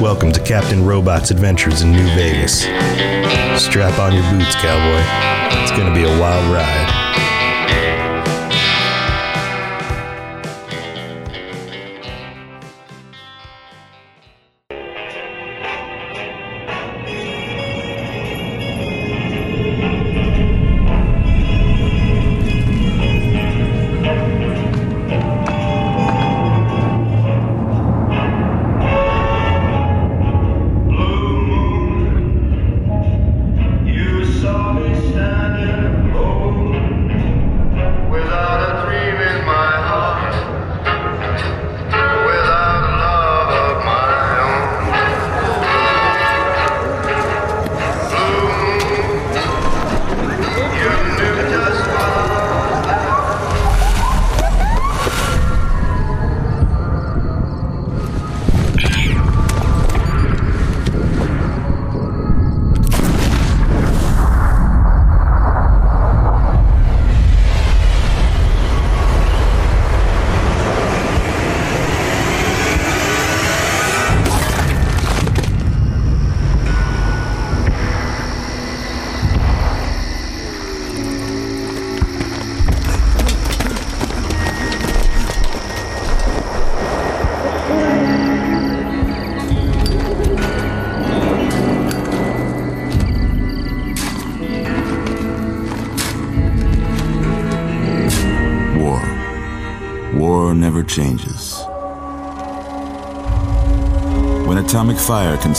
Welcome 0.00 0.32
to 0.32 0.42
Captain 0.42 0.86
Robot's 0.86 1.30
Adventures 1.30 1.82
in 1.82 1.92
New 1.92 2.06
Vegas. 2.14 2.62
Strap 3.62 3.98
on 3.98 4.14
your 4.14 4.22
boots, 4.30 4.54
cowboy. 4.54 5.02
It's 5.62 5.72
going 5.72 5.86
to 5.86 5.94
be 5.94 6.04
a 6.04 6.20
wild 6.20 6.50
ride. 6.50 7.05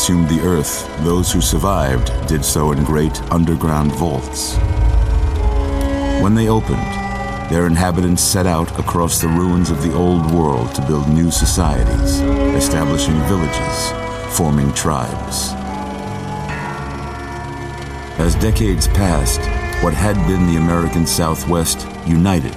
Consumed 0.07 0.29
the 0.29 0.47
earth, 0.47 0.88
those 1.03 1.34
who 1.34 1.41
survived 1.41 2.09
did 2.29 2.45
so 2.45 2.72
in 2.72 2.81
great 2.85 3.22
underground 3.29 3.91
vaults. 3.91 4.56
When 6.23 6.34
they 6.34 6.47
opened, 6.47 6.88
their 7.51 7.68
inhabitants 7.68 8.23
set 8.23 8.47
out 8.47 8.72
across 8.79 9.19
the 9.19 9.28
ruins 9.28 9.69
of 9.69 9.84
the 9.84 9.94
old 9.94 10.31
world 10.31 10.73
to 10.75 10.81
build 10.88 11.09
new 11.09 11.29
societies, 11.29 12.22
establishing 12.56 13.19
villages, 13.23 13.91
forming 14.38 14.72
tribes. 14.72 15.51
As 18.17 18.34
decades 18.35 18.88
passed, 18.88 19.41
what 19.84 19.94
had 19.94 20.16
been 20.25 20.47
the 20.47 20.56
American 20.56 21.06
Southwest 21.06 21.85
united 22.07 22.56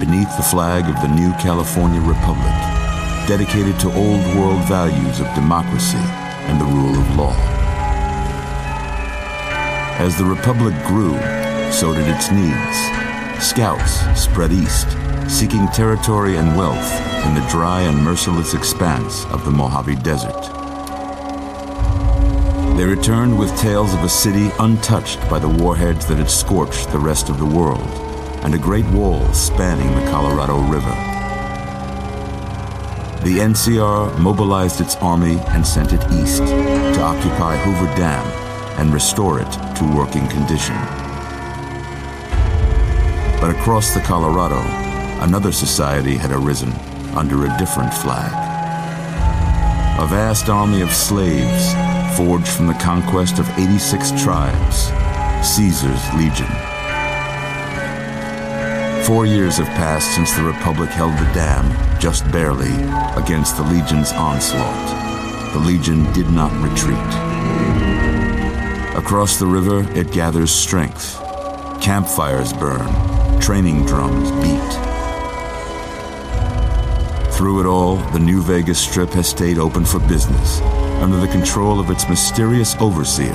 beneath 0.00 0.34
the 0.38 0.48
flag 0.50 0.88
of 0.88 0.98
the 1.02 1.14
new 1.14 1.30
California 1.32 2.00
Republic, 2.00 2.56
dedicated 3.28 3.78
to 3.80 3.94
old 3.94 4.24
world 4.34 4.66
values 4.66 5.20
of 5.20 5.26
democracy 5.34 6.00
and 6.48 6.60
the 6.60 6.64
rule 6.64 6.98
of 6.98 7.16
law. 7.16 7.34
As 9.98 10.16
the 10.16 10.24
Republic 10.24 10.74
grew, 10.86 11.18
so 11.70 11.94
did 11.94 12.08
its 12.08 12.30
needs. 12.30 13.44
Scouts 13.44 14.00
spread 14.20 14.52
east, 14.52 14.88
seeking 15.28 15.66
territory 15.68 16.36
and 16.36 16.56
wealth 16.56 16.92
in 17.26 17.34
the 17.34 17.46
dry 17.50 17.82
and 17.82 18.02
merciless 18.02 18.54
expanse 18.54 19.24
of 19.26 19.44
the 19.44 19.50
Mojave 19.50 19.96
Desert. 19.96 20.42
They 22.76 22.84
returned 22.84 23.38
with 23.38 23.54
tales 23.58 23.92
of 23.92 24.02
a 24.02 24.08
city 24.08 24.50
untouched 24.58 25.20
by 25.28 25.38
the 25.38 25.48
warheads 25.48 26.06
that 26.06 26.16
had 26.16 26.30
scorched 26.30 26.90
the 26.90 26.98
rest 26.98 27.28
of 27.28 27.38
the 27.38 27.44
world, 27.44 27.88
and 28.42 28.54
a 28.54 28.58
great 28.58 28.86
wall 28.86 29.30
spanning 29.34 29.94
the 29.94 30.10
Colorado 30.10 30.60
River. 30.60 31.09
The 33.22 33.36
NCR 33.36 34.18
mobilized 34.18 34.80
its 34.80 34.96
army 34.96 35.38
and 35.48 35.66
sent 35.66 35.92
it 35.92 36.00
east 36.10 36.38
to 36.38 37.02
occupy 37.02 37.54
Hoover 37.58 37.94
Dam 37.94 38.26
and 38.78 38.94
restore 38.94 39.38
it 39.38 39.52
to 39.76 39.94
working 39.94 40.26
condition. 40.28 40.74
But 43.38 43.54
across 43.54 43.92
the 43.92 44.00
Colorado, 44.00 44.60
another 45.22 45.52
society 45.52 46.16
had 46.16 46.32
arisen 46.32 46.72
under 47.14 47.44
a 47.44 47.58
different 47.58 47.92
flag. 47.92 48.32
A 50.00 50.06
vast 50.06 50.48
army 50.48 50.80
of 50.80 50.90
slaves 50.90 51.74
forged 52.16 52.48
from 52.48 52.68
the 52.68 52.80
conquest 52.80 53.38
of 53.38 53.46
86 53.58 54.12
tribes, 54.22 54.86
Caesar's 55.46 56.14
Legion. 56.14 56.69
Four 59.10 59.26
years 59.26 59.56
have 59.56 59.66
passed 59.70 60.14
since 60.14 60.30
the 60.36 60.44
Republic 60.44 60.88
held 60.88 61.14
the 61.14 61.28
dam, 61.34 61.66
just 61.98 62.30
barely, 62.30 62.70
against 63.20 63.56
the 63.56 63.64
Legion's 63.64 64.12
onslaught. 64.12 65.52
The 65.52 65.58
Legion 65.58 66.04
did 66.12 66.30
not 66.30 66.52
retreat. 66.62 66.96
Across 68.96 69.40
the 69.40 69.46
river, 69.46 69.84
it 69.98 70.12
gathers 70.12 70.52
strength. 70.52 71.18
Campfires 71.82 72.52
burn, 72.52 72.86
training 73.40 73.84
drums 73.84 74.30
beat. 74.30 74.72
Through 77.34 77.58
it 77.62 77.66
all, 77.66 77.96
the 78.12 78.20
New 78.20 78.40
Vegas 78.42 78.78
Strip 78.78 79.10
has 79.14 79.26
stayed 79.28 79.58
open 79.58 79.84
for 79.84 79.98
business 79.98 80.60
under 81.02 81.16
the 81.16 81.32
control 81.32 81.80
of 81.80 81.90
its 81.90 82.08
mysterious 82.08 82.76
overseer, 82.76 83.34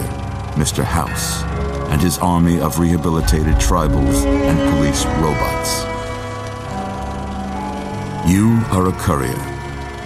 Mr. 0.56 0.85
House, 0.85 1.44
and 1.91 2.01
his 2.01 2.18
army 2.18 2.59
of 2.59 2.79
rehabilitated 2.79 3.55
tribals 3.55 4.26
and 4.26 4.58
police 4.76 5.05
robots. 5.22 5.84
You 8.29 8.59
are 8.72 8.90
a 8.90 8.91
courier, 8.93 9.35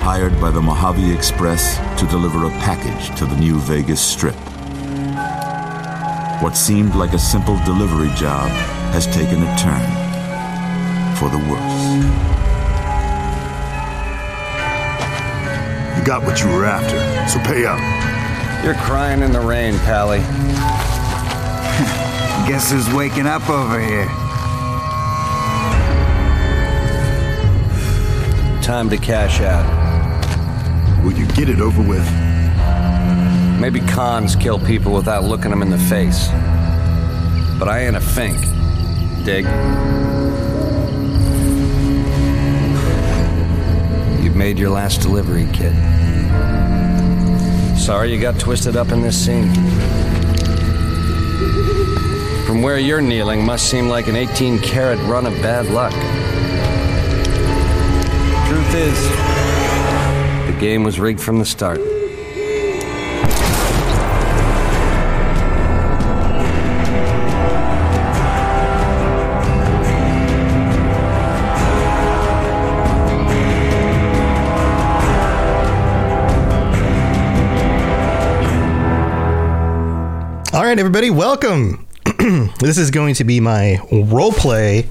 hired 0.02 0.40
by 0.42 0.52
the 0.52 0.62
Mojave 0.62 1.14
Express 1.14 1.78
to 2.00 2.08
deliver 2.08 2.46
a 2.46 2.50
package 2.60 3.18
to 3.18 3.26
the 3.26 3.38
New 3.38 3.60
Vegas 3.60 4.02
Strip. 4.02 4.36
What 6.42 6.56
seemed 6.56 6.96
like 6.96 7.14
a 7.14 7.20
simple 7.20 7.58
delivery 7.66 8.14
job 8.16 8.50
has 8.92 9.06
taken 9.08 9.44
a 9.44 9.58
turn 9.58 10.10
for 11.16 11.30
the 11.30 11.38
worse. 11.50 12.30
You 15.98 16.06
got 16.06 16.24
what 16.24 16.42
you 16.42 16.48
were 16.48 16.66
after, 16.66 16.98
so 17.30 17.40
pay 17.46 17.66
up. 17.66 17.80
You're 18.64 18.76
crying 18.76 19.22
in 19.22 19.31
the 19.31 19.42
rain, 19.42 19.78
Pally. 19.80 20.20
Guess 22.50 22.72
who's 22.72 22.92
waking 22.96 23.28
up 23.28 23.48
over 23.48 23.80
here? 23.80 24.07
Time 28.63 28.90
to 28.90 28.98
cash 28.98 29.40
out. 29.42 29.68
Will 31.06 31.13
you 31.13 31.28
get 31.28 31.48
it 31.48 31.62
over 31.62 31.80
with? 31.80 32.04
Maybe 33.62 33.80
cons 33.81 34.36
kill 34.36 34.57
people 34.57 34.94
without 34.94 35.25
looking 35.25 35.51
them 35.51 35.62
in 35.62 35.69
the 35.69 35.78
face. 35.78 36.30
but 37.60 37.68
I 37.68 37.81
ain't 37.81 37.96
a 37.96 38.01
fink. 38.01 38.40
Dig? 39.24 39.45
You've 44.24 44.36
made 44.36 44.57
your 44.57 44.72
last 44.72 45.02
delivery, 45.02 45.48
kid. 45.54 45.75
Sorry 47.78 48.12
you 48.12 48.19
got 48.19 48.40
twisted 48.40 48.75
up 48.75 48.92
in 48.92 49.04
this 49.04 49.24
scene. 49.24 49.54
From 52.50 52.63
where 52.63 52.80
you're 52.80 53.00
kneeling 53.00 53.46
must 53.46 53.69
seem 53.69 53.90
like 53.90 54.07
an 54.07 54.16
18 54.16 54.57
carat 54.57 54.98
run 55.01 55.28
of 55.28 55.34
bad 55.34 55.68
luck. 55.68 55.92
Truth 58.48 58.74
is, 58.74 59.07
the 60.51 60.60
game 60.60 60.84
was 60.84 61.00
rigged 61.00 61.22
from 61.22 61.38
the 61.38 61.46
start. 61.46 61.80
All 80.52 80.63
right, 80.63 80.80
everybody, 80.80 81.12
welcome. 81.12 81.89
This 82.60 82.78
is 82.78 82.92
going 82.92 83.16
to 83.16 83.24
be 83.24 83.40
my 83.40 83.80
roleplay 83.90 84.86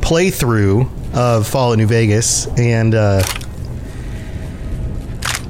playthrough 0.00 0.88
of 1.14 1.46
Fallout 1.46 1.78
New 1.78 1.86
Vegas, 1.86 2.46
and 2.58 2.94
uh, 2.94 3.22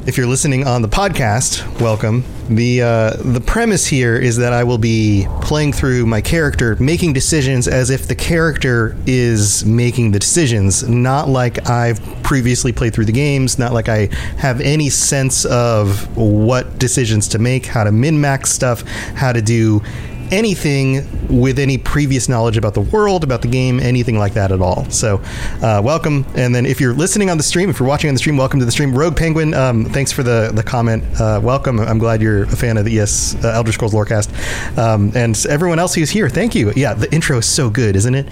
if 0.07 0.17
you're 0.17 0.27
listening 0.27 0.67
on 0.67 0.83
the 0.83 0.89
podcast, 0.89 1.81
welcome. 1.81 2.25
the 2.49 2.81
uh, 2.83 3.11
The 3.17 3.41
premise 3.41 3.87
here 3.87 4.17
is 4.17 4.37
that 4.37 4.53
I 4.53 4.63
will 4.63 4.79
be 4.79 5.27
playing 5.43 5.73
through 5.73 6.07
my 6.07 6.21
character, 6.21 6.77
making 6.77 7.13
decisions 7.13 7.67
as 7.67 7.91
if 7.91 8.07
the 8.07 8.15
character 8.15 8.97
is 9.07 9.65
making 9.67 10.13
the 10.13 10.21
decisions, 10.21 10.89
not 10.89 11.29
like 11.29 11.69
I've 11.69 12.01
previously 12.23 12.73
played 12.73 12.95
through 12.95 13.07
the 13.07 13.13
games, 13.13 13.59
not 13.59 13.73
like 13.73 13.89
I 13.89 14.07
have 14.39 14.61
any 14.61 14.91
sense 14.91 15.45
of 15.45 16.17
what 16.17 16.79
decisions 16.79 17.27
to 17.29 17.41
make, 17.41 17.67
how 17.67 17.83
to 17.83 17.91
min 17.91 18.21
max 18.21 18.51
stuff, 18.51 18.83
how 19.15 19.33
to 19.33 19.43
do 19.43 19.83
anything 20.31 21.07
with 21.29 21.59
any 21.59 21.79
previous 21.79 22.29
knowledge 22.29 22.57
about 22.57 22.75
the 22.75 22.81
world, 22.81 23.25
about 23.25 23.43
the 23.43 23.49
game, 23.49 23.81
anything 23.81 24.19
like 24.19 24.35
that 24.35 24.53
at 24.53 24.61
all. 24.61 24.89
So, 24.91 25.21
uh, 25.63 25.81
welcome. 25.85 26.25
And 26.35 26.55
then 26.55 26.67
if 26.67 26.81
you're 26.81 26.95
listening 26.95 27.31
on 27.31 27.37
the 27.37 27.43
stream, 27.43 27.71
if 27.71 27.79
you're 27.79 27.89
watching 27.89 28.09
on 28.09 28.15
the 28.15 28.19
stream, 28.19 28.37
welcome 28.37 28.61
to 28.61 28.67
the 28.67 28.73
stream. 28.73 28.97
Rogue 28.97 29.17
Penguin, 29.17 29.55
um, 29.55 29.85
thanks 29.85 30.13
for 30.13 30.23
the 30.23 30.51
the 30.55 30.63
comment. 30.63 31.05
Uh, 31.21 31.41
welcome. 31.43 31.79
I'm 31.81 31.99
glad 31.99 32.23
you're 32.23 32.45
a 32.45 32.57
fan 32.57 32.77
of 32.77 32.85
the 32.85 32.99
ES 32.99 33.43
uh, 33.45 33.49
Elder 33.49 33.73
Scrolls 33.73 33.95
Lorecast. 33.95 34.29
Um, 34.79 35.13
and 35.15 35.39
everyone 35.47 35.79
else 35.79 35.95
who's 35.95 36.11
here, 36.11 36.29
thank 36.29 36.55
you. 36.55 36.73
Yeah, 36.75 36.95
the 36.95 37.13
intro 37.13 37.39
is 37.39 37.47
so 37.47 37.71
good, 37.71 37.97
isn't 37.97 38.15
it? 38.15 38.29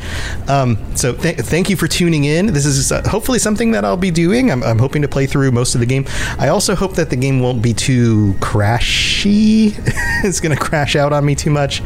Um, 0.49 0.79
so 0.97 1.15
th- 1.15 1.39
thank 1.39 1.71
you 1.71 1.77
for 1.77 1.89
tuning 1.89 2.25
in. 2.25 2.47
This 2.47 2.67
is 2.67 2.93
uh, 2.93 3.03
hopefully 3.09 3.39
something 3.39 3.73
that 3.73 3.85
I'll 3.85 3.97
be 3.97 4.11
doing. 4.11 4.51
I'm, 4.51 4.63
I'm 4.63 4.79
hoping 4.79 5.03
to 5.03 5.09
play 5.09 5.27
through 5.27 5.53
most 5.53 5.75
of 5.75 5.81
the 5.81 5.87
game. 5.87 6.05
I 6.39 6.49
also 6.49 6.75
hope 6.75 6.95
that 6.95 7.11
the 7.11 7.17
game 7.17 7.41
won't 7.41 7.63
be 7.63 7.75
too 7.75 8.35
crashy. 8.39 9.75
it's 10.25 10.41
going 10.41 10.57
to 10.57 10.63
crash 10.63 10.97
out 10.97 11.13
on 11.13 11.25
me 11.25 11.35
too 11.35 11.51
much. 11.51 11.83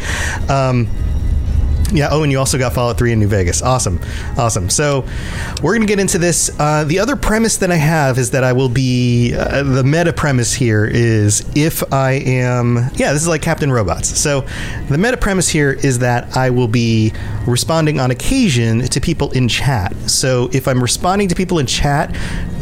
Um, 0.48 0.88
yeah. 1.92 2.08
Oh, 2.10 2.22
and 2.22 2.32
you 2.32 2.38
also 2.38 2.58
got 2.58 2.72
Fallout 2.72 2.98
3 2.98 3.12
in 3.12 3.18
New 3.18 3.28
Vegas. 3.28 3.62
Awesome. 3.62 4.00
Awesome. 4.36 4.70
So 4.70 5.06
we're 5.62 5.72
going 5.72 5.82
to 5.82 5.86
get 5.86 5.98
into 5.98 6.18
this. 6.18 6.50
Uh, 6.58 6.84
the 6.84 6.98
other 6.98 7.16
premise 7.16 7.56
that 7.58 7.70
I 7.70 7.76
have 7.76 8.18
is 8.18 8.30
that 8.30 8.44
I 8.44 8.52
will 8.52 8.68
be. 8.68 9.34
Uh, 9.34 9.62
the 9.62 9.84
meta 9.84 10.12
premise 10.12 10.52
here 10.52 10.84
is 10.84 11.44
if 11.56 11.92
I 11.92 12.12
am. 12.12 12.76
Yeah, 12.94 13.12
this 13.12 13.22
is 13.22 13.28
like 13.28 13.42
Captain 13.42 13.70
Robots. 13.72 14.08
So 14.08 14.46
the 14.88 14.98
meta 14.98 15.16
premise 15.16 15.48
here 15.48 15.72
is 15.72 15.98
that 16.00 16.36
I 16.36 16.50
will 16.50 16.68
be 16.68 17.12
responding 17.46 18.00
on 18.00 18.10
occasion 18.10 18.80
to 18.80 19.00
people 19.00 19.30
in 19.32 19.48
chat. 19.48 19.94
So 20.08 20.48
if 20.52 20.68
I'm 20.68 20.82
responding 20.82 21.28
to 21.28 21.34
people 21.34 21.58
in 21.58 21.66
chat, 21.66 22.12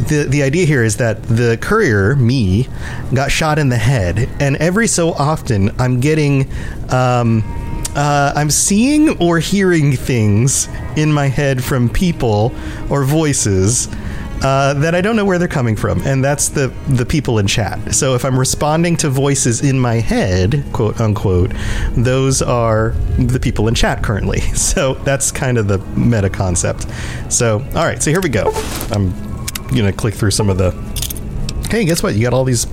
the, 0.07 0.25
the 0.29 0.43
idea 0.43 0.65
here 0.65 0.83
is 0.83 0.97
that 0.97 1.23
the 1.23 1.57
courier, 1.61 2.15
me, 2.15 2.67
got 3.13 3.31
shot 3.31 3.59
in 3.59 3.69
the 3.69 3.77
head. 3.77 4.29
And 4.39 4.55
every 4.57 4.87
so 4.87 5.11
often, 5.13 5.71
I'm 5.79 5.99
getting. 5.99 6.51
Um, 6.89 7.68
uh, 7.95 8.33
I'm 8.35 8.49
seeing 8.49 9.17
or 9.19 9.39
hearing 9.39 9.95
things 9.95 10.67
in 10.95 11.11
my 11.11 11.27
head 11.27 11.63
from 11.63 11.89
people 11.89 12.53
or 12.89 13.03
voices 13.03 13.87
uh, 14.41 14.73
that 14.75 14.95
I 14.95 15.01
don't 15.01 15.15
know 15.15 15.25
where 15.25 15.37
they're 15.37 15.47
coming 15.49 15.75
from, 15.75 16.01
and 16.03 16.23
that's 16.23 16.49
the 16.49 16.69
the 16.87 17.05
people 17.05 17.39
in 17.39 17.47
chat. 17.47 17.93
So 17.93 18.15
if 18.15 18.23
I'm 18.23 18.39
responding 18.39 18.95
to 18.97 19.09
voices 19.09 19.61
in 19.61 19.77
my 19.77 19.95
head, 19.95 20.63
quote 20.71 21.01
unquote, 21.01 21.51
those 21.91 22.41
are 22.41 22.91
the 23.17 23.39
people 23.39 23.67
in 23.67 23.75
chat 23.75 24.03
currently. 24.03 24.39
So 24.69 24.93
that's 24.93 25.31
kind 25.31 25.57
of 25.57 25.67
the 25.67 25.79
meta 25.99 26.29
concept. 26.29 26.85
So 27.29 27.59
all 27.75 27.85
right, 27.85 28.01
so 28.01 28.11
here 28.11 28.21
we 28.21 28.29
go. 28.29 28.51
I'm 28.91 29.11
gonna 29.75 29.91
click 29.91 30.13
through 30.13 30.31
some 30.31 30.49
of 30.49 30.57
the. 30.57 30.71
Hey, 31.69 31.85
guess 31.85 32.03
what? 32.03 32.15
You 32.15 32.21
got 32.21 32.33
all 32.33 32.43
these 32.43 32.65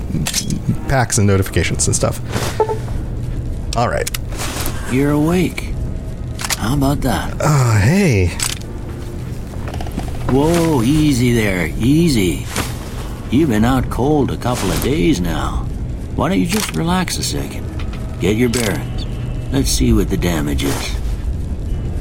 packs 0.89 1.19
and 1.19 1.27
notifications 1.27 1.87
and 1.87 1.97
stuff. 1.97 2.21
All 3.77 3.89
right. 3.89 4.09
You're 4.91 5.11
awake. 5.11 5.73
How 6.59 6.75
about 6.75 7.01
that? 7.01 7.37
Uh, 7.41 7.81
hey. 7.81 8.29
Whoa, 10.31 10.83
easy 10.83 11.33
there, 11.33 11.67
easy. 11.77 12.47
You've 13.31 13.51
been 13.51 13.65
out 13.65 13.91
cold 13.91 14.31
a 14.31 14.37
couple 14.37 14.71
of 14.71 14.81
days 14.83 15.21
now. 15.21 15.67
Why 16.15 16.29
don't 16.29 16.39
you 16.39 16.47
just 16.47 16.77
relax 16.77 17.19
a 17.19 17.25
second? 17.25 17.67
Get 18.21 18.37
your 18.37 18.49
bearings. 18.49 19.05
Let's 19.53 19.71
see 19.71 19.93
what 19.93 20.09
the 20.09 20.17
damage 20.17 20.63
is. 20.63 20.97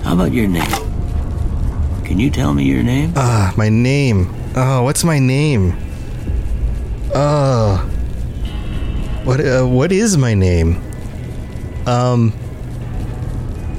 How 0.04 0.14
about 0.14 0.32
your 0.32 0.48
name? 0.48 0.70
Can 2.06 2.20
you 2.20 2.30
tell 2.30 2.54
me 2.54 2.66
your 2.66 2.84
name? 2.84 3.14
Ah, 3.16 3.52
my 3.58 3.68
name. 3.68 4.32
Oh, 4.56 4.84
what's 4.84 5.04
my 5.04 5.18
name? 5.18 5.76
Oh. 7.16 7.78
What 9.24 9.40
uh, 9.40 9.66
what 9.66 9.92
is 9.92 10.18
my 10.18 10.36
name? 10.36 10.82
Um 11.88 12.32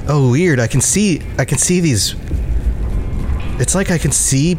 Oh, 0.09 0.31
weird. 0.31 0.59
I 0.59 0.67
can 0.67 0.81
see 0.81 1.21
I 1.37 1.45
can 1.45 1.57
see 1.57 1.79
these 1.79 2.15
It's 3.59 3.75
like 3.75 3.91
I 3.91 3.97
can 3.97 4.11
see 4.11 4.57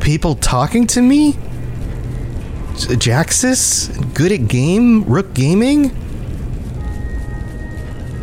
people 0.00 0.34
talking 0.34 0.86
to 0.88 1.02
me? 1.02 1.34
Jaxus? 2.74 4.14
Good 4.14 4.32
at 4.32 4.48
game? 4.48 5.04
Rook 5.04 5.34
Gaming? 5.34 5.90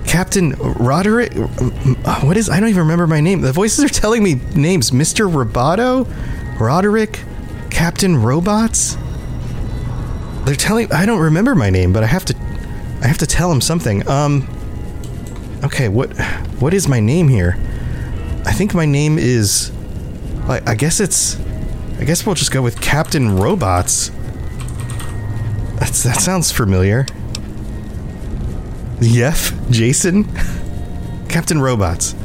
Captain 0.06 0.52
Roderick? 0.54 1.32
uh, 1.36 2.20
What 2.22 2.36
is? 2.36 2.50
I 2.50 2.60
don't 2.60 2.70
even 2.70 2.82
remember 2.82 3.06
my 3.06 3.22
name. 3.22 3.42
The 3.42 3.54
voices 3.54 3.86
are 3.86 3.90
telling 3.94 4.24
me 4.24 4.36
names. 4.56 4.90
Mr. 4.92 5.32
Roboto? 5.32 6.08
Roderick? 6.60 7.20
Captain 7.70 8.18
Robots? 8.18 8.98
They're 10.46 10.56
telling. 10.56 10.92
I 10.92 11.06
don't 11.06 11.20
remember 11.20 11.54
my 11.54 11.70
name, 11.70 11.94
but 11.94 12.02
I 12.04 12.08
have 12.08 12.26
to. 12.26 12.36
I 13.02 13.08
have 13.08 13.20
to 13.20 13.28
tell 13.28 13.52
him 13.52 13.62
something. 13.62 14.06
Um. 14.10 14.48
Okay. 15.64 15.90
What? 15.90 16.10
What 16.60 16.74
is 16.74 16.88
my 16.88 17.00
name 17.00 17.28
here? 17.28 17.58
I 18.46 18.52
think 18.54 18.74
my 18.74 18.86
name 18.86 19.18
is. 19.18 19.72
I, 20.48 20.62
I 20.66 20.76
guess 20.76 21.00
it's. 21.00 21.40
I 22.00 22.04
guess 22.06 22.26
we'll 22.26 22.36
just 22.36 22.52
go 22.52 22.62
with 22.62 22.80
Captain 22.82 23.38
Robots. 23.38 24.10
That's 25.80 26.04
that 26.04 26.18
sounds 26.20 26.52
familiar. 26.52 27.06
Yef, 29.02 29.54
Jason, 29.70 30.26
Captain 31.30 31.62
Robots. 31.62 32.16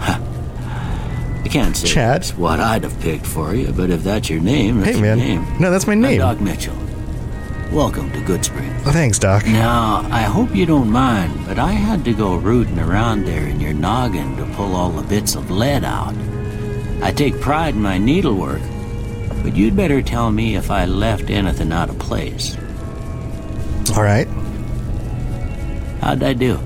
I 0.00 1.48
can't 1.52 1.76
say 1.76 1.88
Chad? 1.88 2.22
that's 2.22 2.36
what 2.36 2.60
I'd 2.60 2.84
have 2.84 3.00
picked 3.00 3.26
for 3.26 3.54
you, 3.56 3.72
but 3.72 3.90
if 3.90 4.04
that's 4.04 4.30
your 4.30 4.40
name, 4.40 4.80
that's 4.80 4.94
Hey, 4.96 5.02
man. 5.02 5.18
name. 5.18 5.46
No, 5.58 5.72
that's 5.72 5.88
my 5.88 5.94
I'm 5.94 6.00
name. 6.00 6.18
Doc 6.20 6.40
Mitchell. 6.40 6.76
Welcome 7.72 8.10
to 8.10 8.18
Goodspring. 8.18 8.68
Oh, 8.84 8.90
thanks, 8.90 9.16
Doc. 9.16 9.46
Now, 9.46 10.04
I 10.10 10.22
hope 10.22 10.56
you 10.56 10.66
don't 10.66 10.90
mind, 10.90 11.46
but 11.46 11.56
I 11.56 11.70
had 11.70 12.04
to 12.04 12.12
go 12.12 12.34
rooting 12.34 12.80
around 12.80 13.24
there 13.24 13.46
in 13.46 13.60
your 13.60 13.72
noggin 13.72 14.36
to 14.38 14.44
pull 14.56 14.74
all 14.74 14.90
the 14.90 15.06
bits 15.06 15.36
of 15.36 15.52
lead 15.52 15.84
out. 15.84 16.12
I 17.00 17.12
take 17.12 17.40
pride 17.40 17.76
in 17.76 17.80
my 17.80 17.96
needlework, 17.96 18.60
but 19.44 19.54
you'd 19.54 19.76
better 19.76 20.02
tell 20.02 20.32
me 20.32 20.56
if 20.56 20.68
I 20.68 20.84
left 20.84 21.30
anything 21.30 21.70
out 21.70 21.90
of 21.90 21.98
place. 22.00 22.56
All 23.96 24.02
right. 24.02 24.26
How'd 26.00 26.24
I 26.24 26.32
do? 26.32 26.56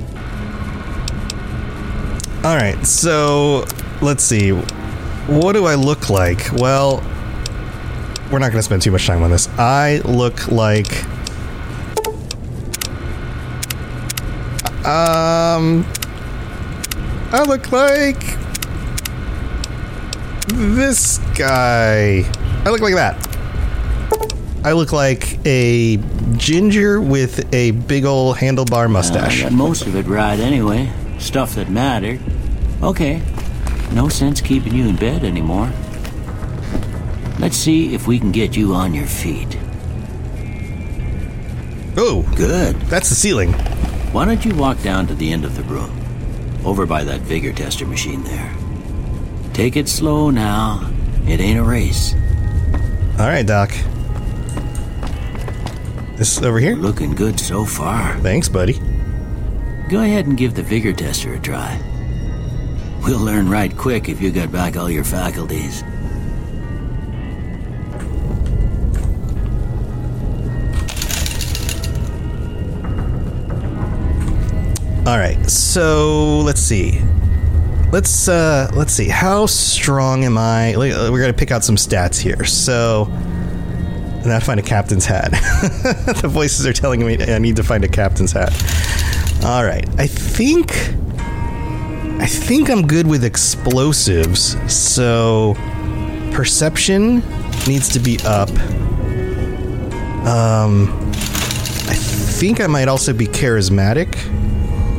All 2.44 2.56
right. 2.56 2.82
So 2.86 3.66
let's 4.00 4.24
see. 4.24 4.52
What 4.52 5.52
do 5.52 5.66
I 5.66 5.74
look 5.74 6.08
like? 6.08 6.50
Well, 6.54 7.02
we're 8.34 8.40
not 8.40 8.50
going 8.50 8.58
to 8.58 8.64
spend 8.64 8.82
too 8.82 8.90
much 8.90 9.06
time 9.06 9.22
on 9.22 9.30
this. 9.30 9.48
I 9.56 9.98
look 9.98 10.48
like. 10.48 11.04
Um. 14.84 15.86
I 17.30 17.44
look 17.46 17.70
like. 17.70 18.18
This 20.48 21.18
guy. 21.36 22.28
I 22.64 22.70
look 22.70 22.80
like 22.80 22.94
that. 22.94 23.24
I 24.64 24.72
look 24.72 24.92
like 24.92 25.38
a 25.46 25.98
ginger 26.36 27.00
with 27.00 27.54
a 27.54 27.70
big 27.70 28.04
ol' 28.04 28.34
handlebar 28.34 28.90
mustache. 28.90 29.42
got 29.42 29.52
most 29.52 29.86
of 29.86 29.94
it 29.94 30.06
right 30.06 30.40
anyway. 30.40 30.92
stuff 31.20 31.54
that 31.54 31.70
mattered. 31.70 32.18
Okay, 32.82 33.22
no 33.92 34.08
sense 34.08 34.40
keeping 34.40 34.74
you 34.74 34.88
in 34.88 34.96
bed 34.96 35.22
anymore. 35.22 35.70
Let's 37.38 37.56
see 37.56 37.94
if 37.94 38.06
we 38.06 38.18
can 38.18 38.32
get 38.32 38.56
you 38.56 38.74
on 38.74 38.94
your 38.94 39.06
feet. 39.06 39.58
Oh, 41.96 42.22
Good. 42.36 42.76
that's 42.82 43.08
the 43.08 43.14
ceiling. 43.14 43.52
Why 44.12 44.24
don't 44.24 44.44
you 44.44 44.54
walk 44.54 44.80
down 44.82 45.06
to 45.08 45.14
the 45.14 45.32
end 45.32 45.44
of 45.44 45.56
the 45.56 45.62
room? 45.64 45.90
Over 46.64 46.86
by 46.86 47.04
that 47.04 47.20
vigor 47.20 47.52
tester 47.52 47.86
machine 47.86 48.22
there. 48.24 48.54
Take 49.52 49.76
it 49.76 49.88
slow 49.88 50.30
now. 50.30 50.90
It 51.26 51.40
ain't 51.40 51.58
a 51.58 51.64
race. 51.64 52.14
All 53.18 53.26
right, 53.26 53.46
Doc. 53.46 53.70
This 56.16 56.40
over 56.42 56.58
here? 56.58 56.76
Looking 56.76 57.14
good 57.14 57.38
so 57.38 57.64
far. 57.64 58.18
Thanks, 58.20 58.48
buddy. 58.48 58.80
Go 59.88 60.00
ahead 60.00 60.26
and 60.26 60.36
give 60.36 60.54
the 60.54 60.62
vigor 60.62 60.92
tester 60.92 61.34
a 61.34 61.38
try. 61.38 61.80
We'll 63.02 63.20
learn 63.20 63.48
right 63.50 63.76
quick 63.76 64.08
if 64.08 64.20
you 64.20 64.30
got 64.30 64.50
back 64.50 64.76
all 64.76 64.90
your 64.90 65.04
faculties. 65.04 65.82
All 75.06 75.18
right, 75.18 75.38
so 75.50 76.38
let's 76.40 76.60
see. 76.60 77.00
Let's 77.92 78.26
uh 78.26 78.70
let's 78.74 78.92
see. 78.92 79.08
How 79.08 79.44
strong 79.46 80.24
am 80.24 80.38
I? 80.38 80.74
uh, 80.74 81.10
We're 81.12 81.20
gonna 81.20 81.32
pick 81.34 81.50
out 81.50 81.62
some 81.62 81.76
stats 81.76 82.18
here. 82.18 82.44
So, 82.44 83.06
and 83.10 84.32
I 84.32 84.40
find 84.40 84.58
a 84.58 84.62
captain's 84.62 85.04
hat. 85.04 85.30
the 86.22 86.28
voices 86.28 86.66
are 86.66 86.72
telling 86.72 87.04
me 87.06 87.22
I 87.22 87.38
need 87.38 87.56
to 87.56 87.62
find 87.62 87.84
a 87.84 87.88
captain's 87.88 88.32
hat. 88.32 88.52
All 89.44 89.62
right, 89.62 89.86
I 90.00 90.06
think 90.06 90.72
I 92.18 92.26
think 92.26 92.70
I'm 92.70 92.86
good 92.86 93.06
with 93.06 93.24
explosives. 93.24 94.56
So, 94.72 95.54
perception 96.32 97.16
needs 97.68 97.90
to 97.90 97.98
be 98.00 98.18
up. 98.24 98.48
Um, 100.26 100.88
I 101.90 101.94
think 101.94 102.62
I 102.62 102.66
might 102.66 102.88
also 102.88 103.12
be 103.12 103.26
charismatic. 103.26 104.16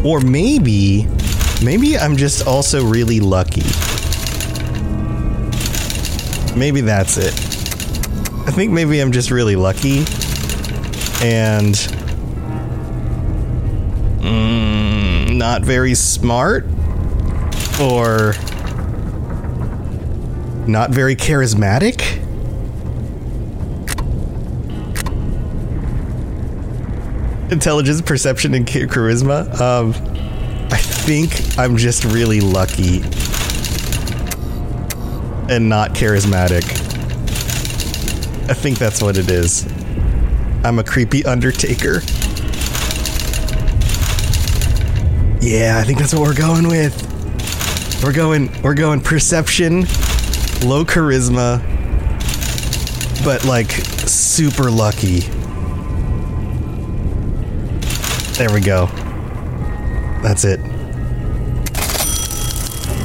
Or 0.06 0.20
maybe, 0.20 1.08
maybe 1.64 1.98
I'm 1.98 2.16
just 2.16 2.46
also 2.46 2.86
really 2.86 3.20
lucky. 3.20 3.64
Maybe 6.56 6.82
that's 6.82 7.18
it. 7.18 7.34
I 8.48 8.52
think 8.52 8.72
maybe 8.72 9.00
I'm 9.00 9.12
just 9.12 9.32
really 9.32 9.56
lucky. 9.56 10.06
And. 11.24 11.74
Mm, 14.22 15.38
not 15.38 15.64
very 15.64 15.96
smart. 15.96 16.66
Or. 17.82 18.36
Not 20.68 20.92
very 20.92 21.16
charismatic. 21.16 22.25
Intelligence, 27.56 28.02
perception, 28.02 28.54
and 28.54 28.68
charisma. 28.68 29.50
Um, 29.62 29.94
I 30.72 30.78
think 30.78 31.58
I'm 31.58 31.78
just 31.78 32.04
really 32.04 32.42
lucky 32.42 32.98
and 35.50 35.70
not 35.70 35.94
charismatic. 35.94 36.64
I 38.50 38.54
think 38.54 38.78
that's 38.78 39.02
what 39.02 39.18
it 39.18 39.32
is. 39.32 39.66
I'm 40.66 40.80
a 40.80 40.84
creepy 40.84 41.24
undertaker. 41.24 42.02
Yeah, 45.42 45.78
I 45.80 45.86
think 45.86 46.00
that's 46.00 46.14
what 46.14 46.24
we're 46.24 46.36
going 46.36 46.68
with. 46.68 46.94
We're 48.04 48.14
going 48.14 48.52
we're 48.62 48.74
going 48.74 49.00
perception, 49.00 49.82
low 50.62 50.84
charisma, 50.84 51.64
but 53.24 53.46
like 53.46 53.72
super 53.72 54.70
lucky. 54.70 55.22
There 58.38 58.52
we 58.52 58.60
go. 58.60 58.88
That's 60.22 60.44
it. 60.44 60.60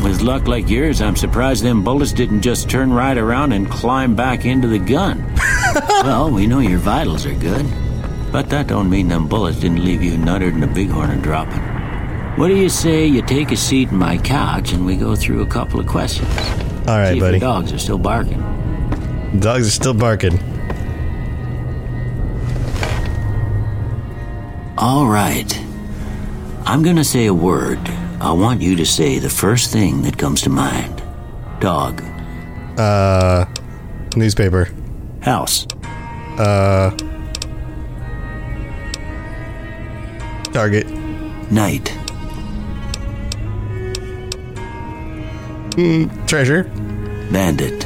With 0.02 0.22
luck 0.22 0.49
like 0.49 0.68
yours, 0.68 1.00
I'm 1.00 1.14
surprised 1.14 1.62
them 1.62 1.84
bullets 1.84 2.12
didn't 2.12 2.40
just 2.40 2.68
turn 2.70 2.92
right 2.92 3.16
around 3.16 3.52
and 3.52 3.70
climb 3.70 4.16
back 4.16 4.44
into 4.44 4.66
the 4.66 4.78
gun. 4.78 5.25
well, 6.02 6.30
we 6.30 6.46
know 6.46 6.58
your 6.60 6.78
vitals 6.78 7.26
are 7.26 7.34
good, 7.34 7.66
but 8.32 8.49
that 8.49 8.66
don't 8.66 8.88
mean 8.90 9.08
them 9.08 9.28
bullets 9.28 9.60
didn't 9.60 9.84
leave 9.84 10.02
you 10.02 10.16
nuttered 10.16 10.54
and 10.54 10.64
a 10.64 10.66
bighorn 10.66 11.10
and 11.10 11.22
dropping. 11.22 11.60
What 12.38 12.49
do 12.49 12.56
you 12.56 12.68
say 12.68 13.06
you 13.06 13.22
take 13.22 13.52
a 13.52 13.56
seat 13.56 13.90
in 13.90 13.99
my 13.99 14.16
couch 14.16 14.72
and 14.72 14.87
we 14.87 14.96
go 14.96 15.14
through 15.14 15.42
a 15.42 15.46
couple 15.46 15.78
of 15.78 15.87
questions? 15.87 16.28
All 16.88 16.96
right, 16.99 17.10
See 17.12 17.18
if 17.18 17.20
buddy. 17.20 17.38
the 17.38 17.44
dogs 17.44 17.72
are 17.72 17.78
still 17.78 17.99
barking. 17.99 18.40
Dogs 19.38 19.66
are 19.68 19.70
still 19.70 19.94
barking. 19.94 20.38
All 24.80 25.06
right. 25.06 25.60
I'm 26.64 26.82
gonna 26.82 27.04
say 27.04 27.26
a 27.26 27.34
word. 27.34 27.78
I 28.18 28.32
want 28.32 28.62
you 28.62 28.76
to 28.76 28.87
say 28.87 29.18
the 29.18 29.28
first 29.28 29.70
thing 29.70 30.00
that 30.02 30.16
comes 30.16 30.40
to 30.42 30.49
mind. 30.49 31.02
Dog. 31.60 32.02
Uh, 32.78 33.44
newspaper. 34.16 34.70
House. 35.20 35.66
Uh, 36.38 36.96
Target. 40.54 40.88
Night. 41.50 41.84
Mm, 45.76 46.26
treasure. 46.26 46.64
Bandit. 47.30 47.82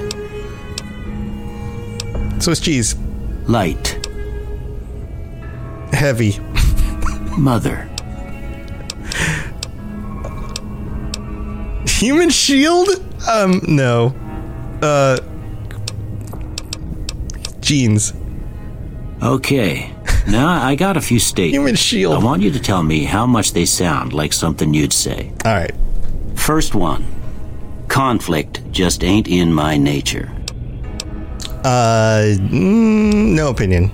Swiss 2.40 2.60
cheese. 2.60 2.94
Light. 3.48 3.98
Heavy. 5.92 6.38
Mother. 7.37 7.88
Human 11.87 12.31
shield? 12.31 12.88
Um, 13.29 13.61
no. 13.67 14.14
Uh, 14.83 15.19
jeans. 17.61 18.12
Okay. 19.23 19.91
Now 20.26 20.49
I 20.62 20.75
got 20.75 20.97
a 20.97 21.00
few 21.00 21.19
statements. 21.19 21.55
Human 21.55 21.76
shield. 21.76 22.14
I 22.14 22.25
want 22.25 22.43
you 22.43 22.50
to 22.50 22.61
tell 22.61 22.83
me 22.83 23.05
how 23.05 23.26
much 23.26 23.53
they 23.53 23.64
sound 23.64 24.12
like 24.12 24.33
something 24.33 24.75
you'd 24.75 24.93
say. 24.93 25.33
All 25.45 25.55
right. 25.55 25.73
First 26.35 26.75
one. 26.75 27.05
Conflict 27.88 28.61
just 28.71 29.05
ain't 29.05 29.29
in 29.29 29.53
my 29.53 29.76
nature. 29.76 30.31
Uh, 31.64 32.35
mm, 32.37 33.35
no 33.35 33.49
opinion. 33.49 33.91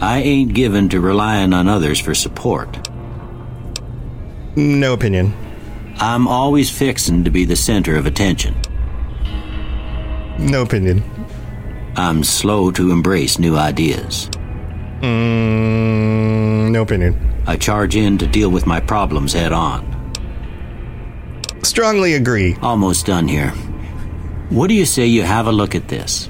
I 0.00 0.18
ain't 0.18 0.52
given 0.54 0.88
to 0.90 1.00
relying 1.00 1.52
on 1.52 1.68
others 1.68 1.98
for 1.98 2.14
support. 2.14 2.88
No 4.56 4.92
opinion. 4.92 5.34
I'm 5.98 6.28
always 6.28 6.70
fixin' 6.70 7.24
to 7.24 7.30
be 7.30 7.44
the 7.44 7.56
center 7.56 7.96
of 7.96 8.06
attention. 8.06 8.54
No 10.38 10.62
opinion. 10.62 11.02
I'm 11.96 12.24
slow 12.24 12.70
to 12.72 12.90
embrace 12.90 13.38
new 13.38 13.56
ideas. 13.56 14.28
Mm, 15.00 16.70
no 16.72 16.82
opinion. 16.82 17.42
I 17.46 17.56
charge 17.56 17.96
in 17.96 18.18
to 18.18 18.26
deal 18.26 18.50
with 18.50 18.66
my 18.66 18.80
problems 18.80 19.32
head 19.32 19.52
on. 19.52 19.94
Strongly 21.62 22.14
agree. 22.14 22.56
Almost 22.60 23.06
done 23.06 23.26
here. 23.28 23.50
What 24.50 24.68
do 24.68 24.74
you 24.74 24.84
say 24.84 25.06
you 25.06 25.22
have 25.22 25.46
a 25.46 25.52
look 25.52 25.74
at 25.74 25.88
this? 25.88 26.28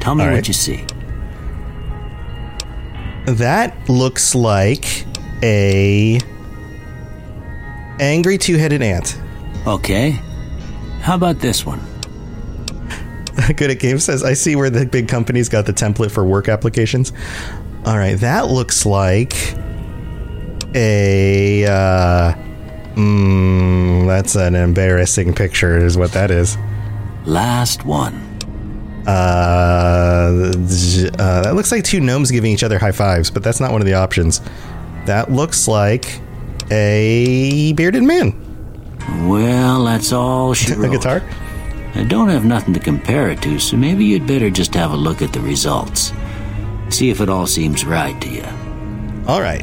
Tell 0.00 0.14
me 0.14 0.24
All 0.24 0.30
what 0.30 0.34
right. 0.36 0.48
you 0.48 0.54
see. 0.54 0.84
That 3.36 3.88
looks 3.88 4.34
like 4.34 5.04
a 5.42 6.18
angry 8.00 8.38
two-headed 8.38 8.82
ant. 8.82 9.20
Okay. 9.66 10.20
How 11.00 11.14
about 11.14 11.38
this 11.40 11.66
one? 11.66 11.80
Good 13.56 13.70
at 13.70 13.78
Game 13.78 13.98
says, 13.98 14.24
I 14.24 14.32
see 14.32 14.56
where 14.56 14.70
the 14.70 14.86
big 14.86 15.08
companies 15.08 15.48
got 15.48 15.66
the 15.66 15.72
template 15.72 16.10
for 16.10 16.24
work 16.24 16.48
applications. 16.48 17.12
All 17.84 17.96
right, 17.96 18.18
that 18.18 18.48
looks 18.48 18.84
like 18.84 19.34
a. 20.74 21.64
Uh, 21.64 22.34
mm, 22.94 24.06
that's 24.06 24.34
an 24.34 24.54
embarrassing 24.54 25.34
picture, 25.34 25.78
is 25.78 25.96
what 25.96 26.12
that 26.12 26.30
is. 26.30 26.58
Last 27.24 27.84
one. 27.84 28.27
Uh, 29.08 30.52
uh, 31.18 31.42
that 31.42 31.52
looks 31.54 31.72
like 31.72 31.82
two 31.82 31.98
gnomes 31.98 32.30
giving 32.30 32.52
each 32.52 32.62
other 32.62 32.78
high 32.78 32.92
fives, 32.92 33.30
but 33.30 33.42
that's 33.42 33.58
not 33.58 33.72
one 33.72 33.80
of 33.80 33.86
the 33.86 33.94
options. 33.94 34.42
That 35.06 35.32
looks 35.32 35.66
like 35.66 36.20
a 36.70 37.72
bearded 37.72 38.02
man. 38.02 38.34
Well, 39.26 39.84
that's 39.84 40.12
all 40.12 40.52
she 40.52 40.72
A 40.84 40.88
guitar? 40.90 41.22
I 41.94 42.04
don't 42.04 42.28
have 42.28 42.44
nothing 42.44 42.74
to 42.74 42.80
compare 42.80 43.30
it 43.30 43.40
to, 43.42 43.58
so 43.58 43.78
maybe 43.78 44.04
you'd 44.04 44.26
better 44.26 44.50
just 44.50 44.74
have 44.74 44.92
a 44.92 44.96
look 44.96 45.22
at 45.22 45.32
the 45.32 45.40
results. 45.40 46.12
See 46.90 47.08
if 47.08 47.22
it 47.22 47.30
all 47.30 47.46
seems 47.46 47.86
right 47.86 48.20
to 48.20 48.28
you. 48.28 48.44
All 49.26 49.40
right. 49.40 49.62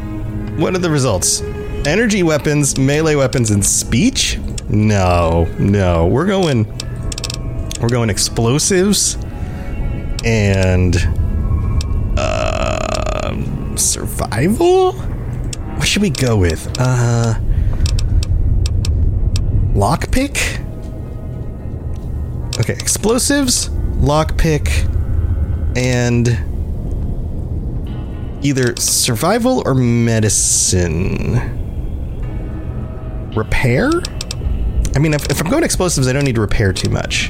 What 0.57 0.73
are 0.73 0.79
the 0.79 0.89
results? 0.89 1.43
energy 1.85 2.23
weapons, 2.23 2.79
melee 2.79 3.13
weapons, 3.13 3.51
and 3.51 3.63
speech? 3.63 4.39
No, 4.69 5.45
no. 5.59 6.07
We're 6.07 6.25
going. 6.25 6.65
We're 7.79 7.89
going 7.89 8.09
explosives 8.09 9.17
and 10.25 10.95
uh, 12.17 13.75
survival. 13.77 14.93
What 14.93 15.87
should 15.87 16.01
we 16.01 16.09
go 16.09 16.35
with? 16.37 16.67
Uh, 16.79 17.35
lockpick. 19.73 20.61
Okay, 22.59 22.73
explosives, 22.73 23.69
lockpick, 23.99 24.67
and 25.77 26.27
either 28.43 28.75
survival 28.77 29.61
or 29.65 29.75
medicine. 29.75 31.33
Repair? 33.35 33.91
I 34.95 34.99
mean, 34.99 35.13
if, 35.13 35.29
if 35.29 35.41
I'm 35.41 35.51
going 35.51 35.63
explosives, 35.63 36.07
I 36.07 36.13
don't 36.13 36.23
need 36.23 36.35
to 36.35 36.41
repair 36.41 36.71
too 36.71 36.89
much. 36.89 37.29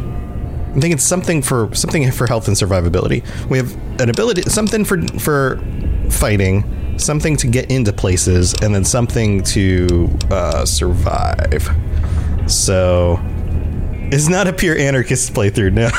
I'm 0.75 0.82
thinking 0.82 0.98
something 0.98 1.41
for 1.41 1.74
something 1.74 2.12
for 2.12 2.27
health 2.27 2.50
and 2.50 2.58
survivability. 2.58 3.24
We 3.50 3.58
have 3.60 3.74
an 4.01 4.10
ability, 4.10 4.41
something 4.41 4.84
for 4.84 5.01
for 5.20 5.62
fighting, 6.10 7.00
something 7.00 7.38
to 7.38 7.48
get 7.48 7.72
into 7.72 7.94
places, 7.94 8.53
and 8.62 8.75
then 8.75 8.84
something 8.84 9.41
to 9.44 10.10
uh, 10.29 10.65
survive. 10.65 11.70
So 12.48 13.22
it's 14.12 14.27
not 14.27 14.48
a 14.48 14.53
pure 14.53 14.77
anarchist 14.77 15.34
playthrough. 15.34 15.72
No, 15.72 15.89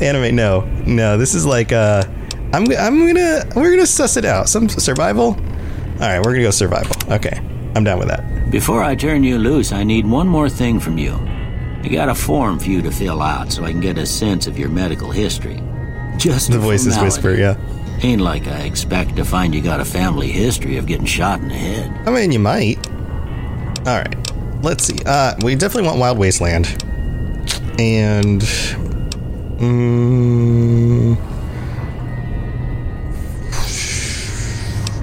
anime. 0.06 0.36
No, 0.36 0.66
no. 0.86 1.16
This 1.16 1.34
is 1.34 1.46
like 1.46 1.72
uh, 1.72 2.04
I'm 2.52 2.70
I'm 2.70 3.06
gonna 3.06 3.44
we're 3.56 3.70
gonna 3.70 3.86
suss 3.86 4.18
it 4.18 4.26
out. 4.26 4.50
Some 4.50 4.68
survival. 4.68 5.28
All 5.28 5.98
right, 6.00 6.18
we're 6.18 6.32
gonna 6.32 6.42
go 6.42 6.50
survival. 6.50 6.94
Okay, 7.10 7.40
I'm 7.74 7.82
down 7.82 7.98
with 7.98 8.08
that. 8.08 8.50
Before 8.50 8.84
I 8.84 8.94
turn 8.94 9.24
you 9.24 9.38
loose, 9.38 9.72
I 9.72 9.84
need 9.84 10.06
one 10.06 10.28
more 10.28 10.50
thing 10.50 10.78
from 10.78 10.98
you. 10.98 11.18
I 11.82 11.88
got 11.88 12.08
a 12.08 12.14
form 12.14 12.58
for 12.58 12.70
you 12.70 12.80
to 12.82 12.90
fill 12.90 13.20
out 13.22 13.52
so 13.52 13.64
I 13.64 13.72
can 13.72 13.80
get 13.80 13.98
a 13.98 14.06
sense 14.06 14.46
of 14.46 14.58
your 14.58 14.68
medical 14.68 15.10
history. 15.10 15.60
Just 16.16 16.50
The 16.50 16.58
voices 16.58 16.96
whisper. 16.98 17.34
Yeah. 17.34 17.56
Ain't 18.02 18.20
like 18.20 18.46
I 18.46 18.60
expect 18.60 19.16
to 19.16 19.24
find 19.24 19.54
you 19.54 19.62
got 19.62 19.80
a 19.80 19.84
family 19.84 20.30
history 20.30 20.76
of 20.76 20.86
getting 20.86 21.06
shot 21.06 21.40
in 21.40 21.48
the 21.48 21.54
head. 21.54 21.90
I 22.06 22.10
mean, 22.10 22.32
you 22.32 22.38
might. 22.38 22.86
All 23.86 23.98
right. 23.98 24.14
Let's 24.62 24.84
see. 24.84 24.98
Uh, 25.04 25.34
we 25.42 25.54
definitely 25.56 25.88
want 25.88 25.98
Wild 25.98 26.18
Wasteland. 26.18 26.66
And. 27.78 28.42
Mm, 29.58 31.16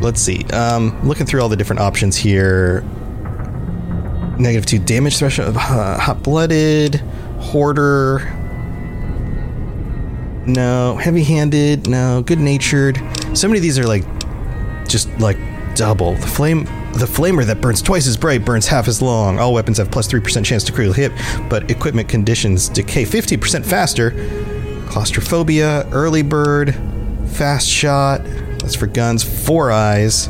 let's 0.02 0.22
see. 0.22 0.44
Um, 0.46 1.00
looking 1.08 1.26
through 1.26 1.42
all 1.42 1.50
the 1.50 1.56
different 1.56 1.82
options 1.82 2.16
here. 2.16 2.84
Negative 4.40 4.66
two 4.66 4.80
damage 4.80 5.18
threshold. 5.18 5.58
Uh, 5.58 6.00
Hot 6.00 6.24
blooded. 6.24 6.96
Hoarder. 7.40 8.20
No. 10.48 10.96
Heavy 10.96 11.24
handed. 11.24 11.88
No. 11.88 12.22
Good 12.22 12.40
natured. 12.40 12.98
So 13.34 13.48
many 13.48 13.60
of 13.60 13.64
these 13.64 13.78
are 13.78 13.86
like 13.86 14.06
just 14.88 15.10
like 15.20 15.38
double. 15.76 16.16
The 16.16 16.28
flame 16.28 16.66
the 16.94 17.06
flamer 17.06 17.46
that 17.46 17.62
burns 17.62 17.82
twice 17.82 18.08
as 18.08 18.18
bright 18.18 18.44
burns 18.44 18.66
half 18.68 18.88
as 18.88 19.02
long. 19.02 19.40
All 19.40 19.54
weapons 19.54 19.78
have 19.78 19.92
plus 19.92 20.08
3% 20.08 20.44
chance 20.44 20.64
to 20.66 20.72
critical 20.72 20.94
hit, 20.94 21.12
but 21.50 21.70
equipment 21.70 22.10
conditions 22.10 22.68
decay 22.68 23.04
50% 23.04 23.64
faster. 23.64 24.12
Claustrophobia, 24.88 25.88
early 25.92 26.24
bird, 26.24 26.76
fast 27.28 27.68
shot. 27.68 28.24
That's 28.60 28.76
for 28.76 28.88
guns. 28.88 29.24
Four 29.46 29.72
eyes. 29.72 30.30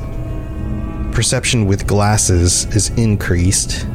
Perception 1.13 1.65
with 1.65 1.87
glasses 1.87 2.65
is 2.75 2.89
increased. 2.91 3.87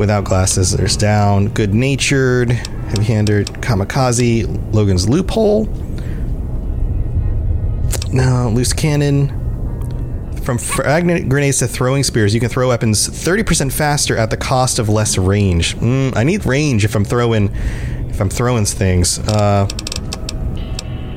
Without 0.00 0.24
glasses, 0.24 0.74
there's 0.74 0.96
down. 0.96 1.48
Good 1.48 1.74
natured, 1.74 2.52
heavy 2.52 3.04
handed, 3.04 3.48
kamikaze, 3.48 4.72
Logan's 4.72 5.06
loophole. 5.06 5.66
No, 8.10 8.48
loose 8.48 8.72
cannon. 8.72 9.28
From 10.42 10.56
fragment 10.56 11.28
grenades 11.28 11.58
to 11.58 11.68
throwing 11.68 12.02
spears, 12.02 12.32
you 12.32 12.40
can 12.40 12.48
throw 12.48 12.68
weapons 12.68 13.10
30% 13.10 13.70
faster 13.70 14.16
at 14.16 14.30
the 14.30 14.38
cost 14.38 14.78
of 14.78 14.88
less 14.88 15.18
range. 15.18 15.76
Mm, 15.76 16.16
I 16.16 16.24
need 16.24 16.46
range 16.46 16.82
if 16.86 16.94
I'm 16.94 17.04
throwing 17.04 17.54
if 18.08 18.22
I'm 18.22 18.30
throwing 18.30 18.64
things. 18.64 19.18
Uh, 19.18 19.68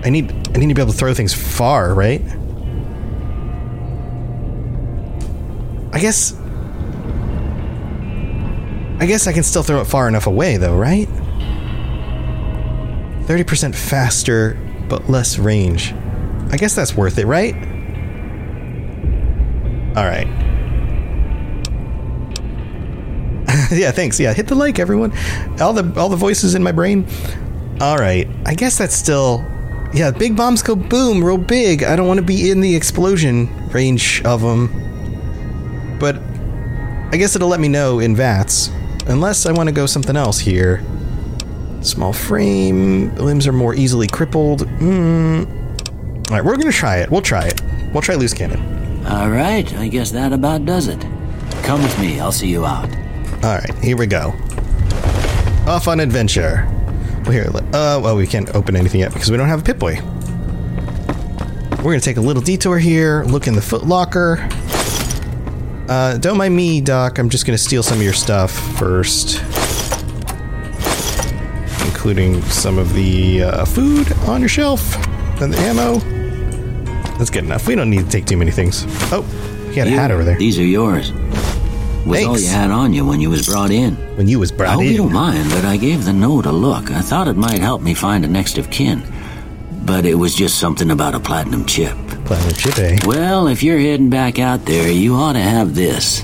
I 0.04 0.10
need 0.10 0.30
I 0.54 0.60
need 0.60 0.68
to 0.68 0.74
be 0.74 0.82
able 0.82 0.92
to 0.92 0.98
throw 0.98 1.14
things 1.14 1.34
far, 1.34 1.94
right? 1.94 2.22
I 5.94 6.00
guess 6.00 6.34
I 9.04 9.06
guess 9.06 9.28
I 9.28 9.34
can 9.34 9.44
still 9.44 9.64
throw 9.64 9.82
it 9.82 9.86
far 9.86 10.08
enough 10.08 10.28
away 10.28 10.56
though, 10.56 10.78
right? 10.78 11.10
30% 13.26 13.76
faster 13.76 14.58
but 14.88 15.10
less 15.10 15.38
range. 15.38 15.92
I 16.52 16.56
guess 16.56 16.74
that's 16.74 16.96
worth 16.96 17.18
it, 17.18 17.26
right? 17.26 17.54
All 19.98 20.06
right. 20.06 20.26
yeah, 23.74 23.92
thanks. 23.92 24.22
Yeah, 24.22 24.32
hit 24.34 24.48
the 24.48 24.56
like, 24.56 24.80
everyone. 24.80 25.12
All 25.60 25.74
the 25.74 26.00
all 26.00 26.08
the 26.08 26.16
voices 26.16 26.56
in 26.56 26.64
my 26.64 26.72
brain. 26.72 27.06
All 27.82 27.98
right. 27.98 28.26
I 28.46 28.56
guess 28.56 28.78
that's 28.78 28.96
still. 28.96 29.46
Yeah, 29.94 30.12
big 30.12 30.38
bombs 30.38 30.64
go 30.64 30.78
boom, 30.78 31.22
real 31.22 31.38
big. 31.38 31.84
I 31.84 31.98
don't 31.98 32.08
want 32.08 32.22
to 32.22 32.26
be 32.26 32.50
in 32.50 32.62
the 32.62 32.74
explosion 32.74 33.68
range 33.68 34.22
of 34.24 34.40
them. 34.40 35.98
But 36.00 36.16
I 37.12 37.18
guess 37.18 37.36
it'll 37.36 37.50
let 37.50 37.60
me 37.60 37.68
know 37.68 38.00
in 38.00 38.16
VATS. 38.16 38.72
Unless 39.08 39.46
I 39.46 39.52
want 39.52 39.68
to 39.68 39.74
go 39.74 39.86
something 39.86 40.16
else 40.16 40.40
here. 40.40 40.84
Small 41.82 42.14
frame, 42.14 43.14
limbs 43.16 43.46
are 43.46 43.52
more 43.52 43.76
easily 43.76 44.08
crippled. 44.08 44.68
Hmm. 44.68 45.44
All 46.30 46.38
right, 46.38 46.46
we're 46.46 46.56
gonna 46.56 46.72
try 46.72 46.98
it. 46.98 47.12
We'll 47.12 47.22
try 47.22 47.46
it. 47.46 47.62
We'll 47.92 48.02
try 48.02 48.16
loose 48.16 48.34
cannon. 48.34 49.06
All 49.06 49.30
right, 49.30 49.72
I 49.76 49.90
guess 49.90 50.12
that 50.12 50.32
about 50.32 50.66
does 50.66 50.88
it. 50.88 51.02
Come 51.64 51.84
with 51.84 52.00
me, 52.00 52.20
I'll 52.20 52.32
see 52.32 52.48
you 52.48 52.66
out. 52.66 52.90
All 53.44 53.56
right, 53.56 53.74
here 53.80 53.98
we 53.98 54.08
go. 54.08 54.34
Off 55.68 55.88
on 55.88 56.00
adventure. 56.00 56.66
Well, 57.24 57.32
here. 57.32 57.50
Uh, 57.74 58.00
well, 58.02 58.16
we 58.16 58.26
can't 58.26 58.54
open 58.56 58.76
anything 58.76 59.02
yet 59.02 59.14
because 59.14 59.30
we 59.30 59.38
don't 59.38 59.50
have 59.50 59.62
a 59.62 59.64
Pip 59.64 59.80
Boy. 59.80 60.00
We're 61.78 61.92
gonna 61.92 62.00
take 62.00 62.18
a 62.18 62.22
little 62.22 62.42
detour 62.42 62.80
here. 62.80 63.26
Look 63.26 63.48
in 63.48 63.56
the 63.56 63.62
Foot 63.62 63.86
Locker. 63.86 64.48
Uh, 65.94 66.18
don't 66.18 66.40
mind 66.40 66.56
me, 66.56 66.82
Doc. 66.82 67.20
I'm 67.20 67.30
just 67.30 67.46
gonna 67.46 67.56
steal 67.56 67.84
some 67.84 68.00
of 68.00 68.04
your 68.04 68.14
stuff 68.14 68.50
first, 68.80 69.40
including 71.86 72.42
some 72.46 72.80
of 72.80 72.96
the 72.96 73.44
uh, 73.44 73.66
food 73.66 74.12
on 74.24 74.40
your 74.40 74.50
shelf 74.50 74.96
and 75.40 75.54
the 75.54 75.60
ammo. 75.60 76.00
That's 77.20 77.30
good 77.30 77.44
enough. 77.44 77.68
We 77.68 77.76
don't 77.76 77.92
need 77.92 78.06
to 78.06 78.10
take 78.10 78.26
too 78.26 78.38
many 78.38 78.50
things. 78.50 78.86
Oh, 79.12 79.22
he 79.72 79.76
had 79.76 79.88
a 79.88 79.92
hat 79.92 80.10
over 80.10 80.24
there 80.24 80.36
These 80.36 80.58
are 80.58 80.66
yours. 80.66 81.12
Was 82.08 82.26
all 82.26 82.40
you 82.40 82.48
had 82.48 82.72
on 82.72 82.92
you 82.92 83.06
when 83.06 83.22
you 83.22 83.30
was 83.30 83.46
brought 83.46 83.70
in. 83.70 83.94
when 84.18 84.28
you 84.28 84.40
was 84.40 84.52
brought 84.52 84.70
I 84.70 84.74
hope 84.74 84.86
in. 84.86 84.92
you 84.94 84.98
don't 84.98 85.14
mind, 85.14 85.48
but 85.52 85.64
I 85.64 85.78
gave 85.78 86.06
the 86.06 86.14
note 86.14 86.48
a 86.48 86.52
look. 86.52 86.90
I 86.90 87.02
thought 87.02 87.28
it 87.28 87.38
might 87.38 87.60
help 87.60 87.84
me 87.84 87.94
find 87.94 88.26
a 88.26 88.28
next 88.28 88.58
of 88.58 88.72
kin. 88.72 89.04
But 89.86 90.08
it 90.08 90.16
was 90.16 90.34
just 90.34 90.58
something 90.58 90.90
about 90.90 91.14
a 91.14 91.20
platinum 91.20 91.68
chip. 91.68 91.96
Platinum 92.26 92.54
chip, 92.54 92.78
eh? 92.80 92.98
Well, 93.06 93.48
if 93.48 93.64
you're 93.64 93.80
heading 93.80 94.10
back 94.10 94.40
out 94.40 94.66
there, 94.66 94.90
you 94.90 95.16
ought 95.16 95.34
to 95.34 95.40
have 95.40 95.76
this. 95.76 96.24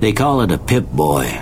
They 0.00 0.12
call 0.12 0.40
it 0.40 0.52
a 0.52 0.58
Pip 0.58 0.86
Boy. 0.86 1.38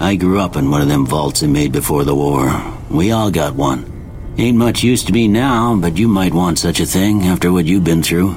I 0.00 0.16
grew 0.16 0.40
up 0.40 0.56
in 0.56 0.70
one 0.70 0.82
of 0.82 0.88
them 0.88 1.06
vaults 1.06 1.40
they 1.40 1.46
made 1.46 1.72
before 1.72 2.04
the 2.04 2.14
war. 2.14 2.50
We 2.90 3.12
all 3.12 3.30
got 3.30 3.54
one. 3.54 3.88
Ain't 4.36 4.56
much 4.56 4.82
use 4.82 5.04
to 5.04 5.12
me 5.12 5.28
now, 5.28 5.76
but 5.76 5.96
you 5.96 6.08
might 6.08 6.34
want 6.34 6.58
such 6.58 6.80
a 6.80 6.86
thing 6.86 7.22
after 7.22 7.52
what 7.52 7.64
you've 7.66 7.84
been 7.84 8.02
through. 8.02 8.36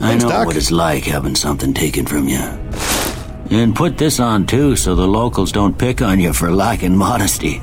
I 0.00 0.16
know 0.16 0.28
Doc. 0.28 0.46
what 0.46 0.56
it's 0.56 0.70
like 0.70 1.04
having 1.04 1.34
something 1.34 1.72
taken 1.72 2.06
from 2.06 2.28
you. 2.28 2.42
And 3.50 3.74
put 3.74 3.96
this 3.96 4.20
on 4.20 4.46
too 4.46 4.76
so 4.76 4.94
the 4.94 5.06
locals 5.06 5.52
don't 5.52 5.78
pick 5.78 6.02
on 6.02 6.20
you 6.20 6.32
for 6.32 6.52
lacking 6.52 6.96
modesty. 6.96 7.62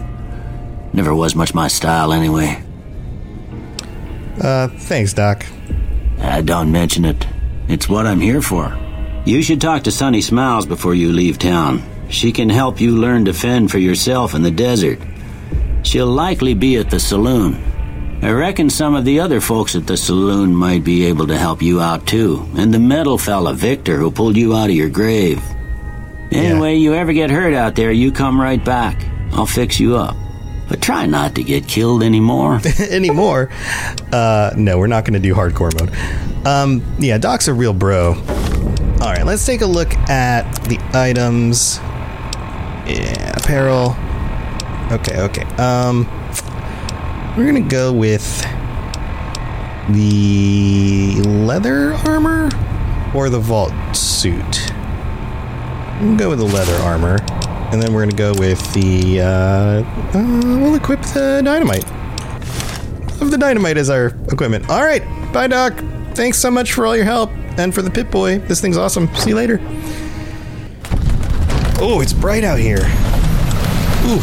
Never 0.93 1.13
was 1.13 1.35
much 1.35 1.53
my 1.53 1.67
style 1.67 2.11
anyway. 2.13 2.63
Uh, 4.41 4.67
thanks, 4.69 5.13
Doc. 5.13 5.45
Ah, 6.23 6.41
don't 6.41 6.71
mention 6.71 7.03
it. 7.05 7.27
It's 7.67 7.89
what 7.89 8.07
I'm 8.07 8.21
here 8.21 8.41
for. 8.41 8.75
You 9.25 9.41
should 9.41 9.61
talk 9.61 9.83
to 9.83 9.91
Sunny 9.91 10.21
Smiles 10.21 10.65
before 10.65 10.95
you 10.95 11.11
leave 11.11 11.37
town. 11.37 11.83
She 12.09 12.31
can 12.31 12.49
help 12.49 12.79
you 12.79 12.91
learn 12.91 13.25
to 13.25 13.33
fend 13.33 13.71
for 13.71 13.77
yourself 13.77 14.33
in 14.33 14.41
the 14.41 14.51
desert. 14.51 14.99
She'll 15.83 16.07
likely 16.07 16.53
be 16.53 16.77
at 16.77 16.89
the 16.89 16.99
saloon. 16.99 17.61
I 18.21 18.31
reckon 18.31 18.69
some 18.69 18.95
of 18.95 19.03
the 19.03 19.19
other 19.19 19.41
folks 19.41 19.75
at 19.75 19.85
the 19.85 19.97
saloon 19.97 20.55
might 20.55 20.83
be 20.85 21.05
able 21.05 21.27
to 21.27 21.37
help 21.37 21.61
you 21.61 21.81
out 21.81 22.07
too. 22.07 22.47
And 22.55 22.73
the 22.73 22.79
metal 22.79 23.17
fella, 23.17 23.53
Victor, 23.53 23.97
who 23.97 24.11
pulled 24.11 24.37
you 24.37 24.55
out 24.55 24.69
of 24.69 24.75
your 24.75 24.89
grave. 24.89 25.43
Anyway, 26.31 26.75
you 26.77 26.93
ever 26.93 27.11
get 27.11 27.29
hurt 27.29 27.53
out 27.53 27.75
there, 27.75 27.91
you 27.91 28.11
come 28.11 28.39
right 28.39 28.63
back. 28.63 29.05
I'll 29.33 29.45
fix 29.45 29.79
you 29.79 29.97
up. 29.97 30.15
But 30.69 30.81
try 30.81 31.05
not 31.05 31.35
to 31.35 31.43
get 31.43 31.67
killed 31.67 32.03
anymore. 32.03 32.61
anymore. 32.89 33.49
Uh, 34.11 34.51
no, 34.55 34.77
we're 34.77 34.87
not 34.87 35.05
going 35.05 35.13
to 35.13 35.19
do 35.19 35.33
hardcore 35.35 35.73
mode. 35.79 36.47
Um, 36.47 36.83
yeah, 36.99 37.17
Doc's 37.17 37.47
a 37.47 37.53
real 37.53 37.73
bro. 37.73 38.13
All 39.03 39.11
right, 39.11 39.25
let's 39.25 39.45
take 39.45 39.61
a 39.61 39.65
look 39.65 39.93
at 40.09 40.49
the 40.69 40.79
items. 40.93 41.77
Yeah, 42.87 43.33
apparel. 43.35 43.95
Okay, 44.91 45.19
okay. 45.21 45.43
Um, 45.55 46.05
we're 47.35 47.45
gonna 47.45 47.61
go 47.61 47.91
with 47.91 48.41
the 49.89 51.21
leather 51.25 51.93
armor 52.05 52.49
or 53.15 53.29
the 53.29 53.39
vault 53.39 53.73
suit. 53.95 54.71
We'll 56.01 56.15
go 56.15 56.29
with 56.29 56.39
the 56.39 56.45
leather 56.45 56.75
armor, 56.83 57.17
and 57.73 57.81
then 57.81 57.91
we're 57.91 58.05
gonna 58.05 58.15
go 58.15 58.33
with 58.39 58.73
the. 58.73 59.19
Uh, 59.19 59.25
uh, 59.25 60.59
we'll 60.59 60.75
equip 60.75 61.01
the 61.01 61.41
dynamite. 61.43 61.83
Of 63.19 63.31
the 63.31 63.37
dynamite 63.37 63.77
as 63.77 63.89
our 63.89 64.07
equipment. 64.31 64.69
All 64.69 64.83
right, 64.83 65.03
bye, 65.33 65.47
Doc. 65.47 65.73
Thanks 66.13 66.37
so 66.37 66.51
much 66.51 66.73
for 66.73 66.85
all 66.85 66.95
your 66.95 67.05
help 67.05 67.31
and 67.57 67.73
for 67.73 67.81
the 67.81 67.89
Pip 67.89 68.11
Boy. 68.11 68.37
This 68.37 68.61
thing's 68.61 68.77
awesome. 68.77 69.13
See 69.15 69.31
you 69.31 69.35
later. 69.35 69.59
Oh, 71.79 71.99
it's 72.01 72.13
bright 72.13 72.43
out 72.43 72.59
here. 72.59 72.77
Ooh. 74.05 74.19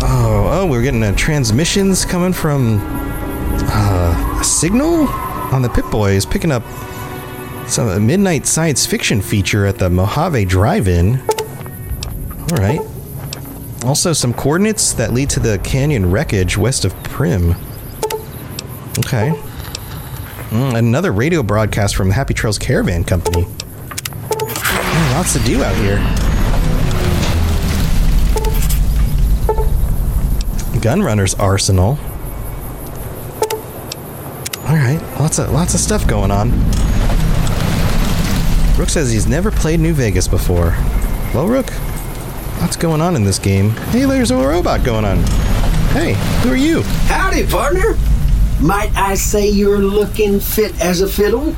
Oh, 0.00 0.48
oh, 0.52 0.66
we're 0.68 0.82
getting 0.82 1.14
transmissions 1.16 2.04
coming 2.04 2.34
from 2.34 2.80
uh, 2.82 4.38
a 4.40 4.44
signal 4.44 5.08
on 5.08 5.62
the 5.62 5.70
Pip 5.70 5.86
Boy 5.90 6.12
is 6.12 6.26
picking 6.26 6.52
up 6.52 6.62
some 7.66 8.06
midnight 8.06 8.46
science 8.46 8.84
fiction 8.84 9.22
feature 9.22 9.64
at 9.64 9.78
the 9.78 9.88
Mojave 9.88 10.44
Drive-In. 10.44 11.22
All 12.50 12.58
right. 12.58 12.80
Also, 13.84 14.12
some 14.12 14.32
coordinates 14.32 14.92
that 14.94 15.12
lead 15.12 15.30
to 15.30 15.40
the 15.40 15.58
canyon 15.58 16.10
wreckage 16.10 16.56
west 16.56 16.84
of 16.84 16.94
Primm. 17.02 17.56
Okay. 18.98 19.30
Mm, 20.50 20.76
another 20.78 21.12
radio 21.12 21.42
broadcast 21.42 21.94
from 21.94 22.08
the 22.08 22.14
Happy 22.14 22.32
Trails 22.34 22.58
Caravan 22.58 23.04
Company. 23.04 23.44
Mm, 23.44 25.12
lots 25.12 25.34
to 25.34 25.38
do 25.40 25.62
out 25.62 25.76
here. 25.76 25.98
Gunrunner's 30.80 31.34
arsenal. 31.34 31.98
All 34.66 34.74
right, 34.74 35.00
lots 35.18 35.38
of 35.38 35.50
lots 35.50 35.74
of 35.74 35.80
stuff 35.80 36.06
going 36.06 36.30
on. 36.30 36.50
Rook 38.78 38.88
says 38.88 39.10
he's 39.10 39.26
never 39.26 39.50
played 39.50 39.80
New 39.80 39.92
Vegas 39.92 40.28
before. 40.28 40.74
Well, 41.34 41.48
Rook, 41.48 41.66
what's 42.60 42.76
going 42.76 43.00
on 43.00 43.16
in 43.16 43.24
this 43.24 43.38
game? 43.38 43.70
Hey, 43.90 44.04
there's 44.04 44.30
a 44.30 44.36
robot 44.36 44.84
going 44.84 45.04
on. 45.04 45.18
Hey, 45.92 46.14
who 46.42 46.50
are 46.50 46.56
you? 46.56 46.82
Howdy, 46.82 47.46
partner. 47.46 47.96
Might 48.60 48.94
I 48.96 49.14
say 49.14 49.48
you're 49.48 49.78
looking 49.78 50.40
fit 50.40 50.78
as 50.80 51.00
a 51.00 51.08
fiddle? 51.08 51.54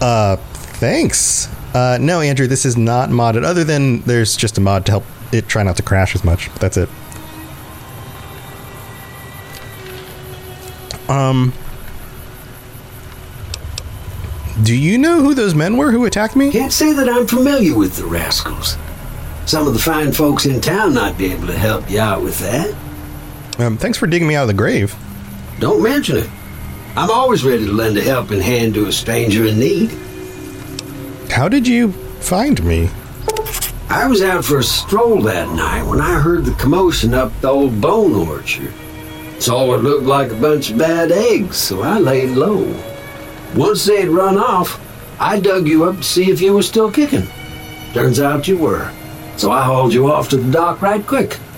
Uh, 0.00 0.36
thanks. 0.36 1.48
Uh, 1.74 1.98
no, 2.00 2.20
Andrew, 2.20 2.46
this 2.46 2.64
is 2.64 2.76
not 2.76 3.08
modded. 3.08 3.44
Other 3.44 3.64
than 3.64 4.00
there's 4.02 4.36
just 4.36 4.56
a 4.58 4.60
mod 4.60 4.86
to 4.86 4.92
help 4.92 5.04
it 5.32 5.48
try 5.48 5.62
not 5.64 5.76
to 5.76 5.82
crash 5.82 6.14
as 6.14 6.24
much. 6.24 6.48
That's 6.60 6.76
it. 6.76 6.88
Um, 11.08 11.52
do 14.62 14.74
you 14.74 14.96
know 14.96 15.20
who 15.20 15.34
those 15.34 15.54
men 15.54 15.76
were 15.76 15.90
who 15.90 16.04
attacked 16.04 16.36
me? 16.36 16.50
Can't 16.50 16.72
say 16.72 16.92
that 16.92 17.08
I'm 17.08 17.26
familiar 17.26 17.76
with 17.76 17.96
the 17.96 18.06
rascals. 18.06 18.78
Some 19.46 19.66
of 19.66 19.74
the 19.74 19.78
fine 19.78 20.12
folks 20.12 20.46
in 20.46 20.60
town 20.60 20.94
might 20.94 21.18
be 21.18 21.32
able 21.32 21.46
to 21.48 21.58
help 21.58 21.90
you 21.90 22.00
out 22.00 22.22
with 22.22 22.38
that. 22.38 22.74
Um, 23.58 23.76
thanks 23.76 23.98
for 23.98 24.06
digging 24.06 24.26
me 24.26 24.34
out 24.34 24.42
of 24.42 24.48
the 24.48 24.54
grave. 24.54 24.94
Don't 25.60 25.82
mention 25.82 26.16
it. 26.16 26.30
I'm 26.96 27.10
always 27.10 27.44
ready 27.44 27.66
to 27.66 27.72
lend 27.72 27.96
a 27.96 28.02
helping 28.02 28.40
hand 28.40 28.74
to 28.74 28.86
a 28.86 28.92
stranger 28.92 29.46
in 29.46 29.58
need. 29.58 29.90
How 31.30 31.48
did 31.48 31.66
you 31.66 31.92
find 32.20 32.62
me? 32.64 32.88
I 33.88 34.06
was 34.06 34.22
out 34.22 34.44
for 34.44 34.58
a 34.58 34.62
stroll 34.62 35.20
that 35.22 35.48
night 35.50 35.82
when 35.84 36.00
I 36.00 36.18
heard 36.18 36.44
the 36.44 36.54
commotion 36.54 37.14
up 37.14 37.32
the 37.40 37.48
old 37.48 37.80
bone 37.80 38.28
orchard. 38.28 38.72
Saw 39.40 39.66
what 39.66 39.82
looked 39.82 40.06
like 40.06 40.30
a 40.30 40.36
bunch 40.36 40.70
of 40.70 40.78
bad 40.78 41.12
eggs, 41.12 41.56
so 41.56 41.82
I 41.82 41.98
laid 41.98 42.30
low. 42.30 42.74
Once 43.54 43.84
they'd 43.84 44.08
run 44.08 44.38
off, 44.38 44.80
I 45.20 45.38
dug 45.38 45.68
you 45.68 45.84
up 45.84 45.98
to 45.98 46.02
see 46.02 46.30
if 46.30 46.40
you 46.40 46.54
were 46.54 46.62
still 46.62 46.90
kicking. 46.90 47.26
Turns 47.92 48.20
out 48.20 48.48
you 48.48 48.58
were. 48.58 48.90
So 49.36 49.50
I 49.50 49.62
hauled 49.64 49.92
you 49.92 50.10
off 50.10 50.28
to 50.30 50.36
the 50.36 50.50
doc 50.50 50.82
right 50.82 51.04
quick. 51.06 51.38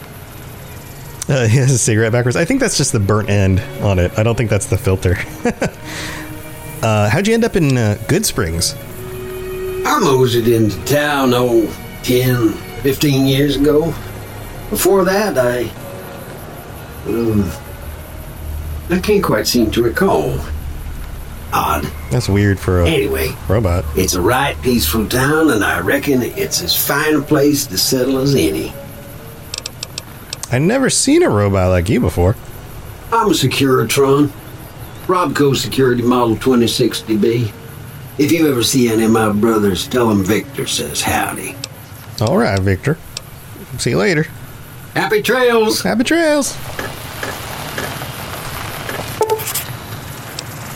Uh, 1.29 1.49
he 1.49 1.57
has 1.57 1.73
a 1.73 1.79
cigarette 1.79 2.13
backwards. 2.13 2.37
I 2.37 2.45
think 2.45 2.61
that's 2.61 2.77
just 2.77 2.93
the 2.93 3.01
burnt 3.01 3.29
end 3.29 3.59
on 3.83 3.99
it. 3.99 4.17
I 4.17 4.23
don't 4.23 4.37
think 4.37 4.49
that's 4.49 4.67
the 4.67 4.79
filter. 4.79 5.17
uh, 6.85 7.11
how'd 7.11 7.27
you 7.27 7.35
end 7.35 7.43
up 7.43 7.57
in 7.57 7.77
uh, 7.77 7.97
Goodsprings? 8.03 8.77
I 9.85 9.99
moseyed 9.99 10.47
into 10.47 10.81
town, 10.85 11.33
oh, 11.35 11.67
10, 12.05 12.53
15 12.53 13.27
years 13.27 13.57
ago. 13.57 13.87
Before 14.71 15.05
that, 15.05 15.37
I. 15.37 15.63
Um, 17.09 17.51
I 18.89 19.01
can't 19.01 19.25
quite 19.25 19.49
seem 19.49 19.73
to 19.73 19.83
recall. 19.83 20.39
Odd. 21.53 21.85
That's 22.11 22.29
weird 22.29 22.59
for 22.59 22.83
a 22.83 22.89
Anyway, 22.89 23.31
robot. 23.49 23.85
it's 23.97 24.15
a 24.15 24.21
right 24.21 24.61
peaceful 24.63 25.09
town, 25.09 25.51
and 25.51 25.65
I 25.65 25.81
reckon 25.81 26.23
it's 26.23 26.61
as 26.63 26.77
fine 26.77 27.15
a 27.15 27.23
place 27.23 27.67
to 27.69 27.79
settle 27.79 28.19
as 28.19 28.35
any. 28.35 28.73
I've 30.53 30.63
never 30.63 30.91
seen 30.91 31.23
a 31.23 31.31
robot 31.31 31.71
like 31.71 31.89
you 31.89 32.01
before. 32.01 32.37
I'm 33.13 33.29
a 33.29 33.35
Securitron. 33.35 34.31
Robco 35.07 35.57
Security 35.57 36.03
Model 36.03 36.37
2060B. 36.37 37.53
If 38.19 38.33
you 38.33 38.51
ever 38.51 38.63
see 38.63 38.89
any 38.93 39.05
of 39.05 39.11
my 39.13 39.31
brothers, 39.31 39.87
tell 39.87 40.09
them 40.09 40.25
Victor 40.25 40.67
says 40.67 41.01
howdy. 41.03 41.55
All 42.21 42.37
right, 42.37 42.59
Victor. 42.59 42.99
See 43.79 43.91
you 43.91 43.99
later. 43.99 44.27
Happy 44.95 45.21
trails! 45.23 45.83
Happy 45.83 46.03
trails. 46.03 46.57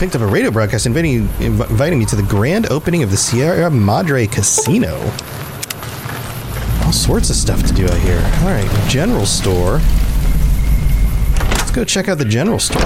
Picked 0.01 0.17
up 0.17 0.23
a 0.23 0.27
radio 0.27 0.51
broadcast 0.51 0.87
inviting, 0.87 1.29
inviting 1.41 1.99
me 1.99 2.07
to 2.07 2.17
the 2.17 2.23
grand 2.23 2.71
opening 2.71 3.03
of 3.03 3.11
the 3.11 3.19
Sierra 3.19 3.71
Madre 3.71 4.27
Casino. 4.27 4.97
All 6.87 6.91
sorts 6.91 7.29
of 7.29 7.37
stuff 7.37 7.63
to 7.65 7.75
do 7.75 7.85
out 7.85 7.99
here. 7.99 8.17
All 8.41 8.49
right, 8.49 8.89
general 8.89 9.27
store. 9.27 9.79
Let's 11.51 11.71
go 11.71 11.85
check 11.85 12.09
out 12.09 12.17
the 12.17 12.25
general 12.25 12.59
store. 12.59 12.81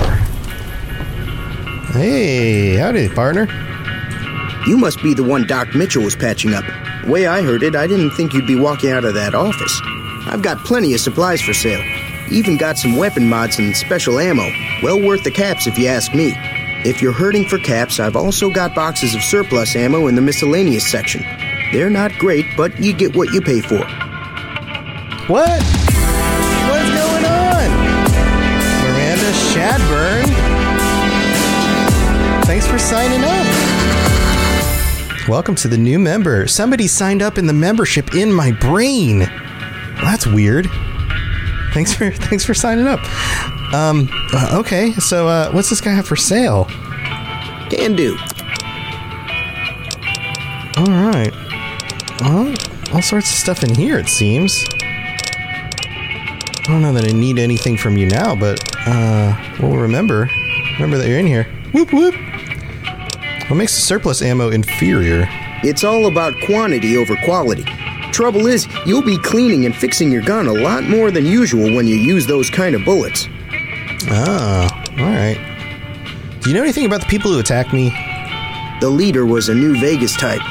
Hey, 1.93 2.75
howdy, 2.75 3.09
partner. 3.11 3.47
You 4.67 4.77
must 4.77 5.01
be 5.01 5.15
the 5.15 5.23
one 5.23 5.47
Doc 5.47 5.73
Mitchell 5.73 6.03
was 6.03 6.17
patching 6.17 6.53
up. 6.53 6.65
The 7.05 7.13
way 7.13 7.29
I 7.29 7.43
heard 7.43 7.63
it, 7.63 7.77
I 7.77 7.87
didn't 7.87 8.11
think 8.11 8.33
you'd 8.33 8.49
be 8.49 8.59
walking 8.59 8.91
out 8.91 9.05
of 9.05 9.15
that 9.15 9.37
office. 9.37 9.81
I've 10.27 10.43
got 10.43 10.59
plenty 10.65 10.95
of 10.95 11.01
supplies 11.01 11.41
for 11.41 11.55
sale. 11.55 11.81
Even 12.33 12.57
got 12.57 12.77
some 12.77 12.97
weapon 12.97 13.29
mods 13.29 13.61
and 13.61 13.77
special 13.77 14.19
ammo. 14.19 14.51
Well 14.83 15.01
worth 15.01 15.23
the 15.23 15.31
caps 15.31 15.69
if 15.69 15.79
you 15.79 15.87
ask 15.87 16.13
me. 16.13 16.35
If 16.85 17.01
you're 17.01 17.13
hurting 17.13 17.49
for 17.49 17.57
caps, 17.57 17.99
I've 17.99 18.15
also 18.15 18.51
got 18.51 18.75
boxes 18.75 19.15
of 19.15 19.23
surplus 19.23 19.75
ammo 19.75 20.07
in 20.07 20.17
the 20.17 20.21
miscellaneous 20.21 20.87
section. 20.87 21.23
They're 21.73 21.89
not 21.89 22.13
great, 22.19 22.45
but 22.59 22.79
you 22.79 22.93
get 22.93 23.17
what 23.17 23.33
you 23.33 23.41
pay 23.41 23.63
for. 23.63 23.79
What? 25.27 25.63
What's 26.69 26.91
going 26.93 27.25
on? 27.25 27.71
Miranda 28.85 29.33
Shadburn. 29.49 30.27
Thanks 32.45 32.67
for 32.67 32.79
signing 32.79 33.25
up. 33.25 33.47
Welcome 35.27 35.55
to 35.55 35.69
the 35.69 35.79
new 35.79 35.99
member. 35.99 36.47
Somebody 36.47 36.87
signed 36.87 37.23
up 37.23 37.39
in 37.39 37.47
the 37.47 37.55
membership 37.55 38.15
in 38.15 38.31
my 38.31 38.53
brain. 38.53 39.21
That's 40.03 40.27
weird. 40.27 40.69
Thanks 41.73 41.95
for 41.95 42.11
thanks 42.29 42.45
for 42.45 42.53
signing 42.53 42.87
up. 42.87 43.01
Um. 43.75 44.09
uh, 44.33 44.61
okay. 44.61 44.93
So, 44.93 45.27
uh, 45.27 45.51
what's 45.51 45.69
this 45.69 45.81
guy 45.81 45.91
have 45.91 46.07
for 46.07 46.17
sale? 46.17 46.67
Can 47.71 47.97
do. 47.97 48.17
All 50.77 50.87
right. 50.87 51.33
Well, 52.21 52.55
all 52.93 53.03
sorts 53.03 53.31
of 53.31 53.37
stuff 53.37 53.65
in 53.65 53.75
here. 53.75 53.99
It 53.99 54.09
seems. 54.09 54.65
I 54.71 56.67
don't 56.69 56.83
know 56.83 56.93
that 56.93 57.05
I 57.05 57.13
need 57.13 57.39
anything 57.39 57.77
from 57.77 57.97
you 57.97 58.07
now, 58.07 58.37
but 58.37 58.61
uh, 58.87 59.37
we'll 59.61 59.77
remember. 59.77 60.31
Remember 60.75 60.97
that 60.97 61.09
you're 61.09 61.19
in 61.19 61.27
here. 61.27 61.45
Whoop 61.73 61.93
whoop. 61.93 62.15
What 63.49 63.57
makes 63.57 63.75
the 63.75 63.83
surplus 63.83 64.23
ammo 64.23 64.51
inferior? 64.51 65.27
It's 65.63 65.83
all 65.85 66.07
about 66.07 66.35
quantity 66.47 66.97
over 66.97 67.17
quality. 67.25 67.65
Trouble 68.13 68.47
is, 68.47 68.69
you'll 68.87 69.03
be 69.03 69.19
cleaning 69.19 69.67
and 69.67 69.75
fixing 69.75 70.13
your 70.13 70.23
gun 70.23 70.47
a 70.47 70.53
lot 70.53 70.85
more 70.85 71.11
than 71.11 71.27
usual 71.27 71.75
when 71.75 71.87
you 71.87 71.97
use 71.97 72.27
those 72.27 72.49
kind 72.49 72.75
of 72.75 72.85
bullets. 72.85 73.29
Ah, 74.11 74.85
all 74.99 75.05
right. 75.05 76.41
Do 76.41 76.51
you 76.51 76.57
know 76.57 76.63
anything 76.63 76.87
about 76.87 77.01
the 77.01 77.07
people 77.07 77.33
who 77.33 77.39
attacked 77.39 77.73
me? 77.73 77.91
The 78.81 78.91
leader 78.91 79.25
was 79.25 79.49
a 79.49 79.55
New 79.55 79.79
Vegas 79.81 80.17
type. 80.17 80.43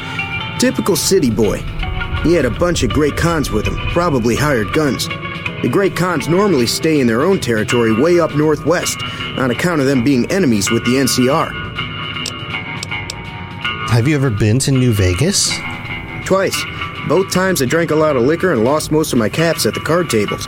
Typical 0.60 0.96
city 0.96 1.30
boy. 1.30 1.58
He 2.24 2.34
had 2.34 2.46
a 2.46 2.50
bunch 2.50 2.84
of 2.84 2.90
Great 2.90 3.18
Khans 3.18 3.52
with 3.52 3.68
him, 3.68 3.76
probably 3.90 4.36
hired 4.36 4.72
guns. 4.74 5.08
The 5.62 5.70
Great 5.72 5.96
Khans 5.96 6.28
normally 6.28 6.68
stay 6.68 7.00
in 7.00 7.08
their 7.08 7.22
own 7.24 7.40
territory 7.40 7.94
way 8.02 8.20
up 8.20 8.36
northwest, 8.36 8.98
on 9.38 9.52
account 9.52 9.82
of 9.82 9.88
them 9.88 10.04
being 10.04 10.30
enemies 10.32 10.72
with 10.72 10.84
the 10.86 10.96
NCR. 10.96 11.52
Have 13.90 14.08
you 14.08 14.16
ever 14.16 14.30
been 14.30 14.58
to 14.60 14.72
New 14.72 14.94
Vegas? 14.94 15.52
Twice. 16.26 16.60
Both 17.08 17.32
times 17.32 17.62
I 17.62 17.66
drank 17.66 17.92
a 17.92 17.96
lot 17.96 18.16
of 18.16 18.24
liquor 18.24 18.54
and 18.54 18.64
lost 18.64 18.92
most 18.92 19.14
of 19.14 19.20
my 19.20 19.30
caps 19.30 19.66
at 19.66 19.74
the 19.74 19.82
card 19.82 20.10
tables. 20.10 20.48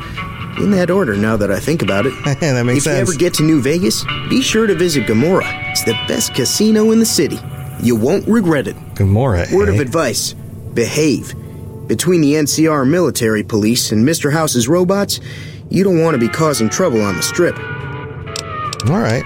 In 0.57 0.71
that 0.71 0.89
order, 0.89 1.15
now 1.15 1.35
that 1.37 1.51
I 1.51 1.59
think 1.59 1.81
about 1.81 2.05
it. 2.05 2.11
that 2.39 2.65
makes 2.65 2.79
if 2.79 2.83
sense. 2.83 2.95
you 2.95 3.01
ever 3.01 3.13
get 3.13 3.33
to 3.35 3.43
New 3.43 3.61
Vegas, 3.61 4.03
be 4.29 4.41
sure 4.41 4.67
to 4.67 4.75
visit 4.75 5.05
Gomorrah. 5.07 5.49
It's 5.71 5.83
the 5.83 5.93
best 6.07 6.33
casino 6.33 6.91
in 6.91 6.99
the 6.99 7.05
city. 7.05 7.39
You 7.81 7.95
won't 7.95 8.27
regret 8.27 8.67
it. 8.67 8.75
Gomorrah. 8.95 9.47
Word 9.53 9.69
of 9.69 9.75
eh? 9.75 9.81
advice 9.81 10.33
behave. 10.73 11.33
Between 11.87 12.21
the 12.21 12.33
NCR 12.33 12.87
military 12.87 13.43
police 13.43 13.91
and 13.91 14.07
Mr. 14.07 14.31
House's 14.31 14.67
robots, 14.67 15.19
you 15.69 15.83
don't 15.83 16.01
want 16.01 16.13
to 16.13 16.19
be 16.19 16.27
causing 16.27 16.69
trouble 16.69 17.01
on 17.01 17.15
the 17.15 17.23
strip. 17.23 17.57
All 18.89 18.99
right. 18.99 19.23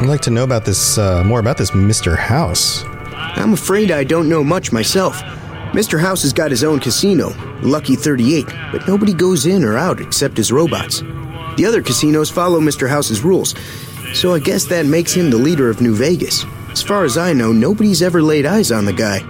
I'd 0.00 0.06
like 0.06 0.20
to 0.22 0.30
know 0.30 0.44
about 0.44 0.64
this, 0.64 0.96
uh, 0.96 1.24
more 1.24 1.40
about 1.40 1.58
this 1.58 1.72
Mr. 1.72 2.16
House. 2.16 2.84
I'm 2.84 3.52
afraid 3.52 3.90
I 3.90 4.04
don't 4.04 4.28
know 4.28 4.44
much 4.44 4.72
myself. 4.72 5.20
Mr. 5.72 6.00
House 6.00 6.22
has 6.22 6.32
got 6.32 6.50
his 6.50 6.64
own 6.64 6.80
casino, 6.80 7.30
Lucky 7.62 7.96
38, 7.96 8.46
but 8.72 8.86
nobody 8.86 9.12
goes 9.12 9.46
in 9.46 9.64
or 9.64 9.76
out 9.76 10.00
except 10.00 10.36
his 10.36 10.52
robots. 10.52 11.00
The 11.56 11.64
other 11.66 11.82
casinos 11.82 12.30
follow 12.30 12.60
Mr. 12.60 12.88
House's 12.88 13.22
rules, 13.22 13.54
so 14.14 14.32
I 14.34 14.38
guess 14.38 14.64
that 14.66 14.86
makes 14.86 15.12
him 15.12 15.30
the 15.30 15.38
leader 15.38 15.68
of 15.68 15.80
New 15.80 15.94
Vegas. 15.94 16.44
As 16.70 16.82
far 16.82 17.04
as 17.04 17.18
I 17.18 17.32
know, 17.32 17.52
nobody's 17.52 18.02
ever 18.02 18.22
laid 18.22 18.46
eyes 18.46 18.70
on 18.70 18.84
the 18.84 18.92
guy. 18.92 19.20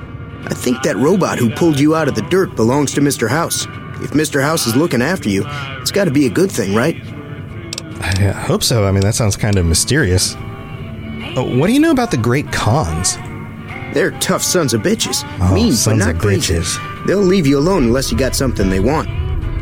I 0.44 0.54
think 0.54 0.82
that 0.82 0.96
robot 0.96 1.38
who 1.38 1.50
pulled 1.50 1.80
you 1.80 1.94
out 1.94 2.08
of 2.08 2.14
the 2.14 2.22
dirt 2.22 2.54
belongs 2.54 2.92
to 2.94 3.00
Mr. 3.00 3.28
House. 3.28 3.64
If 4.00 4.10
Mr. 4.10 4.42
House 4.42 4.66
is 4.66 4.76
looking 4.76 5.02
after 5.02 5.28
you, 5.28 5.44
it's 5.80 5.90
got 5.90 6.04
to 6.04 6.10
be 6.10 6.26
a 6.26 6.30
good 6.30 6.52
thing, 6.52 6.74
right? 6.74 6.96
I 8.00 8.30
hope 8.30 8.62
so. 8.62 8.86
I 8.86 8.92
mean, 8.92 9.00
that 9.00 9.14
sounds 9.14 9.36
kind 9.36 9.56
of 9.58 9.66
mysterious. 9.66 10.34
Oh, 11.36 11.56
what 11.58 11.66
do 11.66 11.72
you 11.72 11.80
know 11.80 11.90
about 11.90 12.10
the 12.10 12.16
Great 12.16 12.52
Khans? 12.52 13.16
They're 13.94 14.12
tough 14.20 14.42
sons 14.42 14.74
of 14.74 14.82
bitches. 14.82 15.24
Oh, 15.40 15.54
mean, 15.54 15.74
but 15.84 15.96
not 15.96 16.14
of 16.14 16.20
crazy. 16.20 16.54
bitches. 16.54 16.97
They'll 17.08 17.22
leave 17.22 17.46
you 17.46 17.58
alone 17.58 17.84
unless 17.84 18.12
you 18.12 18.18
got 18.18 18.36
something 18.36 18.68
they 18.68 18.80
want. 18.80 19.08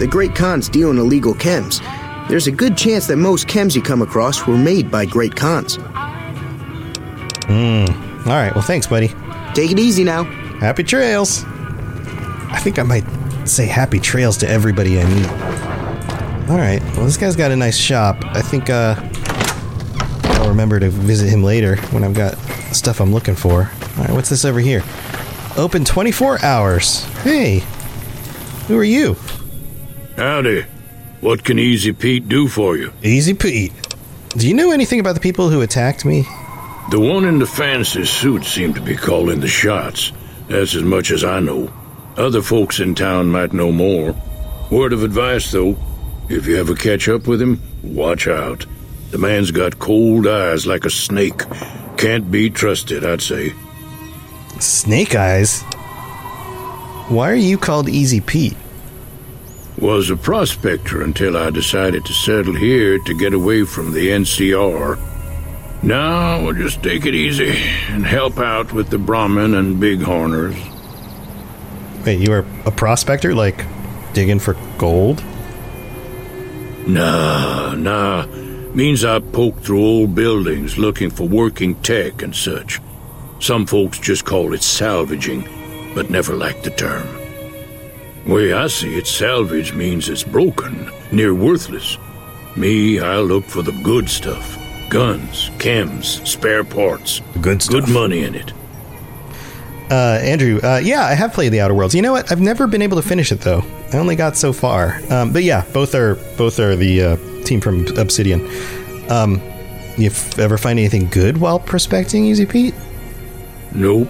The 0.00 0.06
Great 0.08 0.34
Khans 0.34 0.68
deal 0.68 0.90
in 0.90 0.98
illegal 0.98 1.32
chems. 1.32 1.80
There's 2.28 2.48
a 2.48 2.50
good 2.50 2.76
chance 2.76 3.06
that 3.06 3.18
most 3.18 3.46
chems 3.46 3.76
you 3.76 3.82
come 3.82 4.02
across 4.02 4.48
were 4.48 4.58
made 4.58 4.90
by 4.90 5.06
Great 5.06 5.36
Khans. 5.36 5.76
Hmm. 7.46 7.84
All 8.28 8.34
right. 8.34 8.52
Well, 8.52 8.64
thanks, 8.64 8.88
buddy. 8.88 9.12
Take 9.54 9.70
it 9.70 9.78
easy 9.78 10.02
now. 10.02 10.24
Happy 10.58 10.82
trails. 10.82 11.44
I 12.50 12.58
think 12.64 12.80
I 12.80 12.82
might 12.82 13.04
say 13.44 13.66
happy 13.66 14.00
trails 14.00 14.36
to 14.38 14.48
everybody 14.48 15.00
I 15.00 15.04
meet. 15.04 15.28
All 16.50 16.58
right. 16.58 16.82
Well, 16.96 17.04
this 17.04 17.16
guy's 17.16 17.36
got 17.36 17.52
a 17.52 17.56
nice 17.56 17.76
shop. 17.78 18.16
I 18.24 18.42
think 18.42 18.70
uh, 18.70 18.96
I'll 20.40 20.48
remember 20.48 20.80
to 20.80 20.90
visit 20.90 21.28
him 21.28 21.44
later 21.44 21.76
when 21.92 22.02
I've 22.02 22.14
got 22.14 22.36
stuff 22.74 23.00
I'm 23.00 23.12
looking 23.12 23.36
for. 23.36 23.70
All 23.98 24.04
right. 24.04 24.10
What's 24.10 24.30
this 24.30 24.44
over 24.44 24.58
here? 24.58 24.82
Open 25.56 25.84
24 25.84 26.44
hours. 26.44 27.04
Hey. 27.22 27.64
Who 28.68 28.78
are 28.78 28.84
you? 28.84 29.16
Howdy. 30.16 30.62
What 31.20 31.44
can 31.44 31.58
Easy 31.58 31.92
Pete 31.92 32.28
do 32.28 32.46
for 32.46 32.76
you? 32.76 32.92
Easy 33.02 33.32
Pete. 33.32 33.72
Do 34.36 34.46
you 34.46 34.54
know 34.54 34.70
anything 34.70 35.00
about 35.00 35.14
the 35.14 35.20
people 35.20 35.48
who 35.48 35.62
attacked 35.62 36.04
me? 36.04 36.22
The 36.90 37.00
one 37.00 37.24
in 37.24 37.38
the 37.38 37.46
fancy 37.46 38.04
suit 38.04 38.44
seemed 38.44 38.74
to 38.74 38.82
be 38.82 38.96
calling 38.96 39.40
the 39.40 39.48
shots. 39.48 40.12
That's 40.48 40.74
as 40.74 40.82
much 40.82 41.10
as 41.10 41.24
I 41.24 41.40
know. 41.40 41.72
Other 42.16 42.42
folks 42.42 42.78
in 42.78 42.94
town 42.94 43.30
might 43.30 43.52
know 43.52 43.72
more. 43.72 44.14
Word 44.70 44.92
of 44.92 45.02
advice, 45.02 45.50
though 45.50 45.76
if 46.28 46.46
you 46.46 46.58
ever 46.58 46.74
catch 46.74 47.08
up 47.08 47.26
with 47.26 47.40
him, 47.40 47.62
watch 47.82 48.26
out. 48.26 48.66
The 49.10 49.18
man's 49.18 49.52
got 49.52 49.78
cold 49.78 50.26
eyes 50.26 50.66
like 50.66 50.84
a 50.84 50.90
snake. 50.90 51.42
Can't 51.96 52.30
be 52.30 52.50
trusted, 52.50 53.04
I'd 53.04 53.22
say. 53.22 53.54
Snake 54.60 55.14
Eyes? 55.14 55.62
Why 57.08 57.30
are 57.30 57.34
you 57.34 57.58
called 57.58 57.88
Easy 57.88 58.20
Pete? 58.20 58.56
Was 59.78 60.08
a 60.08 60.16
prospector 60.16 61.02
until 61.02 61.36
I 61.36 61.50
decided 61.50 62.04
to 62.06 62.14
settle 62.14 62.54
here 62.54 62.98
to 62.98 63.14
get 63.14 63.34
away 63.34 63.64
from 63.64 63.92
the 63.92 64.08
NCR. 64.08 64.98
Now 65.82 66.42
we'll 66.42 66.54
just 66.54 66.82
take 66.82 67.04
it 67.04 67.14
easy 67.14 67.50
and 67.88 68.06
help 68.06 68.38
out 68.38 68.72
with 68.72 68.88
the 68.88 68.98
Brahmin 68.98 69.54
and 69.54 69.76
Bighorners. 69.76 70.56
Wait, 72.06 72.18
you 72.18 72.32
are 72.32 72.46
a 72.64 72.70
prospector? 72.70 73.34
Like 73.34 73.64
digging 74.14 74.38
for 74.38 74.56
gold? 74.78 75.22
Nah, 76.86 77.74
nah. 77.74 78.26
Means 78.74 79.04
I 79.04 79.18
poke 79.18 79.60
through 79.60 79.84
old 79.84 80.14
buildings 80.14 80.78
looking 80.78 81.10
for 81.10 81.28
working 81.28 81.74
tech 81.82 82.22
and 82.22 82.34
such. 82.34 82.80
Some 83.38 83.66
folks 83.66 83.98
just 83.98 84.24
call 84.24 84.54
it 84.54 84.62
salvaging, 84.62 85.92
but 85.94 86.10
never 86.10 86.34
liked 86.34 86.64
the 86.64 86.70
term. 86.70 87.06
Way 88.26 88.52
I 88.52 88.66
see 88.66 88.96
it, 88.96 89.06
salvage 89.06 89.72
means 89.72 90.08
it's 90.08 90.24
broken, 90.24 90.90
near 91.12 91.34
worthless. 91.34 91.98
Me, 92.56 92.98
I 92.98 93.18
look 93.18 93.44
for 93.44 93.62
the 93.62 93.72
good 93.82 94.08
stuff. 94.08 94.58
Guns, 94.88 95.50
chems, 95.58 96.26
spare 96.26 96.64
parts. 96.64 97.20
Good 97.40 97.62
stuff. 97.62 97.84
Good 97.84 97.92
money 97.92 98.24
in 98.24 98.34
it. 98.34 98.52
Uh, 99.90 100.18
Andrew, 100.22 100.58
uh, 100.64 100.80
yeah, 100.82 101.04
I 101.04 101.14
have 101.14 101.32
played 101.32 101.52
the 101.52 101.60
Outer 101.60 101.74
Worlds. 101.74 101.94
You 101.94 102.02
know 102.02 102.12
what? 102.12 102.32
I've 102.32 102.40
never 102.40 102.66
been 102.66 102.82
able 102.82 102.96
to 103.00 103.06
finish 103.06 103.30
it 103.30 103.40
though. 103.42 103.62
I 103.92 103.98
only 103.98 104.16
got 104.16 104.36
so 104.36 104.52
far. 104.52 105.00
Um, 105.10 105.32
but 105.32 105.44
yeah, 105.44 105.64
both 105.72 105.94
are 105.94 106.16
both 106.36 106.58
are 106.58 106.74
the 106.74 107.02
uh, 107.02 107.16
team 107.44 107.60
from 107.60 107.86
Obsidian. 107.96 108.40
Um, 109.08 109.40
you 109.96 110.06
f- 110.10 110.36
ever 110.40 110.58
find 110.58 110.78
anything 110.78 111.06
good 111.06 111.36
while 111.38 111.60
prospecting, 111.60 112.24
Easy 112.24 112.46
Pete? 112.46 112.74
Nope. 113.76 114.08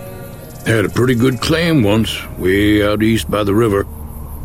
Had 0.65 0.85
a 0.85 0.89
pretty 0.89 1.17
good 1.17 1.41
claim 1.41 1.83
once, 1.83 2.25
way 2.39 2.87
out 2.87 3.03
east 3.03 3.29
by 3.29 3.43
the 3.43 3.55
river, 3.55 3.83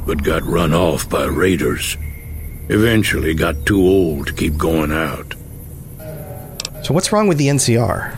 but 0.07 0.23
got 0.23 0.41
run 0.41 0.73
off 0.73 1.07
by 1.07 1.25
raiders. 1.25 1.95
Eventually 2.69 3.36
got 3.36 3.67
too 3.67 3.81
old 3.81 4.27
to 4.27 4.34
keep 4.34 4.57
going 4.57 4.91
out. 4.91 5.36
So 6.84 6.95
what's 6.95 7.12
wrong 7.12 7.27
with 7.27 7.38
the 7.38 7.49
NCR? 7.49 8.17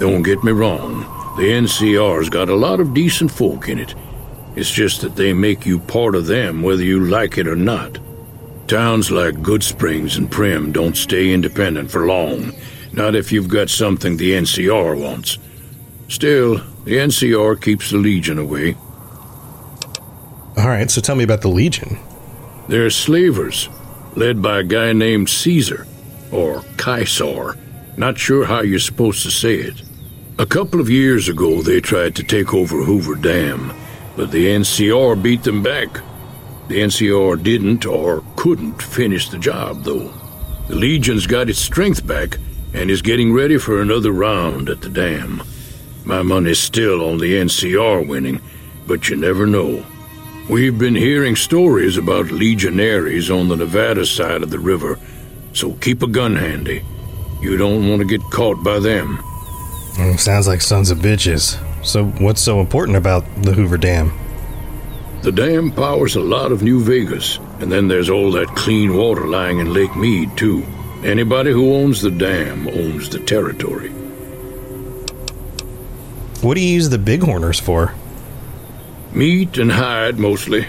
Don't 0.00 0.24
get 0.24 0.42
me 0.42 0.50
wrong, 0.50 1.02
the 1.36 1.44
NCR's 1.44 2.28
got 2.28 2.48
a 2.48 2.56
lot 2.56 2.80
of 2.80 2.92
decent 2.92 3.30
folk 3.30 3.68
in 3.68 3.78
it. 3.78 3.94
It's 4.56 4.70
just 4.70 5.00
that 5.02 5.14
they 5.14 5.32
make 5.32 5.64
you 5.64 5.78
part 5.78 6.16
of 6.16 6.26
them 6.26 6.62
whether 6.62 6.82
you 6.82 7.04
like 7.04 7.38
it 7.38 7.46
or 7.46 7.54
not. 7.54 7.98
Towns 8.66 9.12
like 9.12 9.36
Goodsprings 9.36 10.18
and 10.18 10.28
Primm 10.28 10.72
don't 10.72 10.96
stay 10.96 11.32
independent 11.32 11.90
for 11.90 12.06
long, 12.06 12.52
not 12.92 13.14
if 13.14 13.30
you've 13.30 13.48
got 13.48 13.70
something 13.70 14.16
the 14.16 14.32
NCR 14.32 15.00
wants. 15.00 15.38
Still, 16.12 16.58
the 16.84 16.98
NCR 16.98 17.58
keeps 17.58 17.90
the 17.90 17.96
Legion 17.96 18.38
away. 18.38 18.76
All 20.58 20.68
right, 20.68 20.90
so 20.90 21.00
tell 21.00 21.16
me 21.16 21.24
about 21.24 21.40
the 21.40 21.48
Legion. 21.48 21.98
They're 22.68 22.90
slavers, 22.90 23.70
led 24.14 24.42
by 24.42 24.58
a 24.58 24.62
guy 24.62 24.92
named 24.92 25.30
Caesar, 25.30 25.86
or 26.30 26.64
Caesar. 26.78 27.56
Not 27.96 28.18
sure 28.18 28.44
how 28.44 28.60
you're 28.60 28.78
supposed 28.78 29.22
to 29.22 29.30
say 29.30 29.54
it. 29.54 29.82
A 30.38 30.44
couple 30.44 30.80
of 30.80 30.90
years 30.90 31.30
ago, 31.30 31.62
they 31.62 31.80
tried 31.80 32.14
to 32.16 32.22
take 32.22 32.52
over 32.52 32.84
Hoover 32.84 33.14
Dam, 33.14 33.72
but 34.14 34.32
the 34.32 34.48
NCR 34.48 35.20
beat 35.20 35.44
them 35.44 35.62
back. 35.62 35.94
The 36.68 36.82
NCR 36.82 37.42
didn't 37.42 37.86
or 37.86 38.22
couldn't 38.36 38.82
finish 38.82 39.30
the 39.30 39.38
job, 39.38 39.84
though. 39.84 40.12
The 40.68 40.74
Legion's 40.74 41.26
got 41.26 41.48
its 41.48 41.58
strength 41.58 42.06
back 42.06 42.36
and 42.74 42.90
is 42.90 43.00
getting 43.00 43.32
ready 43.32 43.56
for 43.56 43.80
another 43.80 44.12
round 44.12 44.68
at 44.68 44.82
the 44.82 44.90
dam. 44.90 45.42
My 46.04 46.22
money's 46.22 46.58
still 46.58 47.08
on 47.08 47.18
the 47.18 47.34
NCR 47.34 48.06
winning, 48.06 48.40
but 48.86 49.08
you 49.08 49.16
never 49.16 49.46
know. 49.46 49.84
We've 50.48 50.76
been 50.76 50.96
hearing 50.96 51.36
stories 51.36 51.96
about 51.96 52.32
legionaries 52.32 53.30
on 53.30 53.48
the 53.48 53.56
Nevada 53.56 54.04
side 54.04 54.42
of 54.42 54.50
the 54.50 54.58
river, 54.58 54.98
so 55.52 55.74
keep 55.74 56.02
a 56.02 56.08
gun 56.08 56.34
handy. 56.34 56.84
You 57.40 57.56
don't 57.56 57.88
want 57.88 58.00
to 58.00 58.06
get 58.06 58.20
caught 58.30 58.62
by 58.64 58.80
them. 58.80 59.18
Mm, 59.96 60.18
sounds 60.18 60.48
like 60.48 60.60
sons 60.60 60.90
of 60.90 60.98
bitches. 60.98 61.58
So 61.84 62.06
what's 62.06 62.40
so 62.40 62.60
important 62.60 62.96
about 62.96 63.24
the 63.42 63.52
Hoover 63.52 63.78
Dam? 63.78 64.12
The 65.22 65.32
dam 65.32 65.70
powers 65.70 66.16
a 66.16 66.20
lot 66.20 66.50
of 66.50 66.64
New 66.64 66.82
Vegas, 66.82 67.38
and 67.60 67.70
then 67.70 67.86
there's 67.86 68.10
all 68.10 68.32
that 68.32 68.48
clean 68.56 68.96
water 68.96 69.26
lying 69.28 69.60
in 69.60 69.72
Lake 69.72 69.94
Mead, 69.94 70.36
too. 70.36 70.64
Anybody 71.04 71.52
who 71.52 71.74
owns 71.74 72.00
the 72.00 72.10
dam 72.10 72.66
owns 72.66 73.08
the 73.08 73.20
territory. 73.20 73.92
What 76.42 76.54
do 76.54 76.60
you 76.60 76.74
use 76.74 76.88
the 76.88 76.98
Bighorners 76.98 77.60
for? 77.60 77.94
Meat 79.12 79.58
and 79.58 79.70
hide, 79.70 80.18
mostly. 80.18 80.66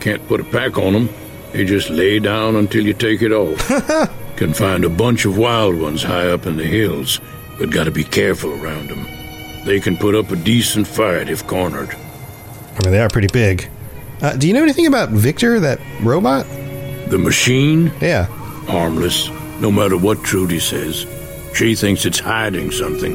Can't 0.00 0.26
put 0.26 0.40
a 0.40 0.44
pack 0.44 0.78
on 0.78 0.94
them. 0.94 1.08
They 1.52 1.66
just 1.66 1.90
lay 1.90 2.18
down 2.18 2.56
until 2.56 2.86
you 2.86 2.94
take 2.94 3.20
it 3.20 3.30
off. 3.30 3.68
Can 4.36 4.54
find 4.54 4.84
a 4.84 4.88
bunch 4.88 5.26
of 5.26 5.36
wild 5.36 5.78
ones 5.78 6.02
high 6.02 6.28
up 6.28 6.46
in 6.46 6.56
the 6.56 6.64
hills, 6.64 7.20
but 7.58 7.70
gotta 7.70 7.90
be 7.90 8.04
careful 8.04 8.52
around 8.52 8.88
them. 8.88 9.06
They 9.66 9.78
can 9.78 9.96
put 9.96 10.14
up 10.16 10.30
a 10.30 10.36
decent 10.36 10.88
fight 10.88 11.28
if 11.28 11.46
cornered. 11.46 11.90
I 11.90 12.82
mean, 12.82 12.92
they 12.92 13.00
are 13.00 13.08
pretty 13.08 13.28
big. 13.32 13.68
Uh, 14.22 14.34
do 14.36 14.48
you 14.48 14.54
know 14.54 14.62
anything 14.62 14.86
about 14.86 15.10
Victor, 15.10 15.60
that 15.60 15.78
robot? 16.00 16.46
The 17.08 17.18
machine? 17.18 17.92
Yeah. 18.00 18.24
Harmless, 18.66 19.28
no 19.60 19.70
matter 19.70 19.96
what 19.96 20.24
Trudy 20.24 20.58
says. 20.58 21.06
She 21.54 21.74
thinks 21.74 22.06
it's 22.06 22.18
hiding 22.18 22.72
something, 22.72 23.12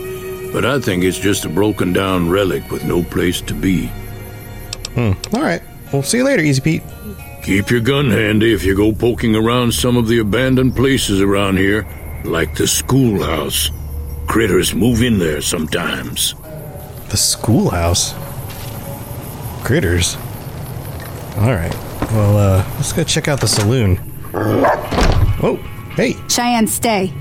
but 0.51 0.65
I 0.65 0.79
think 0.79 1.03
it's 1.03 1.19
just 1.19 1.45
a 1.45 1.49
broken 1.49 1.93
down 1.93 2.29
relic 2.29 2.69
with 2.71 2.83
no 2.85 3.03
place 3.03 3.41
to 3.41 3.53
be. 3.53 3.87
Hmm. 4.95 5.11
All 5.33 5.41
right. 5.41 5.61
We'll 5.91 6.03
see 6.03 6.17
you 6.17 6.23
later, 6.23 6.43
Easy 6.43 6.61
Pete. 6.61 6.83
Keep 7.43 7.69
your 7.69 7.81
gun 7.81 8.09
handy 8.09 8.53
if 8.53 8.63
you 8.63 8.75
go 8.75 8.91
poking 8.91 9.35
around 9.35 9.73
some 9.73 9.95
of 9.95 10.07
the 10.07 10.19
abandoned 10.19 10.75
places 10.75 11.21
around 11.21 11.57
here, 11.57 11.87
like 12.25 12.55
the 12.55 12.67
schoolhouse. 12.67 13.71
Critters 14.27 14.73
move 14.75 15.01
in 15.01 15.17
there 15.17 15.41
sometimes. 15.41 16.33
The 17.09 17.15
schoolhouse. 17.15 18.13
Critters. 19.63 20.17
All 21.37 21.53
right. 21.53 21.73
Well, 22.11 22.37
uh, 22.37 22.65
let's 22.75 22.91
go 22.91 23.03
check 23.03 23.27
out 23.27 23.39
the 23.39 23.47
saloon. 23.47 23.99
Oh, 24.33 25.55
hey, 25.95 26.15
Cheyenne, 26.27 26.67
stay. 26.67 27.13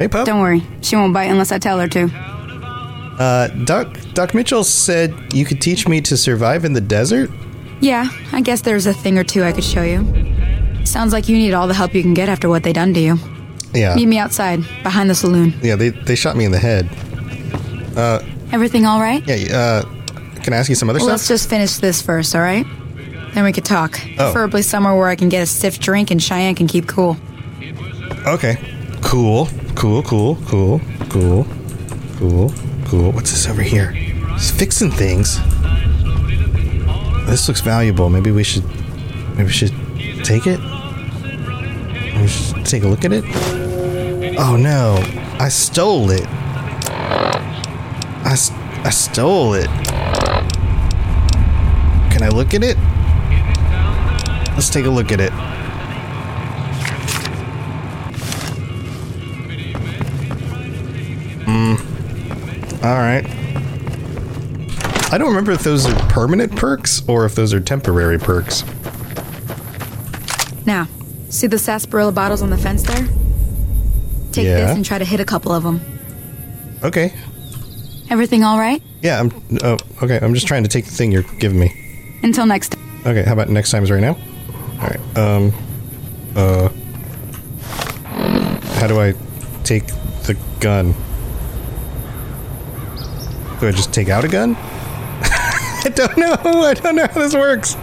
Hey, 0.00 0.08
pup. 0.08 0.26
Don't 0.26 0.40
worry. 0.40 0.62
She 0.80 0.96
won't 0.96 1.14
bite 1.14 1.30
unless 1.30 1.52
I 1.52 1.58
tell 1.58 1.78
her 1.78 1.86
to. 1.88 2.08
Uh, 3.20 3.48
Doc 3.64 3.96
Doc 4.14 4.34
Mitchell 4.34 4.64
said 4.64 5.14
you 5.32 5.44
could 5.44 5.60
teach 5.60 5.86
me 5.86 6.00
to 6.00 6.16
survive 6.16 6.64
in 6.64 6.72
the 6.72 6.80
desert. 6.80 7.30
Yeah, 7.80 8.08
I 8.32 8.40
guess 8.40 8.62
there's 8.62 8.86
a 8.86 8.92
thing 8.94 9.18
or 9.18 9.24
two 9.24 9.44
I 9.44 9.52
could 9.52 9.64
show 9.64 9.82
you. 9.82 10.04
Sounds 10.84 11.12
like 11.12 11.28
you 11.28 11.36
need 11.36 11.52
all 11.52 11.68
the 11.68 11.74
help 11.74 11.94
you 11.94 12.02
can 12.02 12.14
get 12.14 12.28
after 12.28 12.48
what 12.48 12.62
they 12.62 12.72
done 12.72 12.94
to 12.94 13.00
you. 13.00 13.18
Yeah. 13.72 13.94
Meet 13.94 14.06
me 14.06 14.18
outside, 14.18 14.60
behind 14.82 15.08
the 15.08 15.14
saloon. 15.14 15.54
Yeah, 15.62 15.76
they 15.76 15.90
they 15.90 16.16
shot 16.16 16.36
me 16.36 16.44
in 16.44 16.50
the 16.52 16.58
head. 16.58 16.88
Uh, 17.96 18.20
Everything 18.52 18.86
all 18.86 19.00
right? 19.00 19.22
yeah. 19.26 19.56
Uh, 19.56 19.82
can 20.42 20.52
I 20.52 20.56
ask 20.56 20.68
you 20.68 20.74
some 20.74 20.88
other 20.90 20.98
Well, 20.98 21.08
let's 21.08 21.28
just 21.28 21.48
finish 21.48 21.76
this 21.76 22.02
first, 22.02 22.34
all 22.34 22.40
right? 22.40 22.66
Then 23.34 23.44
we 23.44 23.52
could 23.52 23.64
talk. 23.64 24.00
Oh. 24.12 24.16
Preferably 24.16 24.62
somewhere 24.62 24.94
where 24.96 25.08
I 25.08 25.14
can 25.14 25.28
get 25.28 25.42
a 25.42 25.46
stiff 25.46 25.78
drink 25.78 26.10
and 26.10 26.20
Cheyenne 26.22 26.54
can 26.54 26.66
keep 26.66 26.88
cool. 26.88 27.16
Okay. 28.26 28.58
Cool. 29.02 29.48
Cool. 29.80 30.02
Cool. 30.02 30.36
Cool. 30.44 30.78
Cool. 31.08 31.46
Cool. 32.18 32.52
Cool. 32.84 33.12
What's 33.12 33.30
this 33.30 33.48
over 33.48 33.62
here? 33.62 33.94
It's 34.34 34.50
fixing 34.50 34.90
things. 34.90 35.38
This 37.26 37.48
looks 37.48 37.62
valuable. 37.62 38.10
Maybe 38.10 38.30
we 38.30 38.44
should. 38.44 38.62
Maybe 39.30 39.44
we 39.44 39.48
should 39.48 39.72
take 40.22 40.46
it. 40.46 40.60
Maybe 40.60 42.20
we 42.20 42.28
should 42.28 42.66
take 42.66 42.82
a 42.82 42.88
look 42.88 43.06
at 43.06 43.12
it. 43.14 43.24
Oh 44.38 44.58
no! 44.60 44.98
I 45.42 45.48
stole 45.48 46.10
it. 46.10 46.26
I, 48.26 48.36
I 48.84 48.90
stole 48.90 49.54
it. 49.54 49.68
Can 52.12 52.22
I 52.22 52.28
look 52.28 52.52
at 52.52 52.62
it? 52.62 52.76
Let's 54.52 54.68
take 54.68 54.84
a 54.84 54.90
look 54.90 55.10
at 55.10 55.20
it. 55.20 55.32
Mm. 62.80 62.84
All 62.84 62.98
right. 62.98 63.26
I 65.12 65.18
don't 65.18 65.28
remember 65.28 65.52
if 65.52 65.62
those 65.62 65.86
are 65.86 65.94
permanent 66.08 66.54
perks 66.56 67.02
or 67.08 67.24
if 67.24 67.34
those 67.34 67.52
are 67.52 67.60
temporary 67.60 68.18
perks. 68.18 68.62
Now, 70.66 70.86
see 71.28 71.46
the 71.48 71.58
sarsaparilla 71.58 72.12
bottles 72.12 72.42
on 72.42 72.50
the 72.50 72.56
fence 72.58 72.82
there? 72.84 73.08
Take 74.32 74.44
Yeah. 74.46 74.66
this 74.66 74.76
and 74.76 74.84
try 74.84 74.98
to 74.98 75.04
hit 75.04 75.18
a 75.18 75.24
couple 75.24 75.50
of 75.52 75.64
them. 75.64 75.80
Okay. 76.84 77.12
Everything 78.08 78.44
all 78.44 78.58
right? 78.58 78.80
Yeah, 79.02 79.18
I'm. 79.20 79.32
Oh, 79.62 79.76
okay. 80.02 80.18
I'm 80.22 80.34
just 80.34 80.46
trying 80.46 80.62
to 80.62 80.68
take 80.68 80.84
the 80.84 80.90
thing 80.92 81.10
you're 81.12 81.22
giving 81.38 81.58
me. 81.58 81.72
Until 82.22 82.46
next 82.46 82.70
time. 82.72 83.00
Okay. 83.06 83.22
How 83.24 83.32
about 83.32 83.48
next 83.48 83.70
time's 83.70 83.90
right 83.90 84.00
now? 84.00 84.16
All 84.80 84.88
right. 84.88 85.00
Um. 85.18 85.52
Uh. 86.36 86.68
How 88.78 88.86
do 88.86 89.00
I 89.00 89.14
take 89.64 89.86
the 90.26 90.36
gun? 90.60 90.94
Do 93.60 93.68
I 93.68 93.72
just 93.72 93.92
take 93.92 94.08
out 94.08 94.24
a 94.24 94.28
gun? 94.28 94.56
I 94.58 95.92
don't 95.94 96.16
know. 96.16 96.34
I 96.62 96.74
don't 96.74 96.96
know 96.96 97.06
how 97.06 97.20
this 97.20 97.34
works. 97.34 97.74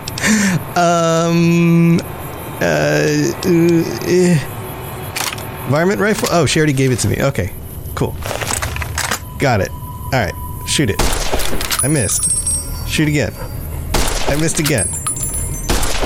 Um. 0.76 2.00
Uh. 2.60 3.32
uh, 3.46 4.08
eh. 4.08 4.40
Varmint 5.70 6.00
rifle. 6.00 6.30
Oh, 6.32 6.46
she 6.46 6.60
already 6.60 6.74
gave 6.74 6.92
it 6.92 7.00
to 7.00 7.08
me. 7.08 7.22
Okay. 7.22 7.54
Cool. 7.94 8.16
Got 9.38 9.62
it. 9.62 9.70
All 9.70 10.10
right. 10.14 10.34
Shoot 10.68 10.90
it. 10.90 10.96
I 11.84 11.88
missed. 11.88 12.36
Shoot 12.88 13.08
again. 13.08 13.34
I 14.28 14.36
missed 14.40 14.60
again. 14.60 14.88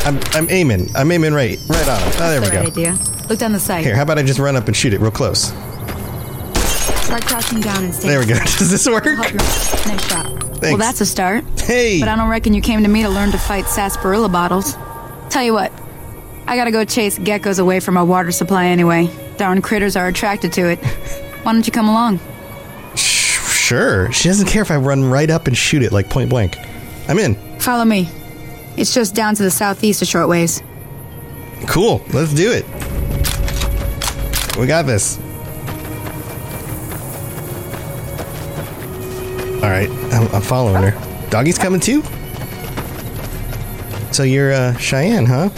I'm, 0.04 0.20
I'm 0.34 0.50
aiming. 0.50 0.90
I'm 0.96 1.12
aiming 1.12 1.34
right, 1.34 1.58
right 1.70 1.88
on 1.88 2.02
him. 2.02 2.12
Oh, 2.16 2.30
there 2.30 2.42
we 2.42 2.50
go. 2.50 2.62
idea. 2.62 2.98
Look 3.30 3.40
down 3.40 3.54
the 3.54 3.60
sight. 3.60 3.86
Here, 3.86 3.96
how 3.96 4.02
about 4.02 4.18
I 4.18 4.24
just 4.24 4.40
run 4.40 4.56
up 4.56 4.68
and 4.68 4.76
shoot 4.76 4.94
it 4.94 5.00
real 5.00 5.12
close? 5.12 5.54
Try 7.12 7.20
crouching 7.20 7.60
down 7.60 7.84
and 7.84 7.94
stay. 7.94 8.08
There 8.08 8.20
we 8.22 8.26
go. 8.26 8.36
Does 8.40 8.72
this 8.72 8.88
work? 8.88 9.04
Nice 9.04 10.08
shot. 10.08 10.32
Well, 10.62 10.78
that's 10.78 11.02
a 11.02 11.06
start. 11.06 11.44
Hey. 11.60 12.00
But 12.00 12.08
I 12.08 12.16
don't 12.16 12.30
reckon 12.30 12.54
you 12.54 12.62
came 12.62 12.84
to 12.84 12.88
me 12.88 13.02
to 13.02 13.10
learn 13.10 13.32
to 13.32 13.38
fight 13.38 13.66
sarsaparilla 13.66 14.30
bottles. 14.30 14.78
Tell 15.30 15.44
you 15.44 15.52
what, 15.52 15.74
I 16.48 16.56
gotta 16.56 16.72
go 16.72 16.86
chase 16.86 17.20
geckos 17.20 17.60
away 17.60 17.82
from 17.82 17.98
our 17.98 18.06
water 18.06 18.32
supply 18.32 18.68
anyway. 18.68 19.10
Darn 19.36 19.62
critters 19.62 19.98
are 19.98 20.08
attracted 20.08 20.54
to 20.54 20.70
it. 20.70 20.80
Why 21.44 21.52
don't 21.52 21.68
you 21.68 21.74
come 21.74 21.90
along? 21.90 22.22
Sure. 22.96 24.10
She 24.14 24.30
doesn't 24.30 24.48
care 24.48 24.62
if 24.62 24.72
I 24.72 24.78
run 24.78 25.04
right 25.04 25.30
up 25.30 25.48
and 25.48 25.58
shoot 25.58 25.84
it 25.84 25.92
like 25.92 26.10
point 26.10 26.30
blank. 26.30 26.56
I'm 27.10 27.20
in. 27.20 27.36
Follow 27.60 27.84
me. 27.84 28.08
It's 28.78 28.94
just 28.94 29.14
down 29.16 29.36
to 29.36 29.44
the 29.44 29.52
southeast 29.52 30.02
a 30.02 30.06
short 30.06 30.30
ways. 30.30 30.64
Cool. 31.68 32.02
Let's 32.14 32.34
do 32.34 32.54
it. 32.54 32.66
We 34.58 34.66
got 34.66 34.84
this. 34.84 35.20
All 39.64 39.70
right. 39.70 39.90
I'm, 40.12 40.28
I'm 40.34 40.42
following 40.42 40.82
her. 40.84 41.30
Doggy's 41.30 41.58
coming 41.58 41.80
too? 41.80 42.04
So 44.12 44.24
you're 44.24 44.54
uh, 44.54 44.76
Cheyenne, 44.78 45.26
huh? 45.26 45.50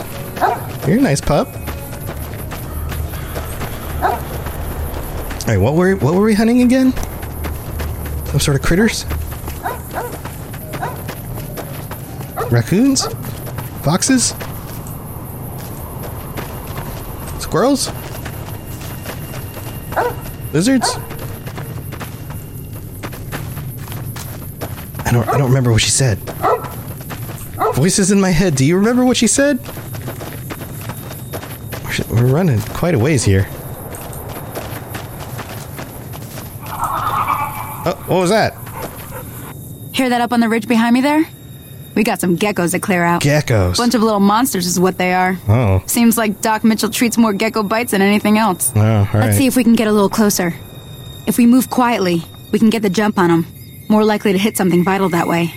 You're 0.88 0.98
a 0.98 1.02
nice 1.02 1.22
pup. 1.22 1.48
All 5.44 5.50
right, 5.50 5.58
what 5.58 5.74
were 5.76 5.96
what 5.96 6.14
were 6.14 6.22
we 6.24 6.34
hunting 6.34 6.62
again? 6.62 6.94
Some 8.28 8.40
sort 8.40 8.56
of 8.56 8.62
critters? 8.62 9.06
Raccoons? 12.52 13.08
Foxes? 13.84 14.36
Squirrels? 17.42 17.92
Lizards? 20.54 20.98
Don't 25.14 25.28
I 25.30 25.38
don't 25.38 25.48
remember 25.48 25.72
what 25.72 25.82
she 25.82 25.90
said. 25.90 26.20
Voices 27.76 28.12
in 28.12 28.20
my 28.22 28.30
head. 28.30 28.56
Do 28.56 28.66
you 28.66 28.76
remember 28.78 29.04
what 29.06 29.18
she 29.18 29.28
said? 29.28 29.60
We're- 32.10 32.32
running 32.32 32.60
quite 32.62 32.94
a 32.96 33.00
ways 33.00 33.24
here. 33.24 33.48
Oh, 37.86 37.96
what 38.08 38.18
was 38.18 38.30
that? 38.30 38.54
Hear 39.94 40.10
that 40.10 40.22
up 40.22 40.32
on 40.32 40.40
the 40.40 40.50
ridge 40.50 40.68
behind 40.68 40.94
me 40.94 41.02
there? 41.02 41.26
We 41.96 42.04
got 42.04 42.20
some 42.20 42.38
geckos 42.38 42.72
to 42.72 42.80
clear 42.80 43.04
out. 43.04 43.22
Geckos. 43.22 43.78
Bunch 43.78 43.94
of 43.94 44.02
little 44.02 44.20
monsters 44.20 44.66
is 44.66 44.80
what 44.80 44.98
they 44.98 45.14
are. 45.14 45.38
Oh. 45.48 45.84
Seems 45.86 46.18
like 46.18 46.42
Doc 46.42 46.64
Mitchell 46.64 46.90
treats 46.90 47.18
more 47.18 47.34
gecko 47.34 47.62
bites 47.62 47.92
than 47.92 48.02
anything 48.02 48.38
else. 48.38 48.72
Oh, 48.76 48.82
all 49.14 49.20
Let's 49.20 49.38
see 49.38 49.46
if 49.46 49.56
we 49.56 49.64
can 49.64 49.74
get 49.74 49.88
a 49.88 49.92
little 49.92 50.10
closer. 50.10 50.56
If 51.28 51.38
we 51.38 51.46
move 51.46 51.70
quietly, 51.70 52.24
we 52.52 52.58
can 52.60 52.70
get 52.70 52.82
the 52.82 52.90
jump 52.90 53.20
on 53.20 53.30
them. 53.30 53.46
More 53.90 54.04
likely 54.04 54.32
to 54.32 54.38
hit 54.38 54.58
something 54.58 54.84
vital 54.84 55.10
that 55.10 55.28
way. 55.28 55.54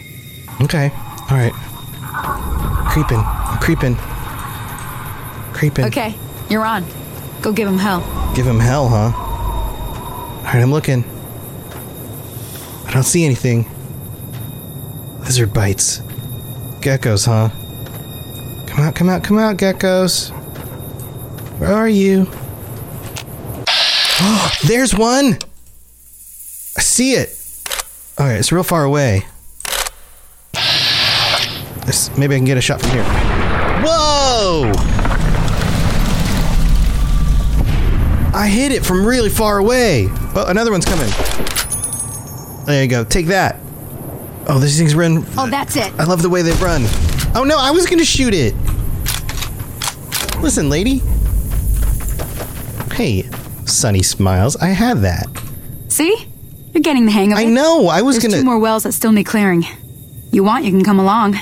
Okay. 0.63 0.91
All 1.31 1.37
right. 1.37 1.53
Creeping. 2.89 3.23
Creeping. 3.61 3.97
Creeping. 5.53 5.85
Okay, 5.87 6.15
you're 6.49 6.65
on. 6.65 6.85
Go 7.43 7.53
give 7.53 7.69
him 7.69 7.79
hell. 7.79 8.01
Give 8.35 8.47
him 8.47 8.59
hell, 8.59 8.89
huh? 8.89 9.13
All 9.17 10.43
right, 10.45 10.63
I'm 10.63 10.71
looking. 10.71 11.05
I 12.87 12.93
don't 12.93 13.03
see 13.03 13.25
anything. 13.25 13.67
Lizard 15.21 15.53
bites. 15.53 15.99
Geckos, 16.81 17.27
huh? 17.27 17.51
Come 18.67 18.85
out, 18.85 18.95
come 18.95 19.09
out, 19.09 19.25
come 19.25 19.39
out, 19.39 19.57
geckos. 19.57 20.31
Where 21.59 21.73
are 21.73 21.89
you? 21.89 22.27
Oh, 23.69 24.53
there's 24.67 24.95
one! 24.95 25.39
I 26.77 26.81
see 26.81 27.13
it! 27.13 27.36
Alright, 28.19 28.39
it's 28.39 28.51
real 28.51 28.63
far 28.63 28.85
away. 28.85 29.27
This, 31.85 32.17
maybe 32.17 32.35
I 32.35 32.39
can 32.39 32.47
get 32.47 32.57
a 32.57 32.63
shot 32.63 32.81
from 32.81 32.91
here. 32.91 33.05
Whoa! 33.85 34.73
I 38.35 38.49
hit 38.49 38.73
it 38.73 38.85
from 38.85 39.07
really 39.07 39.29
far 39.29 39.59
away. 39.59 40.09
Oh, 40.35 40.47
another 40.49 40.71
one's 40.73 40.87
coming. 40.87 41.11
There 42.65 42.83
you 42.83 42.89
go. 42.89 43.05
Take 43.05 43.27
that. 43.27 43.57
Oh, 44.49 44.59
these 44.59 44.79
things 44.79 44.95
run. 44.95 45.25
Oh, 45.37 45.49
that's 45.49 45.77
it. 45.77 45.93
I 45.99 46.05
love 46.05 46.23
the 46.23 46.31
way 46.31 46.43
they 46.43 46.53
run. 46.53 46.83
Oh 47.35 47.45
no, 47.47 47.59
I 47.59 47.71
was 47.71 47.87
gonna 47.87 48.05
shoot 48.05 48.33
it. 48.35 48.55
Listen, 50.41 50.71
lady. 50.71 51.03
Hey, 52.95 53.29
Sunny 53.67 54.03
Smiles, 54.03 54.57
I 54.57 54.69
had 54.69 55.03
that. 55.03 55.27
See? 55.89 56.29
You're 56.77 56.83
getting 56.83 57.07
the 57.07 57.11
hang 57.11 57.33
of 57.33 57.39
it. 57.39 57.41
I 57.41 57.45
know. 57.47 57.89
I 57.89 58.03
was 58.03 58.17
There's 58.17 58.31
gonna. 58.31 58.43
two 58.43 58.45
more 58.45 58.59
wells 58.59 58.83
that 58.83 58.93
still 58.93 59.11
need 59.11 59.25
clearing. 59.25 59.65
You 60.31 60.45
want, 60.45 60.67
you 60.67 60.71
can 60.71 60.85
come 60.85 60.99
along. 60.99 61.35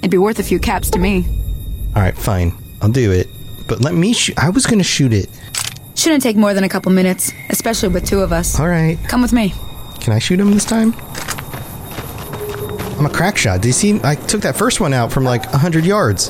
It'd 0.00 0.10
be 0.10 0.18
worth 0.18 0.38
a 0.38 0.42
few 0.42 0.58
caps 0.58 0.90
to 0.90 0.98
me. 0.98 1.24
All 1.96 2.02
right, 2.02 2.14
fine. 2.14 2.52
I'll 2.82 2.90
do 2.90 3.10
it. 3.10 3.26
But 3.66 3.80
let 3.80 3.94
me 3.94 4.12
shoot. 4.12 4.38
I 4.38 4.50
was 4.50 4.66
gonna 4.66 4.84
shoot 4.84 5.14
it. 5.14 5.30
Shouldn't 5.94 6.22
take 6.22 6.36
more 6.36 6.52
than 6.52 6.62
a 6.64 6.68
couple 6.68 6.92
minutes, 6.92 7.32
especially 7.48 7.88
with 7.88 8.04
two 8.04 8.20
of 8.20 8.32
us. 8.32 8.60
All 8.60 8.68
right. 8.68 8.98
Come 9.08 9.22
with 9.22 9.32
me. 9.32 9.54
Can 10.00 10.12
I 10.12 10.18
shoot 10.18 10.38
him 10.38 10.50
this 10.50 10.66
time? 10.66 10.92
I'm 12.98 13.06
a 13.06 13.10
crack 13.10 13.38
shot. 13.38 13.62
Do 13.62 13.68
you 13.68 13.72
see? 13.72 13.98
I 14.04 14.14
took 14.14 14.42
that 14.42 14.58
first 14.58 14.78
one 14.78 14.92
out 14.92 15.10
from 15.10 15.24
like 15.24 15.46
100 15.52 15.86
yards. 15.86 16.28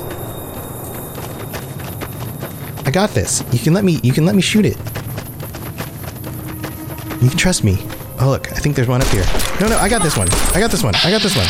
I 2.85 2.91
got 2.93 3.09
this. 3.09 3.43
You 3.51 3.59
can 3.59 3.73
let 3.73 3.83
me. 3.83 3.99
You 4.03 4.13
can 4.13 4.25
let 4.25 4.35
me 4.35 4.41
shoot 4.41 4.65
it. 4.65 4.77
You 7.21 7.27
can 7.27 7.37
trust 7.37 7.65
me. 7.65 7.77
Oh 8.19 8.29
look, 8.29 8.51
I 8.51 8.55
think 8.55 8.75
there's 8.75 8.87
one 8.87 9.01
up 9.01 9.07
here. 9.07 9.25
No, 9.59 9.67
no, 9.67 9.77
I 9.77 9.89
got 9.89 10.01
this 10.03 10.15
one. 10.17 10.27
I 10.53 10.59
got 10.59 10.71
this 10.71 10.83
one. 10.83 10.93
I 11.03 11.09
got 11.11 11.21
this 11.21 11.35
one. 11.35 11.47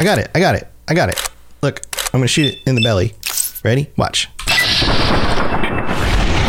I 0.00 0.04
got 0.04 0.18
it. 0.18 0.30
I 0.34 0.40
got 0.40 0.54
it. 0.54 0.66
I 0.88 0.94
got 0.94 1.08
it. 1.08 1.20
Look, 1.62 1.80
I'm 2.12 2.20
gonna 2.20 2.28
shoot 2.28 2.54
it 2.54 2.58
in 2.66 2.74
the 2.74 2.80
belly. 2.80 3.14
Ready? 3.64 3.90
Watch. 3.96 4.28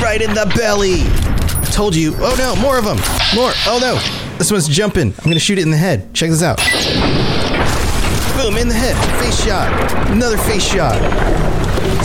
Right 0.02 0.22
in 0.22 0.34
the 0.34 0.52
belly. 0.56 1.02
I 1.02 1.70
told 1.72 1.96
you. 1.96 2.14
Oh 2.18 2.36
no, 2.38 2.56
more 2.62 2.78
of 2.78 2.86
them. 2.86 2.98
More. 3.36 3.52
Oh 3.66 3.78
no. 3.82 3.96
This 4.38 4.52
one's 4.52 4.68
jumping. 4.68 5.14
I'm 5.18 5.24
gonna 5.26 5.40
shoot 5.40 5.58
it 5.58 5.64
in 5.64 5.72
the 5.72 5.78
head. 5.78 6.14
Check 6.14 6.30
this 6.30 6.44
out. 6.44 6.58
Boom, 8.38 8.56
in 8.58 8.68
the 8.68 8.74
head. 8.76 8.96
Face 9.20 9.44
shot. 9.44 10.10
Another 10.12 10.38
face 10.38 10.64
shot. 10.64 10.96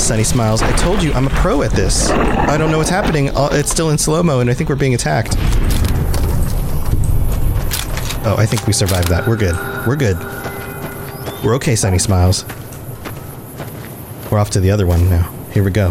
Sunny 0.00 0.24
smiles. 0.24 0.62
I 0.62 0.72
told 0.76 1.02
you, 1.02 1.12
I'm 1.12 1.26
a 1.26 1.30
pro 1.30 1.62
at 1.62 1.72
this. 1.72 2.10
I 2.10 2.56
don't 2.56 2.70
know 2.70 2.78
what's 2.78 2.90
happening. 2.90 3.28
Uh, 3.30 3.50
It's 3.52 3.70
still 3.70 3.90
in 3.90 3.98
slow 3.98 4.22
mo, 4.22 4.40
and 4.40 4.48
I 4.50 4.54
think 4.54 4.70
we're 4.70 4.76
being 4.76 4.94
attacked. 4.94 5.36
Oh, 8.24 8.36
I 8.38 8.46
think 8.46 8.66
we 8.66 8.72
survived 8.72 9.08
that. 9.08 9.26
We're 9.26 9.36
good. 9.36 9.56
We're 9.86 9.96
good. 9.96 10.16
We're 11.44 11.56
okay, 11.56 11.74
Sunny 11.74 11.98
smiles. 11.98 12.44
We're 14.30 14.38
off 14.38 14.50
to 14.50 14.60
the 14.60 14.70
other 14.70 14.86
one 14.86 15.10
now. 15.10 15.28
Here 15.52 15.64
we 15.64 15.72
go. 15.72 15.90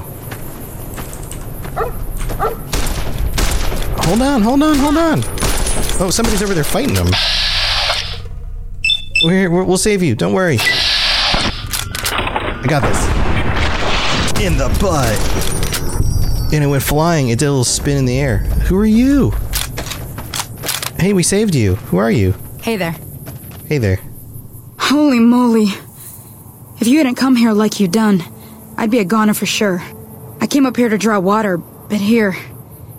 Hold 4.04 4.22
on, 4.22 4.42
hold 4.42 4.64
on, 4.64 4.78
hold 4.78 4.98
on. 4.98 5.22
Oh, 6.00 6.10
somebody's 6.10 6.42
over 6.42 6.54
there 6.54 6.64
fighting 6.64 6.96
them. 6.96 7.08
We're, 9.24 9.64
we'll 9.64 9.78
save 9.78 10.02
you. 10.02 10.16
Don't 10.16 10.34
worry. 10.34 10.58
I 10.60 12.66
got 12.68 12.82
this. 12.82 12.98
In 14.42 14.58
the 14.58 14.70
butt. 14.80 15.20
And 16.54 16.64
it 16.64 16.68
went 16.68 16.84
flying. 16.84 17.30
It 17.30 17.40
did 17.40 17.46
a 17.46 17.52
little 17.52 17.64
spin 17.64 17.98
in 17.98 18.06
the 18.06 18.20
air. 18.20 18.38
Who 18.38 18.78
are 18.78 18.86
you? 18.86 19.34
Hey, 21.02 21.14
we 21.14 21.24
saved 21.24 21.56
you. 21.56 21.78
Who 21.90 21.98
are 21.98 22.12
you? 22.12 22.36
Hey 22.62 22.78
there. 22.78 22.96
Hey 23.66 23.80
there. 23.80 23.98
Holy 24.78 25.20
moly. 25.20 25.66
If 26.80 26.86
you 26.86 27.00
hadn't 27.00 27.16
come 27.16 27.36
here 27.36 27.54
like 27.54 27.80
you 27.80 27.88
done, 27.88 28.24
I'd 28.78 28.92
be 28.92 29.00
a 29.00 29.04
goner 29.04 29.34
for 29.34 29.48
sure. 29.48 29.82
I 30.42 30.46
came 30.46 30.68
up 30.68 30.78
here 30.78 30.90
to 30.90 31.00
draw 31.00 31.20
water, 31.20 31.58
but 31.58 32.00
here, 32.00 32.38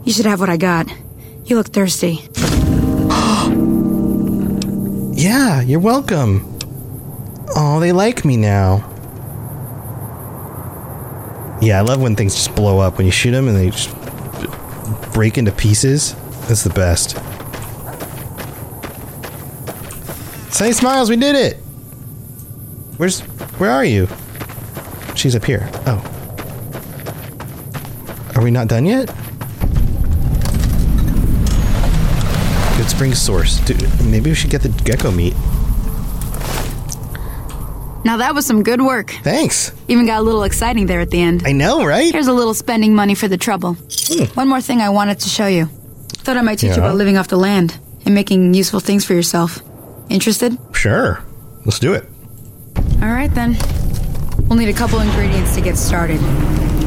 you 0.03 0.13
should 0.13 0.27
have 0.27 0.41
what 0.41 0.49
I 0.49 0.57
got. 0.57 0.93
You 1.45 1.55
look 1.55 1.69
thirsty. 1.69 2.29
Yeah, 5.15 5.61
you're 5.61 5.79
welcome. 5.79 6.59
Oh, 7.55 7.79
they 7.79 7.93
like 7.93 8.25
me 8.25 8.37
now. 8.37 8.79
Yeah, 11.63 11.79
I 11.79 11.83
love 11.83 12.03
when 12.03 12.17
things 12.17 12.35
just 12.35 12.57
blow 12.57 12.81
up. 12.81 12.99
When 12.99 13.07
you 13.07 13.13
shoot 13.13 13.31
them 13.31 13.47
and 13.47 13.57
they 13.57 13.71
just 13.71 13.95
break 15.13 15.39
into 15.39 15.53
pieces. 15.53 16.17
That's 16.49 16.65
the 16.65 16.71
best. 16.71 17.17
Sunny 20.53 20.73
Smiles, 20.73 21.09
we 21.09 21.17
did 21.17 21.35
it! 21.35 21.57
Where's. 22.99 23.21
Where 23.59 23.71
are 23.71 23.87
you? 23.87 24.07
She's 25.17 25.35
up 25.35 25.45
here. 25.45 25.69
Oh. 25.87 25.99
Are 28.37 28.43
we 28.43 28.51
not 28.51 28.69
done 28.69 28.85
yet? 28.85 29.09
Goodsprings 32.77 33.17
source. 33.17 33.61
Dude, 33.61 33.83
maybe 34.05 34.31
we 34.31 34.35
should 34.35 34.51
get 34.51 34.61
the 34.63 34.69
gecko 34.85 35.11
meat. 35.11 35.33
Now 38.05 38.19
that 38.19 38.33
was 38.35 38.45
some 38.45 38.63
good 38.63 38.83
work. 38.83 39.13
Thanks. 39.23 39.73
Even 39.89 40.05
got 40.05 40.21
a 40.21 40.23
little 40.23 40.43
exciting 40.43 40.85
there 40.85 41.01
at 41.01 41.11
the 41.11 41.23
end. 41.23 41.45
I 41.47 41.53
know, 41.53 41.85
right? 41.87 42.13
Here's 42.13 42.27
a 42.27 42.33
little 42.33 42.55
spending 42.55 42.95
money 42.95 43.15
for 43.15 43.27
the 43.27 43.39
trouble. 43.39 43.73
Hmm. 44.07 44.25
One 44.35 44.49
more 44.49 44.61
thing 44.61 44.83
I 44.83 44.91
wanted 44.91 45.19
to 45.21 45.31
show 45.31 45.47
you. 45.47 45.67
Thought 46.09 46.37
I 46.37 46.43
might 46.43 46.59
teach 46.59 46.77
you 46.77 46.83
about 46.83 46.97
living 46.97 47.17
off 47.17 47.29
the 47.29 47.39
land 47.39 47.79
and 48.05 48.15
making 48.15 48.53
useful 48.53 48.81
things 48.81 49.05
for 49.07 49.15
yourself. 49.15 49.61
Interested? 50.13 50.59
Sure. 50.75 51.25
Let's 51.65 51.79
do 51.79 51.95
it. 51.95 52.07
All 53.01 53.09
right 53.09 53.35
then. 53.35 53.57
We'll 54.47 54.59
need 54.59 54.69
a 54.69 54.75
couple 54.75 55.01
ingredients 55.01 55.55
to 55.55 55.63
get 55.63 55.79
started. 55.79 56.21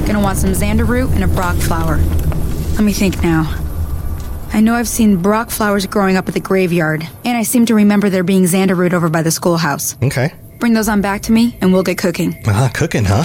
Gonna 0.06 0.22
want 0.22 0.38
some 0.38 0.52
xander 0.52 0.88
root 0.88 1.10
and 1.12 1.24
a 1.24 1.28
broc 1.28 1.56
flower. 1.56 1.98
Let 1.98 2.84
me 2.84 2.94
think 2.94 3.24
now. 3.24 3.52
I 4.54 4.62
know 4.62 4.76
I've 4.76 4.88
seen 4.88 5.18
broc 5.18 5.50
flowers 5.50 5.88
growing 5.88 6.18
up 6.18 6.28
at 6.28 6.36
the 6.36 6.40
graveyard, 6.40 7.08
and 7.26 7.36
I 7.36 7.42
seem 7.42 7.66
to 7.66 7.74
remember 7.74 8.12
there 8.12 8.24
being 8.24 8.44
xander 8.44 8.78
root 8.78 8.94
over 8.94 9.10
by 9.10 9.24
the 9.24 9.32
schoolhouse. 9.32 9.98
Okay. 10.04 10.32
Bring 10.60 10.74
those 10.74 10.88
on 10.88 11.02
back 11.02 11.24
to 11.24 11.32
me, 11.32 11.58
and 11.62 11.74
we'll 11.74 11.84
get 11.84 11.98
cooking. 11.98 12.40
Ah, 12.46 12.70
cooking, 12.74 13.06
huh? 13.06 13.24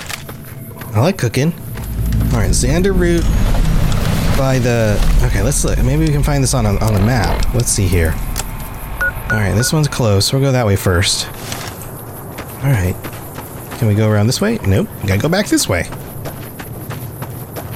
I 0.95 1.01
like 1.01 1.19
cooking. 1.19 1.53
All 2.33 2.39
right, 2.39 2.51
Xander 2.51 2.99
root 2.99 3.23
by 4.39 4.59
the. 4.59 4.99
Okay, 5.27 5.43
let's 5.43 5.63
look. 5.63 5.79
Maybe 5.85 6.07
we 6.07 6.11
can 6.11 6.23
find 6.23 6.43
this 6.43 6.55
on 6.55 6.65
a, 6.65 6.75
on 6.79 6.95
the 6.95 7.01
map. 7.01 7.55
Let's 7.55 7.71
see 7.71 7.87
here. 7.87 8.15
All 9.31 9.37
right, 9.37 9.55
this 9.55 9.73
one's 9.73 9.87
close. 9.87 10.33
We'll 10.33 10.43
go 10.43 10.51
that 10.51 10.67
way 10.67 10.75
first. 10.75 11.27
All 12.65 12.71
right. 12.71 12.97
Can 13.79 13.87
we 13.87 13.95
go 13.95 14.11
around 14.11 14.27
this 14.27 14.41
way? 14.41 14.59
Nope. 14.67 14.89
We 15.03 15.09
gotta 15.09 15.21
go 15.21 15.29
back 15.29 15.47
this 15.47 15.69
way. 15.69 15.85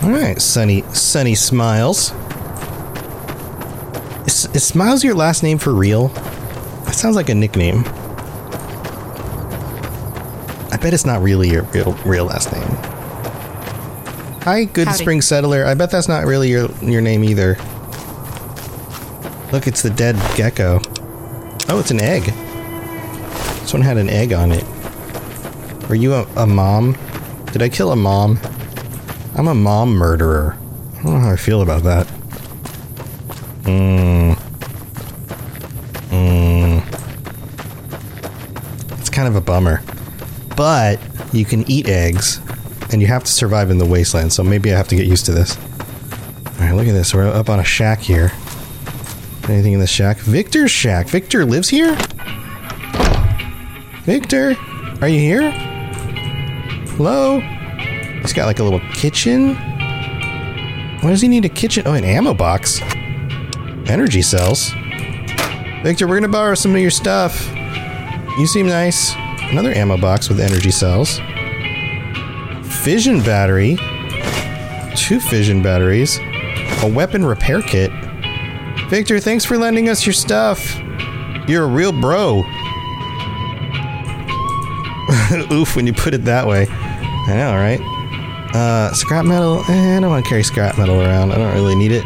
All 0.03 0.11
right, 0.11 0.41
Sunny 0.43 0.83
Sunny 0.93 1.35
Smiles. 1.35 2.13
Is, 4.27 4.47
is 4.55 4.65
Smiles 4.65 5.05
your 5.05 5.15
last 5.15 5.43
name 5.43 5.59
for 5.59 5.73
real? 5.73 6.09
That 6.85 6.95
sounds 6.95 7.17
like 7.17 7.29
a 7.29 7.35
nickname. 7.35 7.85
I 10.73 10.79
bet 10.79 10.93
it's 10.93 11.07
not 11.07 11.23
really 11.23 11.49
your 11.51 11.63
real 11.63 11.93
real 12.05 12.25
last 12.27 12.53
name. 12.53 12.63
Hi, 14.43 14.65
Good 14.65 14.89
Howdy. 14.89 14.99
Spring 14.99 15.23
Settler. 15.23 15.65
I 15.65 15.75
bet 15.75 15.91
that's 15.91 16.09
not 16.09 16.27
really 16.27 16.51
your 16.51 16.69
your 16.83 17.01
name 17.01 17.25
either. 17.25 17.57
Look, 19.53 19.67
it's 19.69 19.83
the 19.83 19.93
dead 19.97 20.17
gecko. 20.37 20.81
Oh, 21.69 21.79
it's 21.81 21.91
an 21.91 22.01
egg. 22.01 22.25
This 23.61 23.73
one 23.73 23.83
had 23.83 23.97
an 23.97 24.11
egg 24.11 24.33
on 24.33 24.53
it. 24.53 24.65
Are 25.91 25.95
you 25.95 26.15
a, 26.15 26.25
a 26.37 26.47
mom? 26.47 26.97
Did 27.53 27.63
I 27.63 27.69
kill 27.69 27.93
a 27.93 27.97
mom? 27.97 28.39
I'm 29.35 29.49
a 29.49 29.55
mom 29.55 29.95
murderer. 29.95 30.57
I 30.93 31.03
don't 31.03 31.15
know 31.15 31.21
how 31.21 31.31
I 31.31 31.37
feel 31.37 31.63
about 31.63 31.83
that. 31.85 32.07
Mmm. 33.63 34.35
Mmm. 36.11 36.83
It's 39.01 39.11
kind 39.11 39.27
of 39.27 39.35
a 39.35 39.41
bummer. 39.41 39.83
But 40.57 41.01
you 41.33 41.45
can 41.45 41.69
eat 41.71 41.89
eggs, 41.89 42.41
and 42.93 43.01
you 43.01 43.09
have 43.09 43.25
to 43.25 43.33
survive 43.33 43.71
in 43.71 43.79
the 43.79 43.87
wasteland, 43.87 44.33
so 44.33 44.45
maybe 44.45 44.73
I 44.73 44.77
have 44.77 44.89
to 44.89 44.97
get 44.97 45.07
used 45.07 45.27
to 45.27 45.33
this. 45.33 45.57
Alright, 46.61 46.75
look 46.75 46.87
at 46.87 46.93
this. 46.93 47.13
We're 47.15 47.27
up 47.27 47.49
on 47.49 47.59
a 47.59 47.65
shack 47.65 48.01
here. 48.01 48.33
Anything 49.49 49.75
in 49.75 49.81
the 49.81 49.87
shack? 49.87 50.19
Victor's 50.19 50.71
shack. 50.71 51.07
Victor 51.09 51.45
lives 51.45 51.69
here? 51.69 51.95
Victor? 54.05 54.57
Are 55.03 55.09
you 55.09 55.21
here? 55.21 55.51
Hello? 56.97 57.41
He's 58.23 58.33
got 58.33 58.47
like 58.47 58.59
a 58.59 58.65
little 58.65 58.81
kitchen. 58.95 59.55
Why 61.01 61.11
does 61.11 61.21
he 61.21 61.29
need 61.29 61.45
a 61.45 61.51
kitchen? 61.51 61.83
Oh, 61.87 61.93
an 61.93 62.05
ammo 62.05 62.33
box. 62.33 62.81
Energy 63.87 64.23
cells. 64.23 64.73
Victor, 65.83 66.09
we're 66.09 66.17
gonna 66.17 66.29
borrow 66.29 66.55
some 66.55 66.75
of 66.75 66.81
your 66.81 66.91
stuff. 66.91 67.47
You 68.39 68.47
seem 68.47 68.67
nice. 68.67 69.15
Another 69.51 69.75
ammo 69.75 69.99
box 69.99 70.31
with 70.31 70.41
energy 70.41 70.71
cells. 70.71 71.19
Fission 72.83 73.21
battery. 73.21 73.77
Two 74.97 75.21
fission 75.21 75.63
batteries. 75.63 76.19
A 76.83 76.91
weapon 76.91 77.27
repair 77.27 77.61
kit. 77.61 77.93
Victor, 78.95 79.19
thanks 79.19 79.45
for 79.45 79.59
lending 79.59 79.89
us 79.89 80.07
your 80.07 80.13
stuff. 80.13 80.79
You're 81.49 81.65
a 81.65 81.67
real 81.67 81.91
bro. 81.91 82.39
Oof, 85.51 85.75
when 85.75 85.85
you 85.85 85.93
put 85.93 86.15
it 86.15 86.25
that 86.27 86.47
way. 86.47 86.69
I 86.71 87.35
know, 87.35 87.55
right? 87.57 87.81
Uh, 88.55 88.95
scrap 88.95 89.25
metal. 89.25 89.65
Eh, 89.69 89.97
I 89.97 90.01
don't 90.01 90.11
want 90.11 90.25
to 90.25 90.29
carry 90.29 90.45
scrap 90.45 90.79
metal 90.79 91.03
around. 91.03 91.33
I 91.33 91.39
don't 91.39 91.53
really 91.55 91.75
need 91.75 91.91
it. 91.91 92.05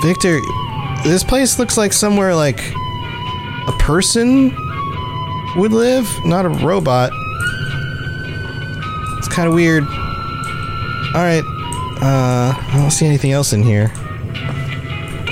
Victor, 0.00 0.40
this 1.04 1.22
place 1.22 1.58
looks 1.58 1.76
like 1.76 1.92
somewhere 1.92 2.34
like 2.34 2.60
a 3.68 3.76
person 3.78 4.56
would 5.56 5.72
live, 5.72 6.08
not 6.24 6.46
a 6.46 6.48
robot. 6.48 7.10
It's 9.18 9.28
kind 9.28 9.46
of 9.46 9.52
weird. 9.52 9.84
All 9.84 11.20
right. 11.20 11.44
Uh, 12.00 12.54
I 12.56 12.72
don't 12.72 12.90
see 12.90 13.04
anything 13.04 13.32
else 13.32 13.52
in 13.52 13.62
here. 13.62 13.92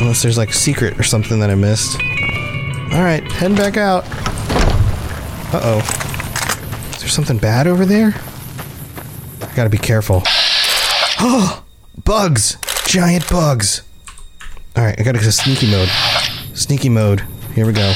Unless 0.03 0.21
there's 0.21 0.37
like 0.37 0.51
a 0.51 0.53
secret 0.53 0.99
or 0.99 1.05
something 1.05 1.39
that 1.39 1.49
I 1.49 1.55
missed. 1.55 1.95
All 2.93 3.05
right, 3.05 3.23
heading 3.31 3.57
back 3.57 3.77
out. 3.77 4.05
Uh 5.55 5.61
oh. 5.63 6.91
Is 6.91 7.03
there 7.03 7.09
something 7.09 7.39
bad 7.39 7.69
over 7.69 7.87
there? 7.87 8.13
I 9.41 9.55
gotta 9.55 9.71
be 9.71 9.79
careful. 9.79 10.25
Oh, 11.21 11.63
bugs! 12.05 12.59
Giant 12.85 13.31
bugs! 13.31 13.83
All 14.77 14.83
right, 14.83 14.99
I 14.99 15.05
gotta 15.05 15.19
go 15.19 15.25
to 15.25 15.31
sneaky 15.31 15.71
mode. 15.71 15.89
Sneaky 16.53 16.89
mode. 16.89 17.21
Here 17.55 17.65
we 17.65 17.73
go. 17.73 17.93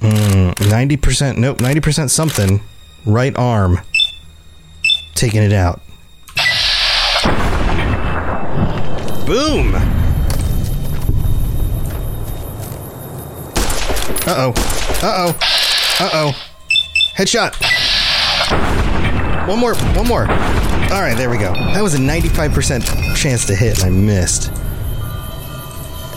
Mm, 0.00 0.52
90%, 0.52 1.38
nope, 1.38 1.58
90% 1.58 2.10
something. 2.10 2.60
Right 3.06 3.34
arm. 3.38 3.80
Taking 5.14 5.44
it 5.44 5.54
out. 5.54 5.80
Boom! 9.26 10.01
Uh 14.32 14.50
oh. 14.50 14.52
Uh 15.02 15.14
oh. 15.18 15.38
Uh 16.00 16.10
oh. 16.14 16.32
Headshot. 17.18 17.52
One 19.46 19.58
more. 19.58 19.74
One 19.74 20.08
more. 20.08 20.22
All 20.22 21.02
right, 21.02 21.14
there 21.14 21.28
we 21.28 21.36
go. 21.36 21.52
That 21.52 21.82
was 21.82 21.94
a 21.94 21.98
95% 21.98 23.14
chance 23.14 23.44
to 23.44 23.54
hit, 23.54 23.82
and 23.82 23.86
I 23.86 23.90
missed. 23.90 24.48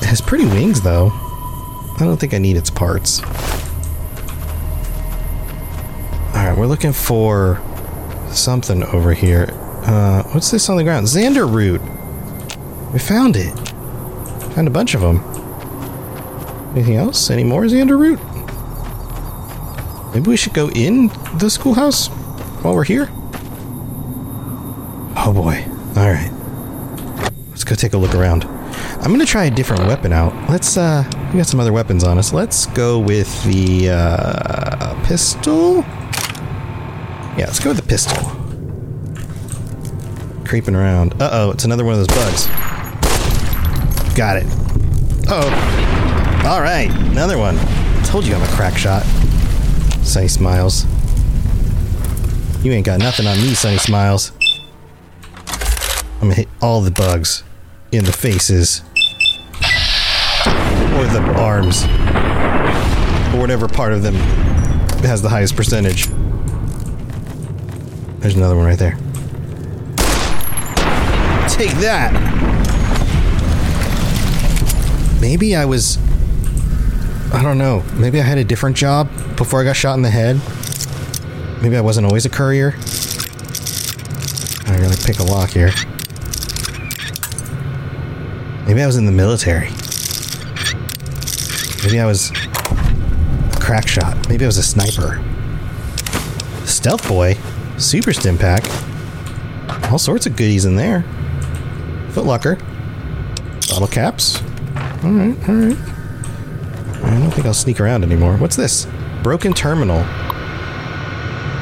It 0.02 0.06
has 0.06 0.22
pretty 0.22 0.46
wings, 0.46 0.80
though. 0.80 1.10
I 1.12 1.98
don't 2.06 2.16
think 2.16 2.34
I 2.34 2.38
need 2.38 2.56
its 2.56 2.70
parts. 2.70 3.22
Alright, 6.34 6.58
we're 6.58 6.68
looking 6.68 6.94
for 6.94 7.62
something 8.32 8.82
over 8.84 9.14
here. 9.14 9.48
Uh, 9.84 10.24
what's 10.32 10.52
this 10.52 10.70
on 10.70 10.78
the 10.78 10.86
ground? 10.86 11.06
Xander 11.08 11.54
root. 11.54 11.82
We 12.94 13.00
found 13.00 13.36
it. 13.36 13.52
Found 14.54 14.70
a 14.70 14.72
bunch 14.72 14.96
of 14.96 15.02
them. 15.02 15.35
Anything 16.76 16.98
else? 16.98 17.30
Any 17.30 17.46
more 17.46 17.64
Xander 17.64 17.98
root? 17.98 18.20
Maybe 20.14 20.30
we 20.30 20.36
should 20.38 20.54
go 20.54 20.70
in 20.70 21.08
the 21.40 21.50
schoolhouse 21.50 22.08
while 22.62 22.76
we're 22.76 22.84
here? 22.84 23.10
Oh 25.18 25.32
boy. 25.34 25.66
Alright. 25.98 26.32
Let's 27.50 27.64
go 27.64 27.76
take 27.76 27.94
a 27.94 27.98
look 27.98 28.14
around. 28.14 28.44
I'm 28.44 29.12
gonna 29.12 29.26
try 29.26 29.46
a 29.46 29.52
different 29.52 29.88
weapon 29.88 30.12
out. 30.12 30.34
Let's, 30.50 30.76
uh, 30.76 31.04
we 31.32 31.38
got 31.38 31.48
some 31.48 31.62
other 31.62 31.72
weapons 31.72 32.04
on 32.04 32.18
us. 32.18 32.34
Let's 32.34 32.66
go 32.66 33.00
with 33.00 33.44
the, 33.46 33.90
uh, 33.92 35.04
pistol? 35.06 35.78
Yeah, 37.38 37.46
let's 37.48 37.60
go 37.60 37.70
with 37.70 37.78
the 37.78 37.88
pistol. 37.88 38.18
Creeping 40.46 40.76
around. 40.76 41.14
Uh 41.22 41.30
oh, 41.32 41.52
it's 41.52 41.64
another 41.64 41.86
one 41.86 41.94
of 41.94 42.00
those 42.00 42.18
bugs. 42.18 42.48
Got 44.16 44.38
it. 44.38 44.46
Uh 45.30 45.44
oh. 45.44 45.85
Alright, 46.46 46.92
another 46.92 47.40
one. 47.40 47.58
Told 48.06 48.24
you 48.28 48.36
I'm 48.36 48.44
a 48.44 48.48
crack 48.50 48.78
shot. 48.78 49.02
Sunny 50.04 50.28
Smiles. 50.28 50.86
You 52.64 52.72
ain't 52.72 52.86
got 52.86 53.00
nothing 53.00 53.26
on 53.26 53.36
me, 53.38 53.56
Sunny 53.56 53.80
Smiles. 53.80 54.32
I'm 56.22 56.30
gonna 56.30 56.36
hit 56.36 56.48
all 56.62 56.82
the 56.82 56.92
bugs 56.92 57.44
in 57.92 58.06
the 58.06 58.12
faces. 58.12 58.84
Or 60.94 61.06
the 61.08 61.34
arms. 61.36 61.84
Or 63.34 63.40
whatever 63.42 63.68
part 63.68 63.94
of 63.94 64.04
them 64.04 64.14
has 65.04 65.24
the 65.24 65.30
highest 65.30 65.56
percentage. 65.56 66.08
There's 68.20 68.36
another 68.36 68.56
one 68.56 68.68
right 68.68 68.78
there. 68.78 68.98
Take 71.50 71.72
that! 71.82 72.14
Maybe 75.20 75.56
I 75.56 75.66
was. 75.66 75.98
I 77.36 77.44
don't 77.44 77.58
know. 77.58 77.84
Maybe 77.96 78.22
I 78.22 78.24
had 78.24 78.38
a 78.38 78.46
different 78.46 78.78
job 78.78 79.10
before 79.36 79.60
I 79.60 79.66
got 79.66 79.76
shot 79.76 79.96
in 79.96 80.02
the 80.02 80.10
head. 80.10 80.40
Maybe 81.62 81.76
I 81.76 81.82
wasn't 81.82 82.08
always 82.08 82.26
a 82.26 82.30
courier. 82.30 82.76
I 84.68 84.78
gotta 84.80 84.98
pick 85.06 85.20
a 85.20 85.24
lock 85.24 85.50
here. 85.50 85.72
Maybe 88.66 88.82
I 88.82 88.88
was 88.88 88.96
in 88.96 89.06
the 89.06 89.12
military. 89.12 89.70
Maybe 91.84 92.00
I 92.00 92.06
was 92.06 92.32
a 92.32 93.60
crack 93.60 93.90
shot. 93.90 94.30
Maybe 94.30 94.46
I 94.46 94.48
was 94.48 94.58
a 94.58 94.64
sniper. 94.64 95.22
Stealth 96.66 97.06
boy, 97.06 97.38
super 97.78 98.14
stim 98.14 98.38
pack, 98.38 98.64
all 99.92 100.00
sorts 100.00 100.26
of 100.26 100.38
goodies 100.38 100.64
in 100.64 100.78
there. 100.78 101.04
Footlocker, 102.12 102.58
bottle 103.68 103.90
caps. 103.90 104.42
All 105.04 105.12
right, 105.12 105.50
all 105.50 105.56
right. 105.56 105.95
I 107.16 107.20
don't 107.20 107.32
think 107.32 107.48
I'll 107.48 107.54
sneak 107.54 107.80
around 107.80 108.04
anymore. 108.04 108.38
What's 108.38 108.56
this? 108.56 108.88
Broken 109.24 109.54
terminal. 109.54 110.02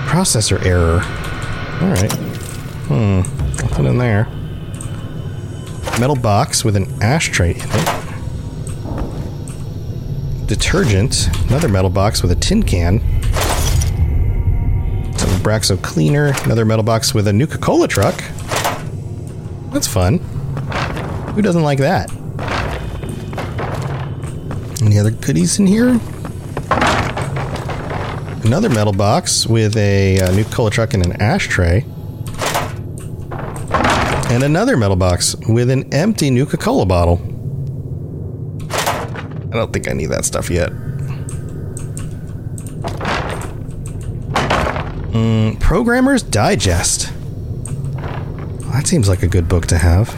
Processor 0.08 0.64
error. 0.66 1.02
All 1.82 1.90
right. 1.90 2.12
Hmm. 2.88 3.22
I'll 3.64 3.70
put 3.70 3.86
in 3.86 3.98
there 3.98 4.28
metal 6.00 6.16
box 6.16 6.66
with 6.66 6.76
an 6.76 6.88
ashtray 7.02 7.52
in 7.52 7.62
it. 7.62 7.90
Detergent, 10.48 11.30
another 11.48 11.70
metal 11.70 11.90
box 11.90 12.22
with 12.22 12.32
a 12.32 12.36
tin 12.36 12.64
can. 12.64 13.00
Some 15.18 15.30
Braxo 15.42 15.82
cleaner, 15.82 16.34
another 16.44 16.66
metal 16.66 16.84
box 16.84 17.14
with 17.14 17.28
a 17.28 17.34
Nuka 17.34 17.58
Cola 17.58 17.88
truck. 17.88 18.24
That's 19.72 19.88
fun. 19.88 20.18
Who 21.36 21.42
doesn't 21.42 21.64
like 21.64 21.80
that? 21.80 22.12
Any 24.94 25.00
other 25.00 25.10
goodies 25.10 25.58
in 25.58 25.66
here? 25.66 26.00
Another 28.44 28.70
metal 28.70 28.94
box 28.94 29.48
with 29.48 29.76
a, 29.76 30.20
uh 30.22 30.32
Nuka 30.36 30.52
Cola 30.52 30.70
truck 30.70 30.94
and 30.94 31.04
an 31.04 31.20
ashtray. 31.20 31.84
And 34.30 34.44
another 34.44 34.78
metal 34.78 34.96
box 34.96 35.36
with 35.50 35.72
an 35.72 35.92
empty 35.92 36.30
Nuka 36.30 36.58
Cola 36.58 36.86
bottle. 36.86 37.20
I 38.70 39.56
don't 39.56 39.74
think 39.74 39.90
I 39.90 39.94
need 39.94 40.12
that 40.12 40.26
stuff 40.26 40.52
yet. 40.52 40.70
Mm, 45.10 45.60
Programmer's 45.60 46.22
Digest. 46.22 47.12
That 48.72 48.86
seems 48.86 49.10
like 49.10 49.24
a 49.24 49.28
good 49.28 49.50
book 49.50 49.66
to 49.66 49.80
have. 49.80 50.16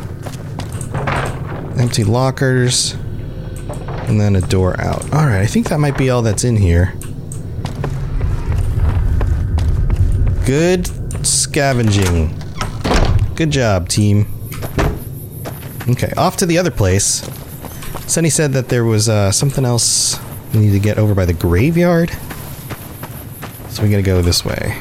Empty 1.79 2.03
lockers. 2.03 2.97
And 4.07 4.21
then 4.21 4.35
a 4.35 4.41
door 4.41 4.79
out. 4.79 5.03
Alright, 5.05 5.41
I 5.41 5.45
think 5.45 5.69
that 5.69 5.79
might 5.79 5.97
be 5.97 6.09
all 6.09 6.21
that's 6.21 6.43
in 6.43 6.57
here. 6.57 6.93
Good 10.45 10.87
scavenging. 11.25 12.39
Good 13.35 13.49
job, 13.49 13.89
team. 13.89 14.27
Okay, 15.89 16.11
off 16.17 16.37
to 16.37 16.45
the 16.45 16.57
other 16.57 16.71
place. 16.71 17.27
Sunny 18.07 18.29
said 18.29 18.53
that 18.53 18.69
there 18.69 18.85
was 18.85 19.09
uh, 19.09 19.31
something 19.31 19.65
else 19.65 20.19
we 20.53 20.59
need 20.59 20.71
to 20.71 20.79
get 20.79 20.99
over 20.99 21.15
by 21.15 21.25
the 21.25 21.33
graveyard. 21.33 22.11
So 23.69 23.83
we 23.83 23.89
gotta 23.89 24.03
go 24.03 24.21
this 24.21 24.45
way. 24.45 24.79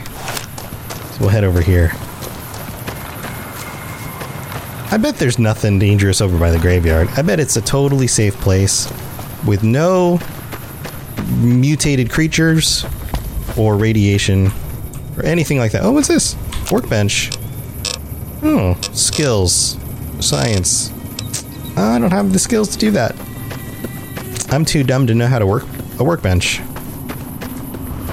So 1.12 1.20
we'll 1.20 1.31
head 1.31 1.45
over 1.45 1.62
here. 1.62 1.93
I 4.93 4.99
bet 5.01 5.16
there's 5.16 5.39
nothing 5.39 5.79
dangerous 5.79 6.20
over 6.20 6.39
by 6.39 6.51
the 6.51 6.59
graveyard. 6.59 7.09
I 7.16 7.22
bet 7.22 7.41
it's 7.41 7.57
a 7.57 7.62
totally 7.62 8.07
safe 8.07 8.35
place 8.37 8.87
with 9.47 9.63
no 9.63 10.19
mutated 11.39 12.11
creatures 12.11 12.85
or 13.57 13.77
radiation 13.77 14.51
or 15.17 15.25
anything 15.25 15.59
like 15.59 15.73
that. 15.73 15.83
Oh, 15.83 15.93
what's 15.93 16.09
this? 16.09 16.37
Workbench. 16.71 17.31
Oh, 18.43 18.79
skills. 18.93 19.79
Science. 20.21 20.91
I 21.77 21.99
don't 21.99 22.11
have 22.11 22.33
the 22.33 22.39
skills 22.39 22.69
to 22.71 22.79
do 22.79 22.91
that. 22.93 23.15
I'm 24.51 24.65
too 24.65 24.85
dumb 24.85 25.07
to 25.09 25.15
know 25.15 25.27
how 25.27 25.39
to 25.39 25.47
work 25.47 25.65
a 25.99 26.05
workbench. 26.05 26.61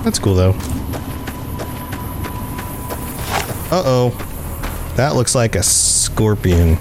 That's 0.03 0.19
cool 0.19 0.35
though. 0.35 0.55
Uh 3.71 3.83
oh. 3.85 4.27
That 4.97 5.15
looks 5.15 5.35
like 5.35 5.55
a 5.55 5.63
scorpion. 5.63 6.77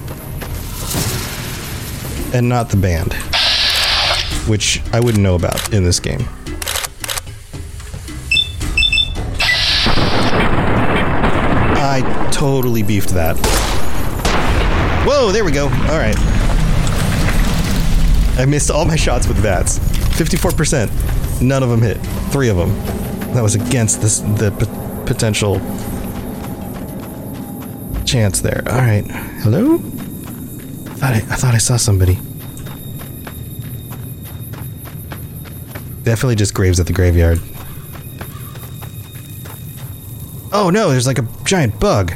And 2.32 2.48
not 2.48 2.70
the 2.70 2.76
band. 2.76 3.14
Which 4.46 4.82
I 4.92 5.00
wouldn't 5.00 5.22
know 5.22 5.34
about 5.34 5.72
in 5.72 5.84
this 5.84 6.00
game. 6.00 6.26
I 11.82 12.28
totally 12.32 12.82
beefed 12.82 13.10
that. 13.10 13.36
Whoa, 15.06 15.32
there 15.32 15.44
we 15.44 15.52
go. 15.52 15.64
All 15.64 15.98
right. 15.98 16.16
I 18.38 18.44
missed 18.46 18.70
all 18.70 18.84
my 18.84 18.96
shots 18.96 19.26
with 19.26 19.42
bats. 19.42 19.78
54%. 19.78 21.42
None 21.42 21.62
of 21.62 21.68
them 21.68 21.82
hit. 21.82 21.96
Three 22.30 22.48
of 22.48 22.56
them. 22.56 22.70
That 23.34 23.42
was 23.42 23.54
against 23.54 24.00
this, 24.02 24.20
the 24.20 24.50
p- 24.52 25.06
potential 25.06 25.56
chance 28.04 28.40
there. 28.40 28.62
All 28.66 28.78
right. 28.78 29.04
Hello? 29.42 29.74
I 29.74 29.78
thought 30.94 31.12
I, 31.14 31.16
I 31.16 31.36
thought 31.36 31.54
I 31.54 31.58
saw 31.58 31.76
somebody. 31.76 32.18
Definitely 36.10 36.34
just 36.34 36.54
graves 36.54 36.80
at 36.80 36.88
the 36.88 36.92
graveyard. 36.92 37.38
Oh 40.52 40.68
no, 40.68 40.90
there's 40.90 41.06
like 41.06 41.20
a 41.20 41.28
giant 41.44 41.78
bug. 41.78 42.12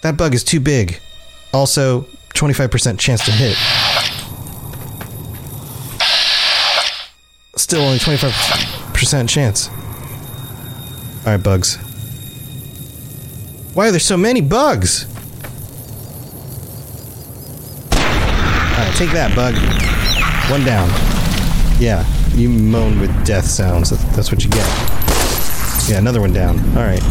That 0.00 0.16
bug 0.16 0.32
is 0.32 0.42
too 0.42 0.58
big. 0.58 1.00
Also, 1.52 2.06
25% 2.30 2.98
chance 2.98 3.22
to 3.26 3.30
hit. 3.30 3.58
Still 7.56 7.82
only 7.82 7.98
25% 7.98 9.28
chance. 9.28 9.68
Alright, 11.26 11.42
bugs. 11.42 11.76
Why 13.74 13.88
are 13.88 13.90
there 13.90 14.00
so 14.00 14.16
many 14.16 14.40
bugs? 14.40 15.04
Alright, 17.92 18.94
take 18.96 19.10
that, 19.10 19.36
bug. 19.36 19.54
One 20.50 20.64
down. 20.64 21.17
Yeah, 21.80 22.04
you 22.34 22.48
moan 22.48 22.98
with 22.98 23.24
death 23.24 23.44
sounds. 23.44 23.90
That's, 24.16 24.32
what 24.32 24.42
you 24.42 24.50
get. 24.50 24.66
Yeah, 25.88 25.98
another 25.98 26.20
one 26.20 26.32
down. 26.32 26.58
Alright. 26.76 27.02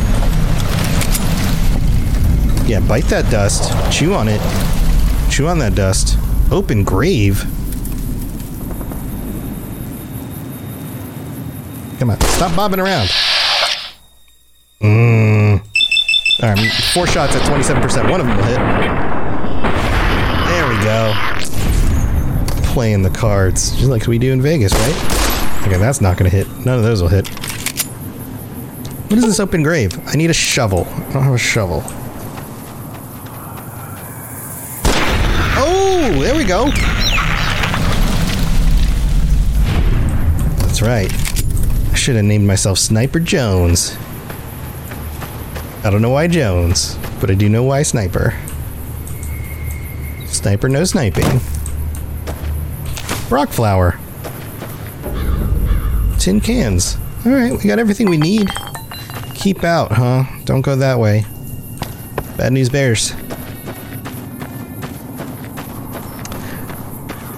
Yeah, 2.68 2.82
bite 2.86 3.06
that 3.06 3.32
dust. 3.32 3.72
Chew 3.98 4.14
on 4.14 4.28
it. 4.28 4.42
Chew 5.32 5.48
on 5.48 5.60
that 5.60 5.74
dust. 5.74 6.18
Open 6.52 6.84
grave. 6.84 7.46
Come 12.00 12.10
on, 12.10 12.20
stop 12.20 12.54
bobbing 12.54 12.82
around. 12.82 13.08
Mmm. 14.82 15.62
Alright, 16.44 16.74
four 16.94 17.08
shots 17.08 17.38
at 17.38 17.42
27%. 17.44 18.12
One 18.12 18.20
of 18.20 18.28
them 18.28 18.36
will 18.36 18.44
hit. 18.44 18.58
There 20.50 20.68
we 20.68 20.84
go. 20.84 21.37
Playing 22.78 23.02
the 23.02 23.10
cards. 23.10 23.72
Just 23.72 23.90
like 23.90 24.06
we 24.06 24.20
do 24.20 24.32
in 24.32 24.40
Vegas, 24.40 24.72
right? 24.72 25.64
Okay, 25.66 25.78
that's 25.78 26.00
not 26.00 26.16
gonna 26.16 26.30
hit. 26.30 26.48
None 26.64 26.78
of 26.78 26.84
those 26.84 27.02
will 27.02 27.10
hit. 27.10 27.28
What 29.10 29.18
is 29.18 29.26
this 29.26 29.40
open 29.40 29.64
grave? 29.64 30.00
I 30.08 30.16
need 30.16 30.30
a 30.30 30.34
shovel. 30.34 30.86
I 30.88 31.12
don't 31.12 31.24
have 31.24 31.34
a 31.34 31.40
shovel. 31.40 31.82
Oh, 35.58 36.20
there 36.22 36.36
we 36.36 36.44
go. 36.44 36.66
That's 40.62 40.84
right. 40.84 41.12
I 41.92 41.96
should 41.96 42.16
have 42.16 42.26
named 42.26 42.46
myself 42.46 42.78
Sniper 42.78 43.20
Jones. 43.20 43.98
I 45.84 45.90
don't 45.90 46.04
know 46.04 46.12
why 46.12 46.28
Jones, 46.28 46.96
but 47.20 47.32
I 47.32 47.34
do 47.34 47.50
know 47.50 47.64
why 47.64 47.82
Sniper. 47.82 48.36
Sniper 50.28 50.70
no 50.70 50.84
sniping. 50.84 51.42
Rock 53.30 53.50
flour. 53.50 54.00
Tin 56.18 56.40
cans. 56.40 56.98
Alright, 57.26 57.52
we 57.52 57.68
got 57.68 57.78
everything 57.78 58.10
we 58.10 58.18
need. 58.18 58.50
Keep 59.36 59.64
out, 59.64 59.92
huh? 59.92 60.24
Don't 60.46 60.62
go 60.62 60.76
that 60.76 60.98
way. 60.98 61.26
Bad 62.38 62.54
news 62.54 62.70
bears. 62.70 63.14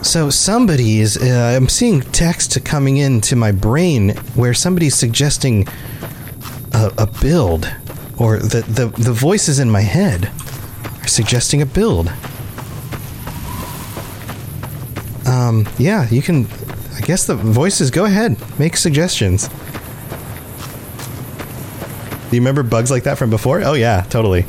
So 0.01 0.29
somebody 0.29 0.99
is. 0.99 1.17
Uh, 1.17 1.53
I'm 1.55 1.69
seeing 1.69 2.01
text 2.01 2.63
coming 2.65 2.97
into 2.97 3.35
my 3.35 3.51
brain 3.51 4.09
where 4.35 4.53
somebody's 4.53 4.95
suggesting 4.95 5.67
a, 6.73 6.91
a 6.97 7.07
build, 7.21 7.71
or 8.17 8.37
the, 8.37 8.61
the 8.61 8.87
the 9.01 9.13
voices 9.13 9.59
in 9.59 9.69
my 9.69 9.81
head 9.81 10.31
are 11.01 11.07
suggesting 11.07 11.61
a 11.61 11.65
build. 11.65 12.11
Um, 15.50 15.68
yeah, 15.80 16.08
you 16.10 16.22
can. 16.22 16.45
I 16.95 17.02
guess 17.02 17.26
the 17.26 17.34
voices. 17.34 17.89
Go 17.89 18.06
ahead, 18.06 18.38
make 18.60 18.78
suggestions. 18.78 19.47
Do 22.30 22.36
you 22.36 22.41
remember 22.41 22.62
bugs 22.62 22.91
like 22.91 23.04
that 23.04 23.18
from 23.18 23.32
before? 23.32 23.64
Oh 23.64 23.74
yeah, 23.74 24.02
totally, 24.10 24.45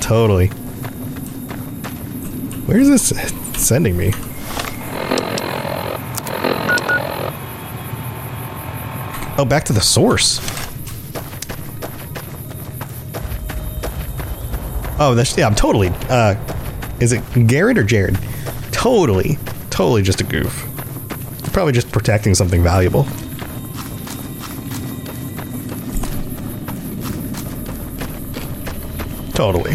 totally. 0.00 0.48
Where 2.66 2.78
is 2.78 2.88
this 2.88 3.08
sending 3.60 3.96
me? 3.96 4.12
Oh, 9.36 9.44
back 9.44 9.64
to 9.64 9.72
the 9.72 9.80
source. 9.80 10.38
Oh, 15.00 15.14
that's 15.16 15.36
yeah. 15.36 15.46
I'm 15.46 15.56
totally. 15.56 15.88
Uh, 16.08 16.36
is 17.00 17.12
it 17.12 17.48
Garrett 17.48 17.78
or 17.78 17.82
Jared? 17.82 18.16
Totally, 18.70 19.38
totally 19.72 20.02
just 20.02 20.20
a 20.20 20.24
goof. 20.24 20.68
Probably 21.52 21.72
just 21.72 21.90
protecting 21.90 22.34
something 22.34 22.62
valuable. 22.62 23.04
Totally. 29.34 29.74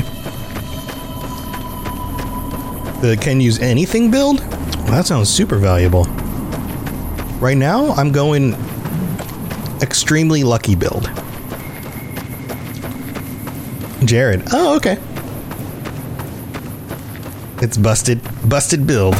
The 3.01 3.17
can 3.19 3.41
use 3.41 3.59
anything 3.59 4.09
build? 4.11 4.39
Well, 4.39 4.91
that 4.91 5.05
sounds 5.05 5.29
super 5.29 5.57
valuable. 5.57 6.05
Right 7.39 7.57
now, 7.57 7.89
I'm 7.91 8.11
going 8.11 8.53
extremely 9.81 10.43
lucky 10.43 10.75
build. 10.75 11.11
Jared. 14.05 14.43
Oh, 14.53 14.75
okay. 14.77 14.97
It's 17.61 17.77
busted. 17.77 18.21
Busted 18.47 18.85
build. 18.85 19.15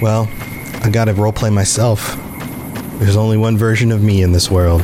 Well, 0.00 0.28
I 0.82 0.90
gotta 0.90 1.14
roleplay 1.14 1.52
myself. 1.52 2.16
There's 2.98 3.16
only 3.16 3.36
one 3.36 3.56
version 3.56 3.90
of 3.90 4.02
me 4.02 4.22
in 4.22 4.32
this 4.32 4.50
world. 4.50 4.82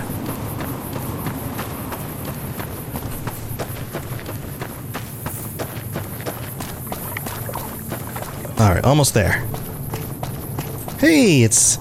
Alright, 8.59 8.85
almost 8.85 9.15
there. 9.15 9.45
Hey, 10.99 11.43
it's 11.43 11.79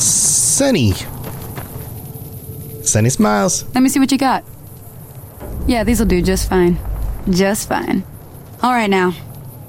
Sunny. 0.00 0.92
Sunny 2.84 3.10
smiles. 3.10 3.64
Let 3.74 3.82
me 3.82 3.88
see 3.88 3.98
what 3.98 4.12
you 4.12 4.18
got. 4.18 4.44
Yeah, 5.66 5.84
these'll 5.84 6.06
do 6.06 6.22
just 6.22 6.48
fine. 6.48 6.78
Just 7.28 7.68
fine. 7.68 8.04
All 8.62 8.72
right, 8.72 8.90
now. 8.90 9.14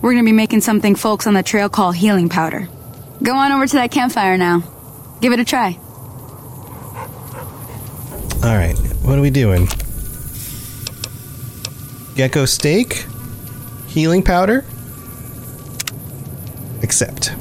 We're 0.01 0.13
gonna 0.13 0.23
be 0.23 0.31
making 0.31 0.61
something 0.61 0.95
folks 0.95 1.27
on 1.27 1.33
the 1.33 1.43
trail 1.43 1.69
call 1.69 1.91
healing 1.91 2.29
powder. 2.29 2.67
Go 3.23 3.35
on 3.35 3.51
over 3.51 3.67
to 3.67 3.75
that 3.77 3.91
campfire 3.91 4.37
now. 4.37 4.63
Give 5.21 5.31
it 5.31 5.39
a 5.39 5.45
try. 5.45 5.77
Alright, 8.43 8.77
what 9.03 9.17
are 9.17 9.21
we 9.21 9.29
doing? 9.29 9.67
Gecko 12.15 12.45
steak? 12.45 13.05
Healing 13.87 14.23
powder? 14.23 14.65
Accept. 16.81 17.33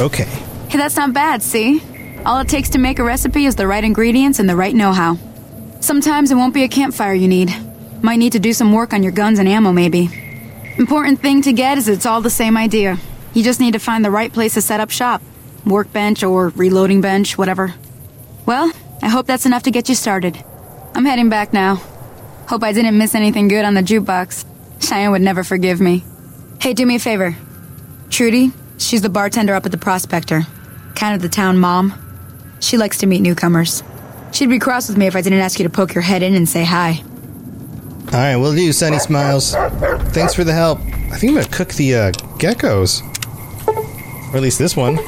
Okay. 0.00 0.24
Hey, 0.70 0.78
that's 0.78 0.96
not 0.96 1.12
bad, 1.12 1.42
see? 1.42 1.82
All 2.24 2.40
it 2.40 2.48
takes 2.48 2.70
to 2.70 2.78
make 2.78 2.98
a 2.98 3.04
recipe 3.04 3.44
is 3.44 3.56
the 3.56 3.66
right 3.66 3.84
ingredients 3.84 4.38
and 4.38 4.48
the 4.48 4.56
right 4.56 4.74
know 4.74 4.92
how. 4.92 5.18
Sometimes 5.80 6.30
it 6.30 6.36
won't 6.36 6.54
be 6.54 6.64
a 6.64 6.68
campfire 6.68 7.12
you 7.12 7.28
need. 7.28 7.54
Might 8.00 8.16
need 8.16 8.32
to 8.32 8.38
do 8.38 8.52
some 8.52 8.72
work 8.72 8.92
on 8.92 9.02
your 9.02 9.12
guns 9.12 9.38
and 9.38 9.48
ammo, 9.48 9.72
maybe. 9.72 10.08
Important 10.78 11.20
thing 11.20 11.42
to 11.42 11.52
get 11.52 11.78
is 11.78 11.88
it's 11.88 12.06
all 12.06 12.20
the 12.20 12.30
same 12.30 12.56
idea. 12.56 12.98
You 13.38 13.44
just 13.44 13.60
need 13.60 13.74
to 13.74 13.78
find 13.78 14.04
the 14.04 14.10
right 14.10 14.32
place 14.32 14.54
to 14.54 14.60
set 14.60 14.80
up 14.80 14.90
shop 14.90 15.22
workbench 15.64 16.24
or 16.24 16.48
reloading 16.48 17.00
bench, 17.00 17.38
whatever. 17.38 17.72
Well, 18.46 18.72
I 19.00 19.08
hope 19.08 19.28
that's 19.28 19.46
enough 19.46 19.62
to 19.62 19.70
get 19.70 19.88
you 19.88 19.94
started. 19.94 20.42
I'm 20.92 21.04
heading 21.04 21.28
back 21.28 21.52
now. 21.52 21.76
Hope 22.48 22.64
I 22.64 22.72
didn't 22.72 22.98
miss 22.98 23.14
anything 23.14 23.46
good 23.46 23.64
on 23.64 23.74
the 23.74 23.80
jukebox. 23.80 24.44
Cheyenne 24.80 25.12
would 25.12 25.22
never 25.22 25.44
forgive 25.44 25.80
me. 25.80 26.02
Hey, 26.60 26.74
do 26.74 26.84
me 26.84 26.96
a 26.96 26.98
favor. 26.98 27.36
Trudy, 28.10 28.50
she's 28.76 29.02
the 29.02 29.08
bartender 29.08 29.54
up 29.54 29.64
at 29.64 29.70
the 29.70 29.78
Prospector. 29.78 30.42
Kind 30.96 31.14
of 31.14 31.22
the 31.22 31.28
town 31.28 31.58
mom. 31.58 31.94
She 32.58 32.76
likes 32.76 32.98
to 32.98 33.06
meet 33.06 33.20
newcomers. 33.20 33.84
She'd 34.32 34.50
be 34.50 34.58
cross 34.58 34.88
with 34.88 34.98
me 34.98 35.06
if 35.06 35.14
I 35.14 35.20
didn't 35.20 35.38
ask 35.38 35.60
you 35.60 35.62
to 35.62 35.70
poke 35.70 35.94
your 35.94 36.02
head 36.02 36.24
in 36.24 36.34
and 36.34 36.48
say 36.48 36.64
hi. 36.64 37.04
Alright, 38.06 38.40
we'll 38.40 38.56
do, 38.56 38.72
Sunny 38.72 38.98
Smiles. 38.98 39.52
Thanks 40.12 40.34
for 40.34 40.42
the 40.42 40.52
help. 40.52 40.80
I 40.80 41.18
think 41.18 41.30
I'm 41.30 41.34
gonna 41.36 41.48
cook 41.48 41.68
the 41.74 41.94
uh, 41.94 42.12
geckos. 42.40 43.14
Or 44.30 44.36
at 44.36 44.42
least 44.42 44.58
this 44.58 44.76
one. 44.76 44.98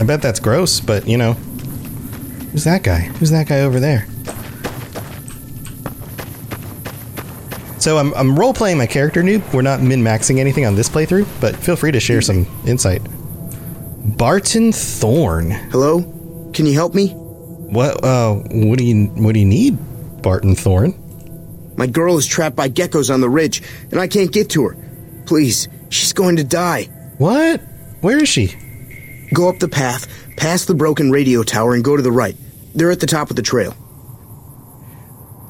I 0.00 0.04
bet 0.04 0.22
that's 0.22 0.40
gross, 0.40 0.80
but 0.80 1.08
you 1.08 1.16
know. 1.16 1.34
Who's 2.52 2.64
that 2.64 2.82
guy? 2.82 3.00
Who's 3.00 3.30
that 3.30 3.48
guy 3.48 3.60
over 3.60 3.80
there? 3.80 4.06
So 7.78 7.98
I'm, 7.98 8.14
I'm 8.14 8.38
role 8.38 8.54
playing 8.54 8.78
my 8.78 8.86
character 8.86 9.22
noob. 9.22 9.52
We're 9.52 9.62
not 9.62 9.82
min 9.82 10.02
maxing 10.02 10.38
anything 10.38 10.64
on 10.64 10.74
this 10.74 10.88
playthrough, 10.88 11.26
but 11.40 11.54
feel 11.56 11.76
free 11.76 11.92
to 11.92 12.00
share 12.00 12.22
some 12.22 12.46
insight. 12.66 13.02
Barton 14.16 14.72
Thorn. 14.72 15.50
Hello? 15.50 16.00
Can 16.54 16.66
you 16.66 16.72
help 16.74 16.94
me? 16.94 17.08
What 17.08 18.04
uh 18.04 18.34
what 18.34 18.78
do 18.78 18.84
you 18.84 19.06
what 19.08 19.34
do 19.34 19.40
you 19.40 19.46
need, 19.46 19.76
Barton 20.22 20.54
Thorn? 20.54 20.94
My 21.76 21.86
girl 21.86 22.16
is 22.16 22.26
trapped 22.26 22.54
by 22.54 22.68
geckos 22.68 23.12
on 23.12 23.20
the 23.20 23.28
ridge, 23.28 23.62
and 23.90 24.00
I 24.00 24.06
can't 24.06 24.32
get 24.32 24.50
to 24.50 24.68
her. 24.68 24.76
Please, 25.26 25.68
she's 25.88 26.12
going 26.12 26.36
to 26.36 26.44
die. 26.44 26.88
What? 27.18 27.60
Where 28.00 28.18
is 28.18 28.28
she? 28.28 28.54
Go 29.32 29.48
up 29.48 29.58
the 29.58 29.68
path, 29.68 30.06
past 30.36 30.66
the 30.66 30.74
broken 30.74 31.10
radio 31.10 31.42
tower, 31.42 31.74
and 31.74 31.84
go 31.84 31.96
to 31.96 32.02
the 32.02 32.12
right. 32.12 32.36
They're 32.74 32.90
at 32.90 33.00
the 33.00 33.06
top 33.06 33.30
of 33.30 33.36
the 33.36 33.42
trail. 33.42 33.74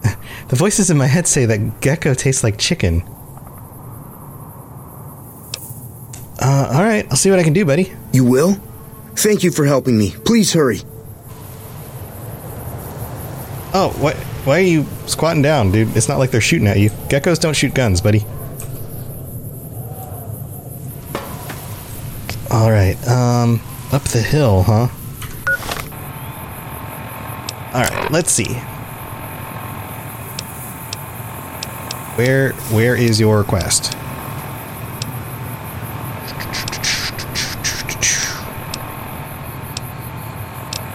The 0.49 0.57
voices 0.57 0.91
in 0.91 0.99
my 0.99 1.07
head 1.07 1.27
say 1.27 1.47
that 1.47 1.81
gecko 1.81 2.13
tastes 2.13 2.45
like 2.45 2.59
chicken. 2.59 3.01
Uh, 6.39 6.71
all 6.75 6.85
right, 6.85 7.07
I'll 7.11 7.17
see 7.17 7.31
what 7.31 7.39
I 7.39 7.43
can 7.43 7.55
do, 7.55 7.65
buddy. 7.65 7.91
You 8.13 8.25
will? 8.27 8.53
Thank 9.17 9.43
you 9.43 9.51
for 9.51 9.65
helping 9.65 9.97
me. 9.97 10.15
Please 10.27 10.53
hurry. 10.53 10.81
Oh, 13.73 13.97
what? 13.99 14.17
Why 14.45 14.59
are 14.59 14.63
you 14.63 14.85
squatting 15.07 15.41
down, 15.41 15.73
dude? 15.73 15.97
It's 15.97 16.09
not 16.09 16.19
like 16.19 16.31
they're 16.31 16.43
shooting 16.43 16.69
at 16.69 16.79
you. 16.79 16.91
Geckos 17.09 17.41
don't 17.41 17.57
shoot 17.57 17.75
guns, 17.75 18.03
buddy. 18.03 18.27
All 22.55 22.71
right, 22.71 22.97
um, 23.09 23.61
up 23.91 24.03
the 24.05 24.23
hill, 24.23 24.63
huh? 24.63 24.87
All 27.75 27.83
right, 27.83 28.13
let's 28.13 28.31
see. 28.31 28.55
Where, 32.15 32.53
where 32.71 32.95
is 32.95 33.19
your 33.19 33.43
quest? 33.43 33.97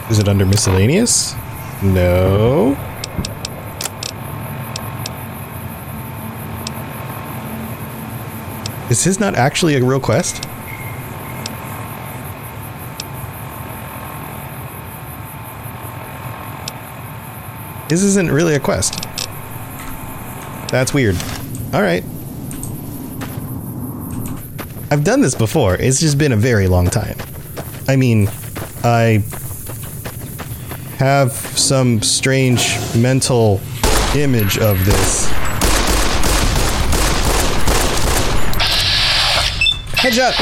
Is 0.09 0.17
it 0.17 0.29
under 0.29 0.45
miscellaneous? 0.45 1.35
No. 1.83 2.77
Is 8.89 9.03
his 9.03 9.19
not 9.19 9.35
actually 9.35 9.75
a 9.75 9.83
real 9.83 9.99
quest? 9.99 10.48
His 17.89 18.03
isn't 18.03 18.31
really 18.31 18.53
a 18.53 18.59
quest. 18.59 18.93
That's 20.69 20.93
weird. 20.93 21.15
Alright. 21.73 22.03
I've 24.91 25.03
done 25.03 25.21
this 25.21 25.33
before. 25.33 25.75
It's 25.75 25.99
just 25.99 26.17
been 26.17 26.31
a 26.31 26.37
very 26.37 26.67
long 26.67 26.87
time. 26.87 27.17
I 27.87 27.95
mean, 27.95 28.29
I 28.83 29.23
have 30.97 31.31
some 31.31 32.01
strange 32.03 32.77
mental 32.95 33.59
image 34.15 34.59
of 34.59 34.85
this. 34.85 35.27
Headshot! 39.95 40.33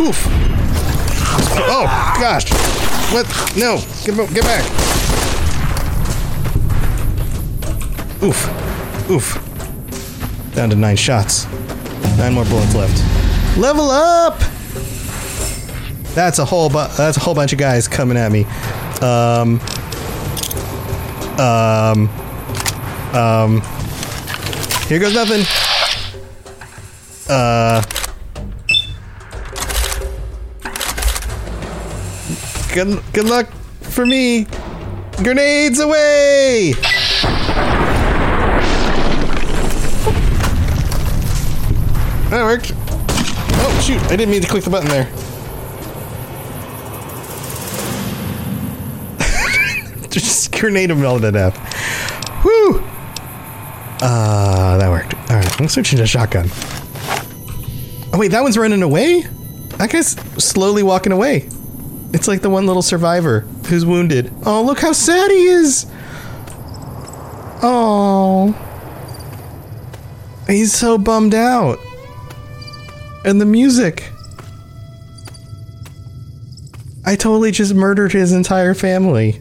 Oof! 0.00 0.26
Oh, 1.66 2.16
gosh! 2.18 2.50
What? 3.12 3.26
No! 3.56 3.80
Get, 4.04 4.34
get 4.34 4.44
back! 4.44 4.83
Oof. 8.24 9.10
Oof. 9.10 10.54
Down 10.54 10.70
to 10.70 10.76
nine 10.76 10.96
shots. 10.96 11.46
Nine 12.16 12.32
more 12.32 12.44
bullets 12.46 12.74
left. 12.74 13.58
Level 13.58 13.90
up! 13.90 14.38
That's 16.14 16.38
a 16.38 16.44
whole 16.44 16.68
bu- 16.70 16.88
that's 16.96 17.16
a 17.18 17.20
whole 17.20 17.34
bunch 17.34 17.52
of 17.52 17.58
guys 17.58 17.86
coming 17.86 18.16
at 18.16 18.32
me. 18.32 18.44
Um. 19.02 19.60
Um. 21.38 22.08
Um. 23.14 23.60
Here 24.88 25.00
goes 25.00 25.12
nothing. 25.12 25.44
Uh. 27.28 27.82
Good 32.72 33.02
good 33.12 33.26
luck 33.26 33.52
for 33.82 34.06
me. 34.06 34.46
Grenades 35.22 35.78
away! 35.78 36.74
Shoot! 43.84 44.00
I 44.04 44.16
didn't 44.16 44.30
mean 44.30 44.40
to 44.40 44.48
click 44.48 44.64
the 44.64 44.70
button 44.70 44.88
there. 44.88 45.04
Just 50.08 50.52
grenade 50.52 50.90
him 50.90 51.04
all 51.04 51.20
to 51.20 51.30
death. 51.30 51.54
Woo! 52.44 52.80
Uh, 54.00 54.78
that 54.78 54.88
worked. 54.88 55.14
All 55.30 55.36
right, 55.36 55.60
I'm 55.60 55.68
switching 55.68 55.98
to 55.98 56.06
shotgun. 56.06 56.48
Oh 58.12 58.18
wait, 58.18 58.30
that 58.30 58.42
one's 58.42 58.56
running 58.56 58.82
away. 58.82 59.22
That 59.76 59.90
guy's 59.90 60.12
slowly 60.42 60.82
walking 60.82 61.12
away. 61.12 61.48
It's 62.14 62.26
like 62.26 62.40
the 62.40 62.48
one 62.48 62.66
little 62.66 62.82
survivor 62.82 63.40
who's 63.68 63.84
wounded. 63.84 64.32
Oh, 64.46 64.62
look 64.62 64.80
how 64.80 64.92
sad 64.92 65.30
he 65.30 65.44
is. 65.44 65.84
Oh, 67.62 68.54
he's 70.46 70.72
so 70.72 70.96
bummed 70.96 71.34
out. 71.34 71.78
And 73.24 73.40
the 73.40 73.46
music. 73.46 74.10
I 77.06 77.16
totally 77.16 77.50
just 77.50 77.74
murdered 77.74 78.12
his 78.12 78.32
entire 78.32 78.74
family. 78.74 79.40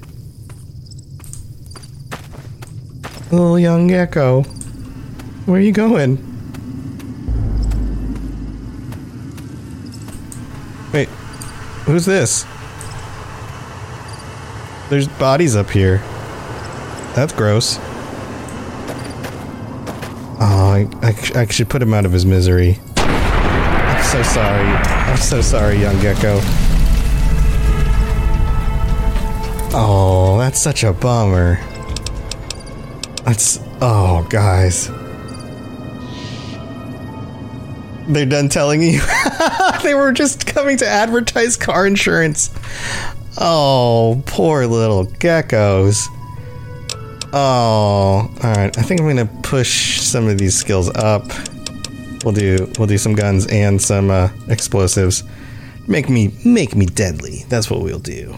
Little 3.31 3.59
young 3.59 3.87
gecko. 3.87 4.43
Where 5.45 5.57
are 5.57 5.63
you 5.63 5.73
going? 5.73 6.17
Wait, 10.93 11.09
who's 11.85 12.05
this? 12.05 12.45
There's 14.89 15.07
bodies 15.07 15.55
up 15.55 15.69
here. 15.69 15.97
That's 17.15 17.33
gross. 17.33 17.79
Oh, 20.39 20.71
I, 20.71 20.87
I, 21.01 21.41
I 21.41 21.45
should 21.47 21.69
put 21.69 21.81
him 21.81 21.93
out 21.93 22.05
of 22.05 22.11
his 22.11 22.25
misery. 22.25 22.79
So 24.13 24.21
sorry. 24.21 24.67
I'm 24.67 25.17
so 25.17 25.41
sorry, 25.41 25.79
young 25.79 25.99
gecko. 25.99 26.37
Oh, 29.75 30.35
that's 30.37 30.59
such 30.59 30.83
a 30.83 30.93
bummer. 30.93 31.59
That's. 33.23 33.59
Oh, 33.81 34.23
guys. 34.29 34.89
They're 38.07 38.27
done 38.27 38.49
telling 38.49 38.83
you? 38.83 39.01
they 39.81 39.95
were 39.95 40.11
just 40.11 40.45
coming 40.45 40.77
to 40.77 40.87
advertise 40.87 41.57
car 41.57 41.87
insurance. 41.87 42.51
Oh, 43.39 44.21
poor 44.27 44.67
little 44.67 45.07
geckos. 45.07 46.05
Oh, 47.33 48.29
all 48.43 48.53
right. 48.53 48.77
I 48.77 48.81
think 48.83 49.01
I'm 49.01 49.07
gonna 49.07 49.25
push 49.41 50.01
some 50.01 50.27
of 50.27 50.37
these 50.37 50.55
skills 50.55 50.89
up. 50.89 51.31
We'll 52.23 52.33
do 52.33 52.71
we'll 52.77 52.87
do 52.87 52.97
some 52.97 53.15
guns 53.15 53.47
and 53.47 53.81
some 53.81 54.09
uh, 54.09 54.29
explosives. 54.47 55.23
Make 55.87 56.09
me 56.09 56.33
make 56.45 56.75
me 56.75 56.85
deadly. 56.85 57.45
That's 57.49 57.69
what 57.69 57.81
we'll 57.81 57.99
do. 57.99 58.35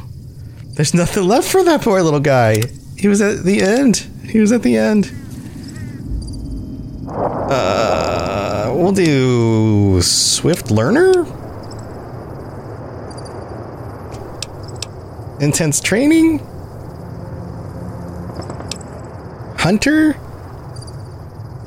There's 0.73 0.93
nothing 0.93 1.23
left 1.23 1.47
for 1.49 1.63
that 1.63 1.81
poor 1.81 2.01
little 2.01 2.19
guy. 2.19 2.63
He 2.97 3.07
was 3.07 3.21
at 3.21 3.43
the 3.43 3.61
end. 3.61 4.07
He 4.23 4.39
was 4.39 4.51
at 4.51 4.63
the 4.63 4.77
end. 4.77 5.11
Uh, 7.07 8.73
we'll 8.75 8.91
do 8.91 10.01
swift 10.01 10.71
learner. 10.71 11.25
Intense 15.39 15.79
training. 15.79 16.39
Hunter. 19.59 20.17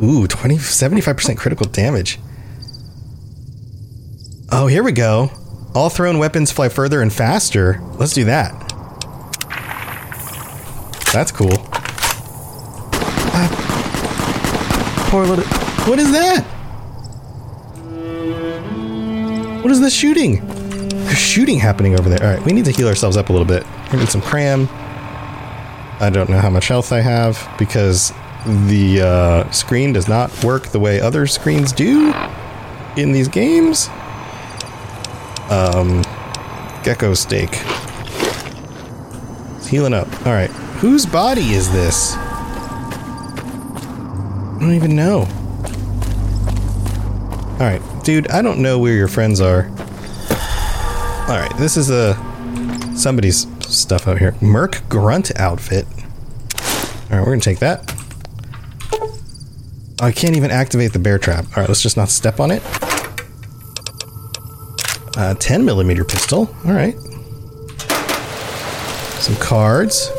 Ooh, 0.03 0.26
20, 0.26 0.57
75% 0.57 1.36
critical 1.36 1.66
damage. 1.66 2.18
Oh, 4.51 4.66
here 4.66 4.82
we 4.82 4.92
go. 4.92 5.30
All 5.74 5.90
thrown 5.90 6.18
weapons 6.18 6.51
fly 6.51 6.68
further 6.68 7.03
and 7.03 7.12
faster. 7.12 7.80
Let's 7.99 8.12
do 8.14 8.24
that. 8.24 8.53
That's 11.12 11.32
cool. 11.32 11.53
Ah, 13.34 13.49
poor 15.11 15.26
little. 15.26 15.44
What 15.88 15.99
is 15.99 16.12
that? 16.12 16.44
What 19.62 19.72
is 19.72 19.80
this 19.80 19.94
shooting? 19.94 20.46
There's 20.88 21.18
shooting 21.18 21.59
happening 21.59 21.99
over 21.99 22.09
there. 22.09 22.22
All 22.22 22.34
right, 22.34 22.44
we 22.46 22.53
need 22.53 22.64
to 22.66 22.70
heal 22.70 22.88
ourselves 22.88 23.16
up 23.16 23.28
a 23.28 23.32
little 23.32 23.46
bit. 23.46 23.64
We 23.92 23.99
need 23.99 24.09
some 24.09 24.22
cram. 24.22 24.68
I 26.01 26.11
don't 26.12 26.30
know 26.30 26.38
how 26.38 26.51
much 26.51 26.68
health 26.68 26.92
I 26.92 27.01
have 27.01 27.46
because 27.59 28.12
the 28.47 29.01
uh, 29.03 29.51
screen 29.51 29.93
does 29.93 30.09
not 30.09 30.45
work 30.45 30.68
the 30.68 30.80
way 30.80 31.01
other 31.01 31.26
screens 31.26 31.72
do 31.72 32.12
in 32.97 33.12
these 33.12 33.28
games. 33.28 33.89
Um, 35.51 36.03
gecko 36.84 37.14
steak. 37.14 37.51
It's 39.57 39.66
healing 39.66 39.95
up. 39.95 40.09
All 40.26 40.32
right, 40.32 40.51
whose 40.80 41.07
body 41.07 41.53
is 41.53 41.72
this? 41.72 42.14
I 44.59 44.59
don't 44.61 44.74
even 44.74 44.95
know. 44.97 45.20
All 47.53 47.66
right, 47.66 47.82
dude. 48.05 48.28
I 48.28 48.43
don't 48.43 48.61
know 48.61 48.78
where 48.78 48.95
your 48.95 49.09
friends 49.09 49.41
are. 49.41 49.68
All 51.28 51.36
right, 51.39 51.53
this 51.59 51.76
is 51.76 51.91
a 51.91 52.14
somebody's 52.97 53.47
stuff 53.66 54.09
out 54.09 54.18
here. 54.18 54.34
Merc 54.41 54.82
grunt 54.89 55.30
outfit. 55.39 55.86
All 57.11 57.18
right, 57.18 57.20
we're 57.20 57.32
gonna 57.32 57.41
take 57.41 57.59
that. 57.61 57.88
I 60.01 60.12
can't 60.12 60.36
even 60.36 60.51
activate 60.51 60.92
the 60.92 60.99
bear 60.99 61.18
trap. 61.18 61.44
All 61.49 61.62
right, 61.62 61.68
let's 61.68 61.82
just 61.82 61.96
not 61.96 62.09
step 62.09 62.40
on 62.40 62.51
it. 62.51 62.62
Uh, 65.16 65.34
10 65.34 65.64
millimeter 65.64 66.05
pistol. 66.05 66.49
All 66.64 66.72
right. 66.72 66.94
Some 69.20 69.34
cards. 69.36 70.12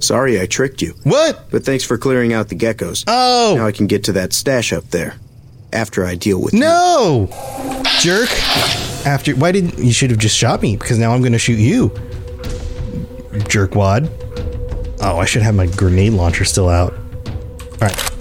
Sorry 0.00 0.40
I 0.40 0.46
tricked 0.46 0.80
you. 0.80 0.94
What? 1.02 1.50
But 1.50 1.64
thanks 1.64 1.84
for 1.84 1.98
clearing 1.98 2.32
out 2.32 2.48
the 2.48 2.54
geckos. 2.56 3.04
Oh! 3.06 3.54
Now 3.56 3.66
I 3.66 3.72
can 3.72 3.86
get 3.86 4.04
to 4.04 4.12
that 4.12 4.32
stash 4.32 4.72
up 4.72 4.84
there. 4.90 5.16
After 5.72 6.06
I 6.06 6.14
deal 6.14 6.40
with 6.40 6.54
you. 6.54 6.60
No! 6.60 7.28
Jerk! 8.00 8.30
After 9.06 9.34
why 9.34 9.52
didn't 9.52 9.78
you 9.78 9.92
should 9.92 10.10
have 10.10 10.18
just 10.18 10.36
shot 10.36 10.62
me 10.62 10.76
because 10.76 10.98
now 10.98 11.12
I'm 11.12 11.22
gonna 11.22 11.38
shoot 11.38 11.58
you. 11.58 11.90
Jerkwad. 13.48 14.08
Oh, 15.00 15.18
I 15.18 15.26
should 15.26 15.42
have 15.42 15.54
my 15.54 15.66
grenade 15.66 16.12
launcher 16.14 16.44
still 16.44 16.68
out. 16.68 16.94
Alright. 17.82 18.13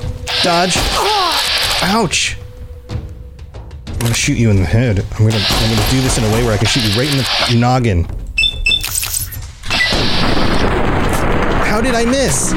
Dodge. 0.43 0.75
Ouch! 1.83 2.37
I'm 2.89 3.99
gonna 3.99 4.13
shoot 4.13 4.37
you 4.37 4.49
in 4.49 4.57
the 4.57 4.65
head. 4.65 4.99
I'm 4.99 5.25
gonna 5.25 5.37
I'm 5.37 5.73
gonna 5.73 5.89
do 5.89 6.01
this 6.01 6.17
in 6.17 6.25
a 6.25 6.33
way 6.33 6.43
where 6.43 6.51
I 6.51 6.57
can 6.57 6.67
shoot 6.67 6.83
you 6.83 6.99
right 6.99 7.09
in 7.09 7.15
the 7.15 7.61
noggin. 7.61 8.03
How 11.63 11.79
did 11.79 11.95
I 11.95 12.03
miss? 12.03 12.51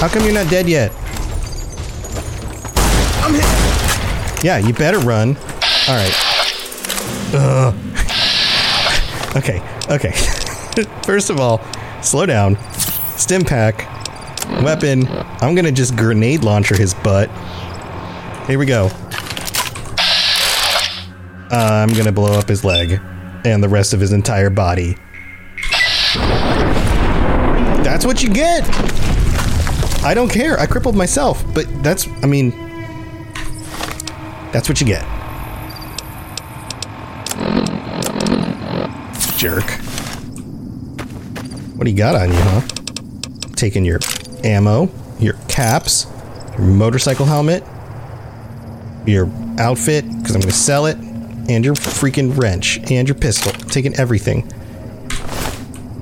How 0.00 0.08
come 0.08 0.24
you're 0.24 0.34
not 0.34 0.50
dead 0.50 0.68
yet? 0.68 0.90
I'm 3.22 3.34
hit. 3.34 4.44
Yeah, 4.44 4.58
you 4.58 4.74
better 4.74 4.98
run. 4.98 5.36
All 5.86 5.94
right. 5.94 6.12
Ugh. 7.34 7.74
okay, 9.36 9.62
okay. 9.88 10.12
First 11.04 11.30
of 11.30 11.40
all, 11.40 11.60
slow 12.02 12.26
down. 12.26 12.56
Stim 13.16 13.44
pack. 13.44 13.88
Weapon. 14.62 15.06
I'm 15.08 15.54
gonna 15.54 15.72
just 15.72 15.96
grenade 15.96 16.42
launcher 16.44 16.76
his 16.76 16.94
butt. 16.94 17.30
Here 18.46 18.58
we 18.58 18.66
go. 18.66 18.90
Uh, 21.52 21.84
I'm 21.88 21.92
gonna 21.94 22.12
blow 22.12 22.38
up 22.38 22.48
his 22.48 22.64
leg 22.64 23.00
and 23.44 23.62
the 23.62 23.68
rest 23.68 23.92
of 23.92 24.00
his 24.00 24.12
entire 24.12 24.50
body. 24.50 24.96
That's 27.82 28.06
what 28.06 28.22
you 28.22 28.30
get. 28.30 28.64
I 30.02 30.12
don't 30.14 30.30
care. 30.30 30.58
I 30.58 30.66
crippled 30.66 30.96
myself, 30.96 31.44
but 31.54 31.66
that's, 31.82 32.08
I 32.22 32.26
mean, 32.26 32.50
that's 34.52 34.68
what 34.68 34.80
you 34.80 34.86
get. 34.86 35.02
Jerk. 39.36 39.80
What 41.80 41.86
do 41.86 41.92
you 41.92 41.96
got 41.96 42.14
on 42.14 42.28
you, 42.28 42.36
huh? 42.36 42.60
Taking 43.56 43.86
your 43.86 44.00
ammo, 44.44 44.90
your 45.18 45.32
caps, 45.48 46.06
your 46.58 46.66
motorcycle 46.66 47.24
helmet, 47.24 47.64
your 49.06 49.30
outfit, 49.58 50.04
because 50.04 50.34
I'm 50.34 50.42
going 50.42 50.52
to 50.52 50.58
sell 50.58 50.84
it, 50.84 50.98
and 50.98 51.64
your 51.64 51.72
freaking 51.72 52.36
wrench, 52.36 52.80
and 52.90 53.08
your 53.08 53.14
pistol. 53.14 53.52
Taking 53.70 53.94
everything. 53.94 54.46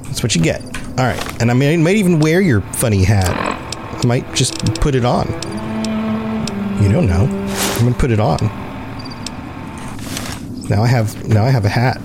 That's 0.03 0.20
what 0.20 0.35
you 0.35 0.43
get. 0.43 0.64
Alright, 0.99 1.41
and 1.41 1.49
I 1.49 1.55
may, 1.55 1.76
might 1.76 1.95
even 1.95 2.18
wear 2.18 2.41
your 2.41 2.61
funny 2.61 3.05
hat. 3.05 3.31
I 3.31 4.05
might 4.05 4.35
just 4.35 4.59
put 4.81 4.97
it 4.97 5.05
on. 5.05 5.29
You 6.83 6.91
don't 6.91 7.07
know. 7.07 7.29
I'm 7.76 7.85
gonna 7.85 7.95
put 7.95 8.11
it 8.11 8.18
on. 8.18 8.39
Now 10.68 10.83
I 10.83 10.89
have 10.89 11.29
now 11.29 11.45
I 11.45 11.51
have 11.51 11.64
a 11.64 11.68
hat. 11.68 12.03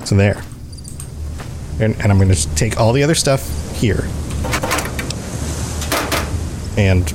there. 0.17 0.41
And, 1.79 1.95
and 2.01 2.11
I'm 2.11 2.19
gonna 2.19 2.35
take 2.35 2.79
all 2.79 2.93
the 2.93 3.03
other 3.03 3.15
stuff 3.15 3.41
here. 3.75 4.07
And 6.77 7.11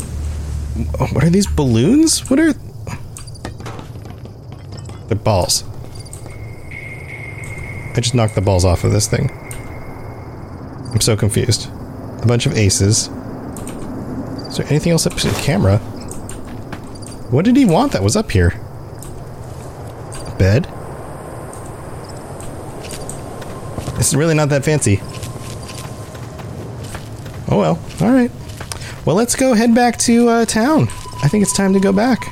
oh, 1.00 1.06
what 1.12 1.24
are 1.24 1.30
these 1.30 1.46
balloons? 1.46 2.28
What 2.30 2.38
are 2.38 2.52
the 5.08 5.14
balls? 5.14 5.64
I 7.96 8.00
just 8.00 8.14
knocked 8.14 8.34
the 8.34 8.42
balls 8.42 8.64
off 8.64 8.84
of 8.84 8.92
this 8.92 9.08
thing. 9.08 9.30
I'm 10.92 11.00
so 11.00 11.16
confused. 11.16 11.68
A 12.22 12.26
bunch 12.26 12.46
of 12.46 12.56
aces. 12.56 13.08
Is 14.48 14.56
there 14.58 14.66
anything 14.68 14.92
else 14.92 15.06
up 15.06 15.14
to 15.14 15.28
the 15.28 15.40
camera? 15.40 15.78
What 17.30 17.44
did 17.44 17.56
he 17.56 17.64
want 17.64 17.92
that 17.92 18.02
was 18.02 18.16
up 18.16 18.30
here? 18.30 18.60
A 20.26 20.34
bed? 20.38 20.66
Is 23.98 24.14
really 24.14 24.34
not 24.34 24.48
that 24.50 24.64
fancy. 24.64 25.00
Oh 27.48 27.58
well, 27.58 27.78
alright. 28.00 28.30
Well, 29.04 29.16
let's 29.16 29.34
go 29.36 29.54
head 29.54 29.74
back 29.74 29.96
to 29.98 30.28
uh, 30.28 30.44
town. 30.44 30.88
I 31.22 31.28
think 31.28 31.42
it's 31.42 31.52
time 31.52 31.72
to 31.72 31.80
go 31.80 31.92
back. 31.92 32.26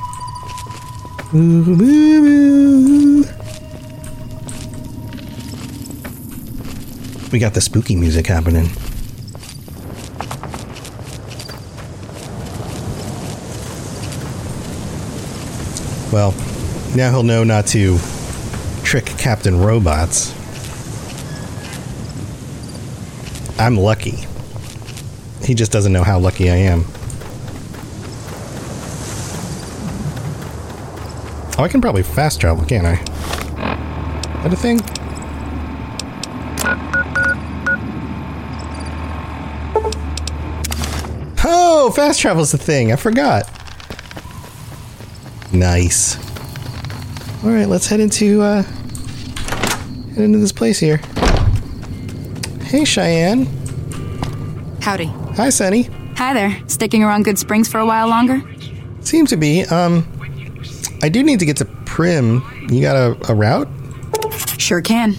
We 7.31 7.39
got 7.39 7.53
the 7.53 7.61
spooky 7.61 7.95
music 7.95 8.27
happening. 8.27 8.69
Well, 16.13 16.33
now 16.95 17.11
he'll 17.11 17.23
know 17.23 17.43
not 17.43 17.67
to 17.67 17.97
trick 18.83 19.05
Captain 19.17 19.59
Robots. 19.59 20.33
I'm 23.65 23.77
lucky. 23.77 24.27
He 25.43 25.55
just 25.55 25.71
doesn't 25.71 25.91
know 25.91 26.03
how 26.03 26.19
lucky 26.19 26.51
I 26.51 26.55
am. 26.55 26.85
Oh, 31.57 31.63
I 31.63 31.67
can 31.67 31.81
probably 31.81 32.03
fast 32.03 32.39
travel, 32.39 32.63
can't 32.63 32.85
I? 32.85 32.93
Is 32.93 34.43
that 34.43 34.53
a 34.53 34.55
thing? 34.55 34.79
Oh, 41.43 41.91
fast 41.95 42.21
travel's 42.21 42.53
a 42.53 42.59
thing. 42.59 42.91
I 42.91 42.97
forgot. 42.97 43.49
Nice. 45.51 46.17
All 47.43 47.49
right, 47.49 47.67
let's 47.67 47.87
head 47.87 47.99
into 47.99 48.43
uh 48.43 48.61
head 48.61 50.19
into 50.19 50.37
this 50.37 50.51
place 50.51 50.79
here. 50.79 50.97
Hey, 52.61 52.83
Cheyenne. 52.83 53.54
Howdy. 54.85 55.05
Hi, 55.35 55.49
Sunny. 55.49 55.89
Hi 56.15 56.35
there. 56.35 56.61
Sticking 56.67 57.03
around 57.03 57.25
Goodsprings 57.25 57.71
for 57.71 57.79
a 57.79 57.87
while 57.87 58.07
longer? 58.07 58.43
Seems 59.01 59.31
to 59.31 59.35
be. 59.35 59.63
Um, 59.63 60.05
I 61.01 61.09
do 61.09 61.23
need 61.23 61.39
to 61.39 61.45
get 61.47 61.57
to 61.57 61.65
Primm. 61.65 62.71
You 62.71 62.81
got 62.81 62.95
a, 62.95 63.31
a 63.31 63.33
route? 63.33 63.67
Sure 64.59 64.83
can. 64.83 65.15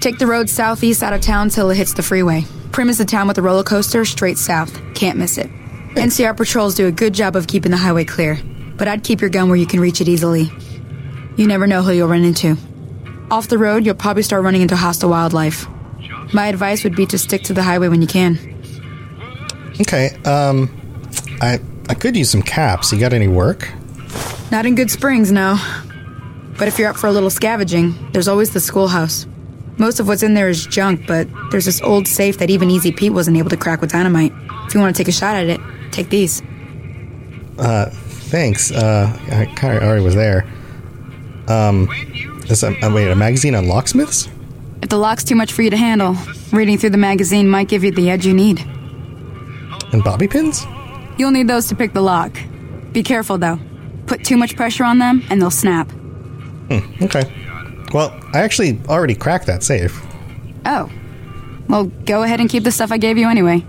Take 0.00 0.18
the 0.18 0.26
road 0.26 0.50
southeast 0.50 1.02
out 1.02 1.14
of 1.14 1.22
town 1.22 1.48
till 1.48 1.70
it 1.70 1.78
hits 1.78 1.94
the 1.94 2.02
freeway. 2.02 2.42
Primm 2.72 2.90
is 2.90 2.98
the 2.98 3.06
town 3.06 3.26
with 3.26 3.36
the 3.36 3.42
roller 3.42 3.62
coaster 3.62 4.04
straight 4.04 4.36
south. 4.36 4.78
Can't 4.94 5.18
miss 5.18 5.38
it. 5.38 5.48
NCR 5.94 6.36
patrols 6.36 6.74
do 6.74 6.86
a 6.86 6.92
good 6.92 7.14
job 7.14 7.36
of 7.36 7.46
keeping 7.46 7.70
the 7.70 7.78
highway 7.78 8.04
clear, 8.04 8.38
but 8.76 8.86
I'd 8.86 9.02
keep 9.02 9.22
your 9.22 9.30
gun 9.30 9.48
where 9.48 9.56
you 9.56 9.66
can 9.66 9.80
reach 9.80 10.02
it 10.02 10.08
easily. 10.08 10.50
You 11.38 11.46
never 11.46 11.66
know 11.66 11.80
who 11.80 11.92
you'll 11.92 12.08
run 12.08 12.22
into. 12.22 12.58
Off 13.30 13.48
the 13.48 13.56
road, 13.56 13.86
you'll 13.86 13.94
probably 13.94 14.22
start 14.22 14.44
running 14.44 14.60
into 14.60 14.76
hostile 14.76 15.08
wildlife. 15.08 15.66
My 16.32 16.46
advice 16.46 16.84
would 16.84 16.96
be 16.96 17.06
to 17.06 17.18
stick 17.18 17.42
to 17.44 17.52
the 17.52 17.62
highway 17.62 17.88
when 17.88 18.00
you 18.00 18.08
can. 18.08 18.38
Okay. 19.80 20.10
Um, 20.24 20.70
I 21.40 21.60
I 21.88 21.94
could 21.94 22.16
use 22.16 22.30
some 22.30 22.42
caps. 22.42 22.92
You 22.92 22.98
got 22.98 23.12
any 23.12 23.28
work? 23.28 23.70
Not 24.50 24.66
in 24.66 24.76
Goodsprings, 24.76 25.30
no. 25.32 25.58
But 26.58 26.68
if 26.68 26.78
you're 26.78 26.88
up 26.88 26.96
for 26.96 27.06
a 27.06 27.12
little 27.12 27.30
scavenging, 27.30 28.12
there's 28.12 28.28
always 28.28 28.50
the 28.50 28.60
schoolhouse. 28.60 29.26
Most 29.78 30.00
of 30.00 30.06
what's 30.06 30.22
in 30.22 30.34
there 30.34 30.48
is 30.48 30.66
junk, 30.66 31.06
but 31.06 31.26
there's 31.50 31.64
this 31.64 31.80
old 31.80 32.06
safe 32.06 32.38
that 32.38 32.50
even 32.50 32.70
Easy 32.70 32.92
Pete 32.92 33.12
wasn't 33.12 33.36
able 33.36 33.50
to 33.50 33.56
crack 33.56 33.80
with 33.80 33.90
dynamite. 33.90 34.32
If 34.66 34.74
you 34.74 34.80
want 34.80 34.94
to 34.94 35.02
take 35.02 35.08
a 35.08 35.12
shot 35.12 35.34
at 35.34 35.46
it, 35.46 35.60
take 35.90 36.10
these. 36.10 36.42
Uh, 37.58 37.90
thanks. 37.90 38.70
Uh, 38.70 39.18
I 39.32 39.46
kind 39.56 39.76
of 39.76 39.82
already 39.82 40.04
was 40.04 40.14
there. 40.14 40.46
Um, 41.48 41.88
is 42.48 42.62
a, 42.62 42.68
uh, 42.84 42.92
wait 42.92 43.08
a 43.08 43.16
magazine 43.16 43.54
on 43.54 43.66
locksmiths? 43.66 44.28
If 44.82 44.88
the 44.88 44.98
lock's 44.98 45.22
too 45.22 45.36
much 45.36 45.52
for 45.52 45.62
you 45.62 45.70
to 45.70 45.76
handle, 45.76 46.16
reading 46.50 46.76
through 46.76 46.90
the 46.90 46.98
magazine 46.98 47.48
might 47.48 47.68
give 47.68 47.84
you 47.84 47.92
the 47.92 48.10
edge 48.10 48.26
you 48.26 48.34
need. 48.34 48.60
And 49.92 50.02
bobby 50.02 50.26
pins? 50.26 50.66
You'll 51.16 51.30
need 51.30 51.46
those 51.46 51.68
to 51.68 51.76
pick 51.76 51.92
the 51.92 52.00
lock. 52.00 52.36
Be 52.92 53.04
careful, 53.04 53.38
though. 53.38 53.60
Put 54.06 54.24
too 54.24 54.36
much 54.36 54.56
pressure 54.56 54.84
on 54.84 54.98
them, 54.98 55.22
and 55.30 55.40
they'll 55.40 55.50
snap. 55.52 55.88
Hmm, 55.90 57.04
okay. 57.04 57.32
Well, 57.94 58.18
I 58.34 58.40
actually 58.40 58.80
already 58.88 59.14
cracked 59.14 59.46
that 59.46 59.62
safe. 59.62 60.02
Oh. 60.66 60.90
Well, 61.68 61.84
go 61.84 62.24
ahead 62.24 62.40
and 62.40 62.50
keep 62.50 62.64
the 62.64 62.72
stuff 62.72 62.90
I 62.90 62.98
gave 62.98 63.16
you 63.16 63.28
anyway. 63.28 63.64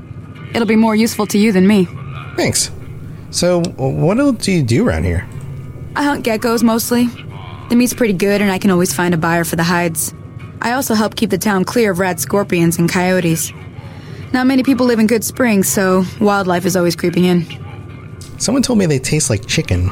It'll 0.56 0.68
be 0.68 0.76
more 0.76 0.96
useful 0.96 1.28
to 1.28 1.38
you 1.38 1.52
than 1.52 1.68
me. 1.68 1.88
Thanks. 2.36 2.72
So, 3.30 3.62
what 3.78 4.20
else 4.20 4.44
do 4.44 4.52
you 4.52 4.64
do 4.64 4.88
around 4.88 5.04
here? 5.04 5.28
I 5.96 6.04
hunt 6.04 6.26
geckos 6.26 6.64
mostly. 6.64 7.08
The 7.70 7.76
meat's 7.76 7.94
pretty 7.94 8.14
good, 8.14 8.42
and 8.42 8.52
I 8.52 8.58
can 8.58 8.72
always 8.72 8.94
find 8.94 9.14
a 9.14 9.18
buyer 9.18 9.44
for 9.44 9.56
the 9.56 9.64
hides. 9.64 10.14
I 10.64 10.72
also 10.72 10.94
help 10.94 11.18
keep 11.18 11.30
the 11.30 11.38
town 11.38 11.66
clear 11.66 11.92
of 11.92 12.00
rat 12.00 12.22
scorpions 12.22 12.80
and 12.80 12.90
coyotes. 12.90 13.52
Not 14.32 14.48
many 14.48 14.64
people 14.64 14.86
live 14.86 14.98
in 14.98 15.08
Goodsprings, 15.08 15.66
so 15.66 16.06
wildlife 16.22 16.66
is 16.66 16.78
always 16.78 16.96
creeping 16.96 17.26
in. 17.26 17.46
Someone 18.40 18.64
told 18.64 18.80
me 18.80 18.86
they 18.86 18.98
taste 18.98 19.30
like 19.30 19.46
chicken. 19.46 19.92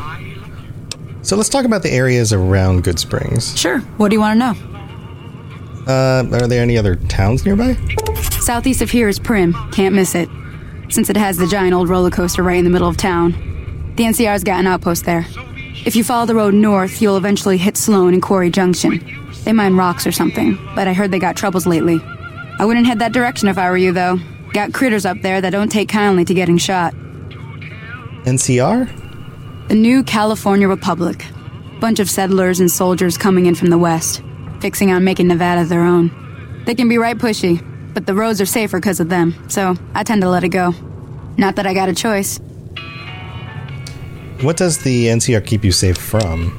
So 1.23 1.35
let's 1.35 1.49
talk 1.49 1.65
about 1.65 1.83
the 1.83 1.91
areas 1.91 2.31
around 2.31 2.85
Goodsprings. 2.85 3.57
Sure. 3.57 3.79
What 3.97 4.09
do 4.09 4.15
you 4.15 4.21
want 4.21 4.39
to 4.39 4.39
know? 4.39 4.67
Uh, 5.87 6.23
are 6.41 6.47
there 6.47 6.63
any 6.63 6.77
other 6.77 6.95
towns 6.95 7.45
nearby? 7.45 7.75
Southeast 8.39 8.81
of 8.81 8.89
here 8.89 9.09
is 9.09 9.19
Primm. 9.19 9.53
Can't 9.73 9.93
miss 9.93 10.15
it. 10.15 10.29
Since 10.89 11.09
it 11.09 11.17
has 11.17 11.37
the 11.37 11.47
giant 11.47 11.73
old 11.73 11.89
roller 11.89 12.09
coaster 12.09 12.43
right 12.43 12.57
in 12.57 12.63
the 12.63 12.71
middle 12.71 12.87
of 12.87 12.95
town. 12.95 13.31
The 13.97 14.05
NCR's 14.05 14.43
got 14.45 14.61
an 14.61 14.67
outpost 14.67 15.03
there. 15.03 15.25
If 15.85 15.97
you 15.97 16.03
follow 16.03 16.25
the 16.25 16.35
road 16.35 16.53
north, 16.53 17.01
you'll 17.01 17.17
eventually 17.17 17.57
hit 17.57 17.75
Sloan 17.75 18.13
and 18.13 18.21
Quarry 18.21 18.49
Junction. 18.49 19.20
They 19.43 19.53
mine 19.53 19.75
rocks 19.75 20.05
or 20.05 20.11
something, 20.11 20.57
but 20.75 20.87
I 20.87 20.93
heard 20.93 21.11
they 21.11 21.19
got 21.19 21.35
troubles 21.35 21.65
lately. 21.65 21.99
I 22.59 22.65
wouldn't 22.65 22.85
head 22.85 22.99
that 22.99 23.13
direction 23.13 23.47
if 23.47 23.57
I 23.57 23.69
were 23.69 23.77
you, 23.77 23.91
though. 23.91 24.19
Got 24.53 24.73
critters 24.73 25.05
up 25.05 25.21
there 25.21 25.41
that 25.41 25.49
don't 25.49 25.71
take 25.71 25.89
kindly 25.89 26.25
to 26.25 26.33
getting 26.33 26.57
shot. 26.57 26.93
NCR? 28.25 29.67
The 29.67 29.75
new 29.75 30.03
California 30.03 30.67
Republic. 30.67 31.25
Bunch 31.79 31.99
of 31.99 32.09
settlers 32.09 32.59
and 32.59 32.69
soldiers 32.69 33.17
coming 33.17 33.47
in 33.47 33.55
from 33.55 33.69
the 33.69 33.77
west, 33.77 34.21
fixing 34.59 34.91
on 34.91 35.03
making 35.03 35.27
Nevada 35.27 35.65
their 35.65 35.81
own. 35.81 36.11
They 36.65 36.75
can 36.75 36.87
be 36.87 36.97
right 36.97 37.17
pushy, 37.17 37.65
but 37.93 38.05
the 38.05 38.13
roads 38.13 38.39
are 38.39 38.45
safer 38.45 38.77
because 38.77 38.99
of 38.99 39.09
them, 39.09 39.33
so 39.49 39.75
I 39.95 40.03
tend 40.03 40.21
to 40.21 40.29
let 40.29 40.43
it 40.43 40.49
go. 40.49 40.75
Not 41.37 41.55
that 41.55 41.65
I 41.65 41.73
got 41.73 41.89
a 41.89 41.95
choice. 41.95 42.39
What 44.41 44.57
does 44.57 44.79
the 44.79 45.07
NCR 45.07 45.45
keep 45.45 45.63
you 45.63 45.71
safe 45.71 45.97
from? 45.97 46.57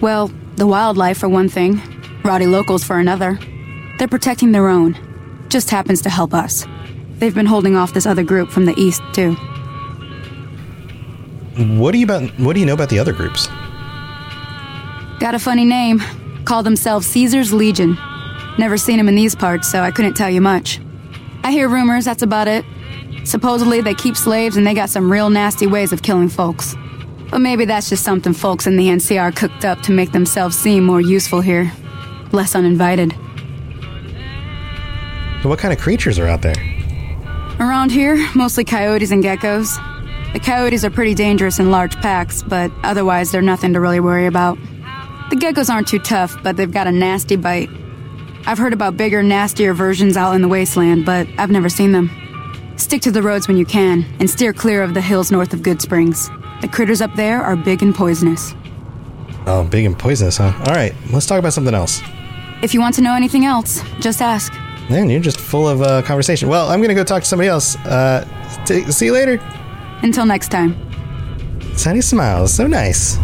Well, 0.00 0.30
the 0.56 0.66
wildlife 0.66 1.18
for 1.18 1.28
one 1.28 1.48
thing, 1.48 1.80
rowdy 2.24 2.46
locals 2.46 2.84
for 2.84 2.98
another. 2.98 3.38
They're 3.98 4.08
protecting 4.08 4.52
their 4.52 4.68
own. 4.68 4.96
Just 5.48 5.70
happens 5.70 6.02
to 6.02 6.10
help 6.10 6.34
us. 6.34 6.66
They've 7.18 7.34
been 7.34 7.46
holding 7.46 7.76
off 7.76 7.92
this 7.92 8.06
other 8.06 8.22
group 8.22 8.50
from 8.50 8.64
the 8.64 8.78
east, 8.78 9.02
too. 9.12 9.34
What 11.78 11.92
do 11.92 11.98
you 11.98 12.04
about 12.04 12.22
what 12.38 12.54
do 12.54 12.60
you 12.60 12.66
know 12.66 12.74
about 12.74 12.88
the 12.88 12.98
other 12.98 13.12
groups? 13.12 13.48
Got 15.18 15.34
a 15.34 15.38
funny 15.38 15.64
name. 15.64 16.00
Call 16.44 16.62
themselves 16.62 17.06
Caesar's 17.08 17.52
Legion. 17.52 17.98
Never 18.58 18.78
seen 18.78 18.96
them 18.96 19.08
in 19.08 19.14
these 19.14 19.34
parts, 19.34 19.70
so 19.70 19.82
I 19.82 19.90
couldn't 19.90 20.14
tell 20.14 20.30
you 20.30 20.40
much. 20.40 20.80
I 21.44 21.52
hear 21.52 21.68
rumors, 21.68 22.04
that's 22.04 22.22
about 22.22 22.48
it. 22.48 22.64
Supposedly 23.24 23.80
they 23.80 23.94
keep 23.94 24.16
slaves 24.16 24.56
and 24.56 24.66
they 24.66 24.74
got 24.74 24.88
some 24.88 25.12
real 25.12 25.28
nasty 25.28 25.66
ways 25.66 25.92
of 25.92 26.02
killing 26.02 26.28
folks. 26.28 26.74
But 27.30 27.40
maybe 27.40 27.64
that's 27.64 27.88
just 27.88 28.02
something 28.02 28.32
folks 28.32 28.66
in 28.66 28.76
the 28.76 28.88
NCR 28.88 29.34
cooked 29.34 29.64
up 29.64 29.80
to 29.82 29.92
make 29.92 30.12
themselves 30.12 30.58
seem 30.58 30.84
more 30.84 31.00
useful 31.00 31.40
here. 31.40 31.72
Less 32.32 32.54
uninvited. 32.54 33.12
So 35.42 35.48
what 35.48 35.58
kind 35.58 35.72
of 35.72 35.80
creatures 35.80 36.18
are 36.18 36.26
out 36.26 36.42
there? 36.42 36.54
Around 37.60 37.92
here, 37.92 38.16
mostly 38.34 38.64
coyotes 38.64 39.10
and 39.10 39.22
geckos. 39.22 39.76
The 40.32 40.40
coyotes 40.40 40.84
are 40.84 40.90
pretty 40.90 41.14
dangerous 41.14 41.58
in 41.58 41.70
large 41.70 41.96
packs, 41.96 42.42
but 42.42 42.70
otherwise 42.82 43.30
they're 43.30 43.42
nothing 43.42 43.72
to 43.74 43.80
really 43.80 44.00
worry 44.00 44.26
about. 44.26 44.58
The 45.30 45.36
geckos 45.36 45.70
aren't 45.70 45.88
too 45.88 45.98
tough, 45.98 46.36
but 46.42 46.56
they've 46.56 46.70
got 46.70 46.86
a 46.86 46.92
nasty 46.92 47.36
bite. 47.36 47.70
I've 48.46 48.58
heard 48.58 48.72
about 48.72 48.96
bigger, 48.96 49.22
nastier 49.22 49.74
versions 49.74 50.16
out 50.16 50.32
in 50.32 50.42
the 50.42 50.48
wasteland, 50.48 51.04
but 51.04 51.28
I've 51.38 51.50
never 51.50 51.68
seen 51.68 51.92
them. 51.92 52.10
Stick 52.76 53.02
to 53.02 53.10
the 53.10 53.22
roads 53.22 53.46
when 53.46 53.56
you 53.56 53.66
can, 53.66 54.04
and 54.18 54.28
steer 54.28 54.52
clear 54.52 54.82
of 54.82 54.94
the 54.94 55.00
hills 55.00 55.30
north 55.30 55.52
of 55.52 55.60
Goodsprings. 55.60 56.34
The 56.60 56.68
critters 56.68 57.00
up 57.00 57.14
there 57.14 57.42
are 57.42 57.56
big 57.56 57.82
and 57.82 57.94
poisonous. 57.94 58.54
Oh, 59.46 59.64
big 59.64 59.86
and 59.86 59.98
poisonous, 59.98 60.36
huh? 60.36 60.52
All 60.66 60.74
right, 60.74 60.94
let's 61.12 61.26
talk 61.26 61.38
about 61.38 61.52
something 61.52 61.74
else. 61.74 62.02
If 62.62 62.74
you 62.74 62.80
want 62.80 62.94
to 62.96 63.00
know 63.00 63.14
anything 63.14 63.44
else, 63.46 63.82
just 64.00 64.20
ask. 64.20 64.52
Man, 64.90 65.08
you're 65.08 65.20
just 65.20 65.40
full 65.40 65.68
of 65.68 65.82
uh, 65.82 66.02
conversation. 66.02 66.48
Well, 66.48 66.68
I'm 66.68 66.82
gonna 66.82 66.94
go 66.94 67.04
talk 67.04 67.22
to 67.22 67.28
somebody 67.28 67.48
else. 67.48 67.76
Uh, 67.76 68.26
t- 68.66 68.82
see 68.90 69.06
you 69.06 69.12
later. 69.12 69.38
Until 70.02 70.26
next 70.26 70.48
time. 70.50 70.76
Sunny 71.76 72.00
smiles, 72.02 72.52
so 72.52 72.66
nice. 72.66 73.16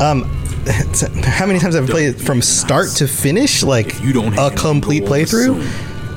Um, 0.00 0.22
how 1.24 1.46
many 1.46 1.58
times 1.58 1.74
have 1.74 1.88
I 1.88 1.92
played 1.92 2.14
it 2.14 2.20
from 2.20 2.40
start 2.40 2.88
to 2.96 3.08
finish? 3.08 3.62
Like 3.62 4.00
You 4.00 4.12
don't 4.12 4.38
a 4.38 4.50
complete 4.50 5.04
playthrough? 5.04 5.60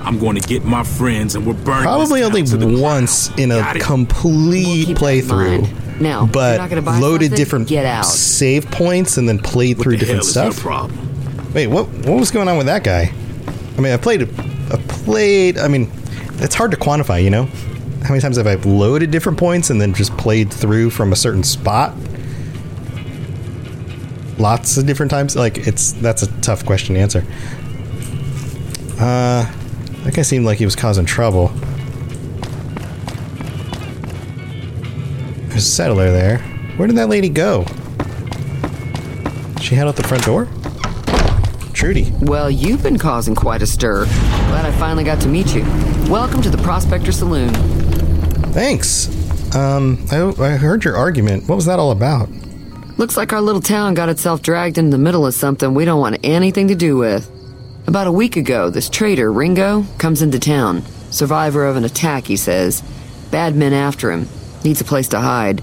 I'm 0.02 0.20
going 0.20 0.40
to 0.40 0.48
get 0.48 0.64
my 0.64 0.84
friends 0.84 1.34
and 1.36 1.46
we're 1.48 1.54
burning. 1.54 1.84
Probably 1.84 2.20
this 2.22 2.28
only 2.28 2.44
to 2.44 2.58
the 2.58 2.82
once 2.82 3.36
in 3.38 3.52
a 3.52 3.74
complete 3.80 4.86
keep 4.86 4.98
that 4.98 5.04
playthrough. 5.04 5.85
Mind. 5.96 6.02
Now, 6.02 6.26
if 6.26 6.32
but 6.32 6.50
you're 6.52 6.58
not 6.60 6.70
gonna 6.70 6.82
buy 6.82 7.00
loaded 7.00 7.26
something, 7.26 7.38
different 7.38 7.68
get 7.68 7.86
out. 7.86 8.06
save 8.06 8.70
points 8.72 9.18
and 9.18 9.28
then 9.28 9.40
played 9.40 9.80
through 9.80 9.98
the 9.98 10.06
hell 10.06 10.16
different 10.18 10.30
is 10.30 10.36
your 10.36 10.52
stuff. 10.52 10.64
problem? 10.64 11.54
Wait, 11.54 11.68
what? 11.68 11.88
What 11.88 12.20
was 12.20 12.32
going 12.32 12.48
on 12.48 12.58
with 12.58 12.68
that 12.68 12.84
guy? 12.84 13.14
I 13.78 13.82
mean, 13.82 13.94
I 13.94 13.98
played, 13.98 14.24
I 14.24 14.78
played. 14.88 15.58
I 15.58 15.68
mean, 15.68 15.92
it's 16.40 16.56
hard 16.56 16.72
to 16.72 16.78
quantify. 16.78 17.24
You 17.24 17.30
know, 17.30 17.46
how 18.04 18.10
many 18.10 18.22
times 18.22 18.38
have 18.38 18.48
I 18.48 18.56
loaded 18.56 19.12
different 19.12 19.38
points 19.38 19.70
and 19.70 19.80
then 19.82 19.94
just 19.94 20.16
played 20.18 20.52
through 20.54 20.90
from 20.92 21.14
a 21.14 21.16
certain 21.16 21.44
spot? 21.44 21.94
Lots 24.38 24.76
of 24.78 24.86
different 24.86 25.12
times. 25.12 25.36
Like 25.36 25.58
it's 25.68 25.94
that's 25.94 26.24
a 26.24 26.42
tough 26.42 26.66
question 26.66 26.96
to 26.96 27.02
answer. 27.02 27.24
Uh, 29.00 29.50
that 30.04 30.14
guy 30.14 30.22
seemed 30.22 30.46
like 30.46 30.58
he 30.58 30.66
was 30.66 30.76
causing 30.76 31.06
trouble. 31.06 31.52
Settler 35.60 36.12
there. 36.12 36.40
Where 36.78 36.88
did 36.88 36.98
that 36.98 37.10
lady 37.10 37.30
go? 37.30 37.66
She 39.62 39.76
head 39.76 39.88
out 39.88 39.96
the 39.96 40.04
front 40.04 40.24
door? 40.24 40.48
Trudy. 41.74 42.12
Well, 42.22 42.50
you've 42.50 42.84
been 42.84 42.98
causing 42.98 43.36
quite 43.36 43.62
a 43.62 43.68
stir. 43.68 44.06
Glad 44.06 44.66
I 44.66 44.72
finally 44.74 45.04
got 45.04 45.20
to 45.22 45.28
meet 45.28 45.54
you. 45.54 45.64
Welcome 46.10 46.42
to 46.42 46.50
the 46.50 46.58
Prospector 46.58 47.12
Saloon. 47.12 47.54
Thanks. 48.54 49.08
Um, 49.56 50.06
I, 50.12 50.22
I 50.40 50.50
heard 50.52 50.84
your 50.84 50.96
argument. 50.96 51.48
What 51.48 51.56
was 51.56 51.66
that 51.66 51.80
all 51.80 51.92
about? 51.92 52.30
Looks 52.98 53.18
like 53.18 53.34
our 53.34 53.42
little 53.42 53.62
town 53.62 53.94
got 53.94 54.10
itself 54.10 54.42
dragged 54.42 54.78
into 54.78 54.92
the 54.92 55.04
middle 55.04 55.26
of 55.26 55.34
something 55.34 55.74
we 55.74 55.84
don't 55.84 56.00
want 56.00 56.18
anything 56.24 56.70
to 56.70 56.76
do 56.76 56.98
with. 56.98 57.30
About 57.88 58.08
a 58.08 58.12
week 58.12 58.38
ago, 58.38 58.70
this 58.70 58.90
traitor, 58.90 59.32
Ringo, 59.32 59.86
comes 59.98 60.22
into 60.22 60.40
town. 60.40 60.84
Survivor 61.12 61.66
of 61.66 61.76
an 61.76 61.84
attack, 61.84 62.26
he 62.26 62.38
says. 62.38 62.82
Bad 63.32 63.56
men 63.56 63.74
after 63.74 64.12
him. 64.12 64.28
Needs 64.66 64.82
a 64.82 64.84
place 64.84 65.08
to 65.10 65.20
hide. 65.20 65.62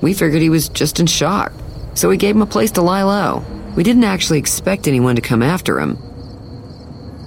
We 0.00 0.14
figured 0.14 0.40
he 0.40 0.48
was 0.48 0.70
just 0.70 1.00
in 1.00 1.06
shock, 1.06 1.52
so 1.92 2.08
we 2.08 2.16
gave 2.16 2.34
him 2.34 2.40
a 2.40 2.46
place 2.46 2.70
to 2.72 2.80
lie 2.80 3.02
low. 3.02 3.44
We 3.76 3.82
didn't 3.82 4.04
actually 4.04 4.38
expect 4.38 4.88
anyone 4.88 5.16
to 5.16 5.20
come 5.20 5.42
after 5.42 5.78
him. 5.78 5.96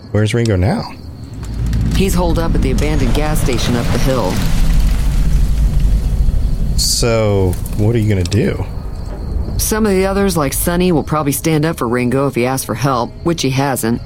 Where's 0.09 0.34
Ringo 0.34 0.55
now? 0.55 0.82
He's 1.95 2.15
holed 2.15 2.39
up 2.39 2.55
at 2.55 2.63
the 2.63 2.72
abandoned 2.72 3.13
gas 3.13 3.39
station 3.39 3.76
up 3.76 3.86
the 3.86 3.99
hill. 3.99 4.32
So, 6.80 7.51
what 7.78 7.93
are 7.93 7.99
you 7.99 8.09
gonna 8.09 8.24
do? 8.24 8.65
Some 9.59 9.86
of 9.86 9.91
the 9.91 10.07
others, 10.07 10.36
like 10.36 10.53
Sunny, 10.53 10.91
will 10.91 11.03
probably 11.03 11.34
stand 11.34 11.65
up 11.65 11.78
for 11.78 11.88
Ringo 11.88 12.26
if 12.26 12.34
he 12.34 12.47
asks 12.47 12.65
for 12.65 12.74
help, 12.74 13.11
which 13.24 13.43
he 13.43 13.51
hasn't. 13.51 14.01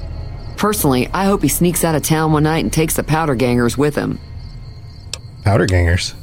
Personally, 0.58 1.08
I 1.14 1.24
hope 1.24 1.40
he 1.40 1.48
sneaks 1.48 1.82
out 1.82 1.94
of 1.94 2.02
town 2.02 2.32
one 2.32 2.42
night 2.42 2.62
and 2.62 2.70
takes 2.70 2.94
the 2.94 3.02
powder 3.02 3.34
gangers 3.34 3.78
with 3.78 3.94
him. 3.94 4.18
Powder 5.44 5.64
gangers. 5.64 6.14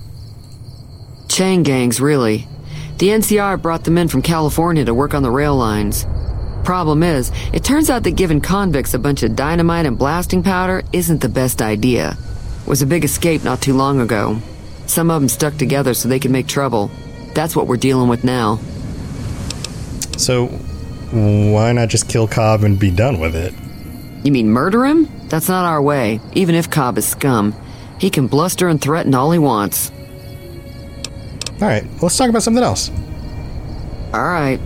Chain 1.33 1.63
gangs, 1.63 1.99
really. 1.99 2.47
The 2.99 3.09
NCR 3.09 3.59
brought 3.59 3.85
them 3.85 3.97
in 3.97 4.07
from 4.07 4.21
California 4.21 4.85
to 4.85 4.93
work 4.93 5.15
on 5.15 5.23
the 5.23 5.31
rail 5.31 5.55
lines. 5.55 6.05
Problem 6.63 7.01
is, 7.01 7.31
it 7.51 7.63
turns 7.63 7.89
out 7.89 8.03
that 8.03 8.11
giving 8.11 8.39
convicts 8.39 8.93
a 8.93 8.99
bunch 8.99 9.23
of 9.23 9.35
dynamite 9.35 9.87
and 9.87 9.97
blasting 9.97 10.43
powder 10.43 10.83
isn't 10.93 11.21
the 11.21 11.29
best 11.29 11.59
idea. 11.59 12.15
Was 12.67 12.83
a 12.83 12.85
big 12.85 13.03
escape 13.03 13.43
not 13.43 13.63
too 13.63 13.73
long 13.73 13.99
ago. 13.99 14.39
Some 14.85 15.09
of 15.09 15.19
them 15.19 15.27
stuck 15.27 15.57
together 15.57 15.95
so 15.95 16.07
they 16.07 16.19
could 16.19 16.29
make 16.29 16.45
trouble. 16.45 16.91
That's 17.33 17.55
what 17.55 17.65
we're 17.65 17.77
dealing 17.77 18.09
with 18.09 18.23
now. 18.23 18.59
So, 20.17 20.45
why 21.09 21.71
not 21.71 21.89
just 21.89 22.09
kill 22.09 22.27
Cobb 22.27 22.63
and 22.63 22.77
be 22.77 22.91
done 22.91 23.19
with 23.19 23.35
it? 23.35 23.55
You 24.23 24.31
mean 24.31 24.51
murder 24.51 24.85
him? 24.85 25.09
That's 25.29 25.49
not 25.49 25.65
our 25.65 25.81
way, 25.81 26.19
even 26.33 26.53
if 26.53 26.69
Cobb 26.69 26.99
is 26.99 27.07
scum. 27.07 27.55
He 27.99 28.11
can 28.11 28.27
bluster 28.27 28.67
and 28.67 28.79
threaten 28.79 29.15
all 29.15 29.31
he 29.31 29.39
wants. 29.39 29.91
Alright, 31.63 31.85
let's 32.01 32.17
talk 32.17 32.27
about 32.29 32.43
something 32.43 32.61
else. 32.61 32.91
Alright. 34.13 34.59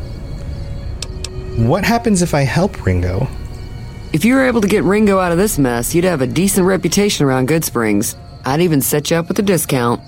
What 1.55 1.83
happens 1.83 2.23
if 2.23 2.33
I 2.33 2.41
help 2.41 2.83
Ringo? 2.87 3.27
If 4.13 4.25
you 4.25 4.33
were 4.33 4.47
able 4.47 4.61
to 4.61 4.67
get 4.67 4.83
Ringo 4.83 5.19
out 5.19 5.31
of 5.31 5.37
this 5.37 5.59
mess, 5.59 5.93
you'd 5.93 6.05
have 6.05 6.21
a 6.21 6.27
decent 6.27 6.65
reputation 6.65 7.27
around 7.27 7.49
Goodsprings. 7.49 8.15
I'd 8.45 8.61
even 8.61 8.81
set 8.81 9.11
you 9.11 9.17
up 9.17 9.27
with 9.27 9.37
a 9.37 9.43
discount. 9.43 10.01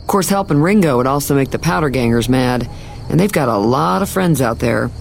Of 0.00 0.06
course, 0.06 0.28
helping 0.28 0.62
Ringo 0.62 0.98
would 0.98 1.08
also 1.08 1.34
make 1.34 1.50
the 1.50 1.58
powder 1.58 1.90
gangers 1.90 2.28
mad, 2.28 2.70
and 3.10 3.18
they've 3.18 3.32
got 3.32 3.48
a 3.48 3.58
lot 3.58 4.02
of 4.02 4.08
friends 4.08 4.40
out 4.40 4.60
there. 4.60 4.92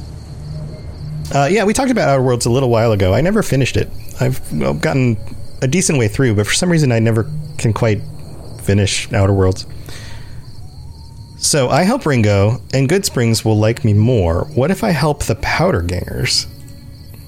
Uh, 1.35 1.47
yeah, 1.51 1.65
we 1.65 1.73
talked 1.73 1.91
about 1.91 2.09
Outer 2.09 2.23
Worlds 2.23 2.47
a 2.47 2.51
little 2.51 2.71
while 2.71 2.93
ago. 2.93 3.13
I 3.13 3.21
never 3.21 3.43
finished 3.43 3.77
it. 3.77 3.91
I've 4.19 4.41
gotten 4.81 5.17
a 5.61 5.67
decent 5.67 5.99
way 5.99 6.07
through, 6.07 6.33
but 6.33 6.47
for 6.47 6.53
some 6.55 6.71
reason 6.71 6.91
I 6.91 6.97
never 6.97 7.29
can 7.59 7.73
quite 7.73 8.01
finish 8.63 9.13
Outer 9.13 9.33
Worlds. 9.33 9.67
So 11.37 11.69
I 11.69 11.83
help 11.83 12.05
Ringo, 12.05 12.61
and 12.73 12.89
Goodsprings 12.89 13.45
will 13.45 13.57
like 13.57 13.85
me 13.85 13.93
more. 13.93 14.45
What 14.55 14.71
if 14.71 14.83
I 14.83 14.89
help 14.89 15.23
the 15.23 15.35
Powder 15.35 15.81
Gangers? 15.81 16.47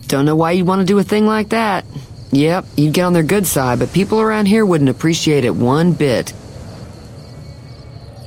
Don't 0.07 0.25
know 0.25 0.35
why 0.35 0.51
you'd 0.51 0.67
want 0.67 0.79
to 0.79 0.85
do 0.85 0.97
a 0.97 1.03
thing 1.03 1.27
like 1.27 1.49
that. 1.49 1.85
Yep, 2.31 2.65
you'd 2.75 2.93
get 2.93 3.03
on 3.03 3.13
their 3.13 3.23
good 3.23 3.45
side, 3.45 3.79
but 3.79 3.93
people 3.93 4.19
around 4.19 4.47
here 4.47 4.65
wouldn't 4.65 4.89
appreciate 4.89 5.45
it 5.45 5.55
one 5.55 5.93
bit. 5.93 6.33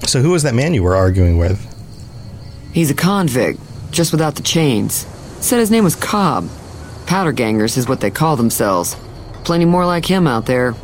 So 0.07 0.21
who 0.21 0.31
was 0.31 0.45
that 0.45 0.55
man 0.55 0.75
you 0.75 0.83
were 0.83 0.97
arguing 0.97 1.39
with? 1.39 1.69
He's 2.73 2.91
a 2.91 2.95
convict, 2.95 3.61
just 3.91 4.13
without 4.13 4.37
the 4.37 4.43
chains. 4.43 5.07
Said 5.41 5.59
his 5.59 5.71
name 5.71 5.85
was 5.85 5.97
Cobb. 5.97 6.49
Powder 7.07 7.33
gangers 7.33 7.77
is 7.77 7.89
what 7.89 8.01
they 8.01 8.11
call 8.11 8.37
themselves. 8.37 8.97
Plenty 9.45 9.65
more 9.65 9.85
like 9.85 10.07
him 10.07 10.27
out 10.27 10.47
there. 10.47 10.75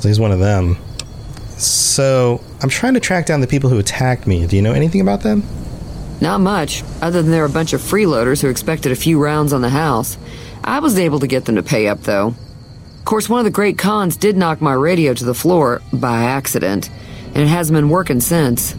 So 0.00 0.08
he's 0.08 0.20
one 0.20 0.32
of 0.32 0.38
them. 0.38 0.76
So 1.58 2.40
I'm 2.62 2.68
trying 2.68 2.94
to 2.94 3.00
track 3.00 3.26
down 3.26 3.40
the 3.40 3.46
people 3.46 3.68
who 3.68 3.78
attacked 3.78 4.26
me. 4.26 4.46
Do 4.46 4.56
you 4.56 4.62
know 4.62 4.72
anything 4.72 5.00
about 5.00 5.22
them? 5.22 5.42
Not 6.20 6.40
much, 6.40 6.82
other 7.02 7.22
than 7.22 7.30
they're 7.30 7.44
a 7.44 7.50
bunch 7.50 7.72
of 7.72 7.80
freeloaders 7.80 8.40
who 8.40 8.48
expected 8.48 8.92
a 8.92 8.96
few 8.96 9.22
rounds 9.22 9.52
on 9.52 9.60
the 9.60 9.68
house. 9.68 10.18
I 10.64 10.80
was 10.80 10.98
able 10.98 11.20
to 11.20 11.26
get 11.26 11.44
them 11.44 11.56
to 11.56 11.62
pay 11.62 11.88
up, 11.88 12.02
though. 12.02 12.34
Of 12.98 13.04
course, 13.04 13.28
one 13.28 13.40
of 13.40 13.44
the 13.44 13.50
Great 13.50 13.78
Khans 13.78 14.16
did 14.16 14.36
knock 14.36 14.60
my 14.60 14.72
radio 14.72 15.14
to 15.14 15.24
the 15.24 15.34
floor 15.34 15.80
by 15.92 16.24
accident, 16.24 16.90
and 17.26 17.38
it 17.38 17.46
hasn't 17.46 17.76
been 17.76 17.88
working 17.88 18.20
since. 18.20 18.72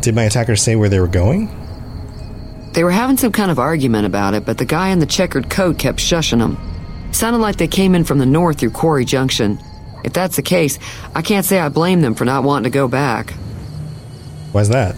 Did 0.00 0.14
my 0.14 0.24
attackers 0.24 0.62
say 0.62 0.76
where 0.76 0.88
they 0.88 1.00
were 1.00 1.08
going? 1.08 1.48
They 2.72 2.84
were 2.84 2.90
having 2.90 3.16
some 3.16 3.32
kind 3.32 3.50
of 3.50 3.58
argument 3.58 4.06
about 4.06 4.34
it, 4.34 4.44
but 4.44 4.58
the 4.58 4.64
guy 4.64 4.88
in 4.88 4.98
the 4.98 5.06
checkered 5.06 5.50
coat 5.50 5.78
kept 5.78 5.98
shushing 5.98 6.38
them. 6.38 6.58
Sounded 7.12 7.38
like 7.38 7.56
they 7.56 7.68
came 7.68 7.94
in 7.94 8.04
from 8.04 8.18
the 8.18 8.26
north 8.26 8.58
through 8.58 8.70
Quarry 8.70 9.04
Junction. 9.04 9.58
If 10.04 10.12
that's 10.12 10.36
the 10.36 10.42
case, 10.42 10.78
I 11.14 11.22
can't 11.22 11.46
say 11.46 11.58
I 11.58 11.68
blame 11.68 12.00
them 12.00 12.14
for 12.14 12.24
not 12.24 12.44
wanting 12.44 12.64
to 12.64 12.74
go 12.74 12.88
back. 12.88 13.30
Why's 14.52 14.68
that? 14.68 14.96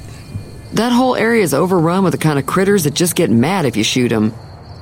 That 0.73 0.93
whole 0.93 1.15
area 1.15 1.43
is 1.43 1.55
overrun 1.55 2.03
with 2.03 2.13
the 2.13 2.19
kind 2.19 2.39
of 2.39 2.47
critters 2.47 2.85
that 2.85 2.95
just 2.95 3.15
get 3.15 3.31
mad 3.31 3.65
if 3.65 3.77
you 3.77 3.85
shoot 3.85 4.09
them. 4.09 4.35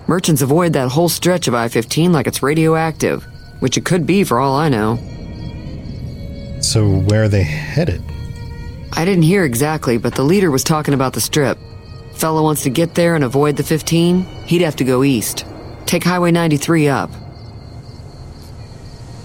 Merchants 0.06 0.42
avoid 0.42 0.72
that 0.72 0.88
whole 0.88 1.08
stretch 1.08 1.48
of 1.48 1.54
I 1.54 1.68
15 1.68 2.12
like 2.12 2.26
it's 2.26 2.42
radioactive, 2.42 3.24
which 3.60 3.76
it 3.76 3.84
could 3.84 4.06
be 4.06 4.24
for 4.24 4.40
all 4.40 4.56
I 4.56 4.68
know. 4.68 4.96
So 6.60 6.88
where 6.88 7.24
are 7.24 7.28
they 7.28 7.42
headed? 7.42 8.02
I 8.94 9.04
didn't 9.04 9.22
hear 9.22 9.44
exactly, 9.44 9.98
but 9.98 10.14
the 10.14 10.22
leader 10.22 10.50
was 10.50 10.64
talking 10.64 10.94
about 10.94 11.12
the 11.12 11.20
strip. 11.20 11.58
Fellow 12.14 12.42
wants 12.42 12.62
to 12.62 12.70
get 12.70 12.94
there 12.94 13.14
and 13.14 13.24
avoid 13.24 13.56
the 13.56 13.62
15, 13.62 14.22
he'd 14.46 14.62
have 14.62 14.76
to 14.76 14.84
go 14.84 15.02
east. 15.02 15.44
Take 15.86 16.04
Highway 16.04 16.30
93 16.30 16.88
up. 16.88 17.10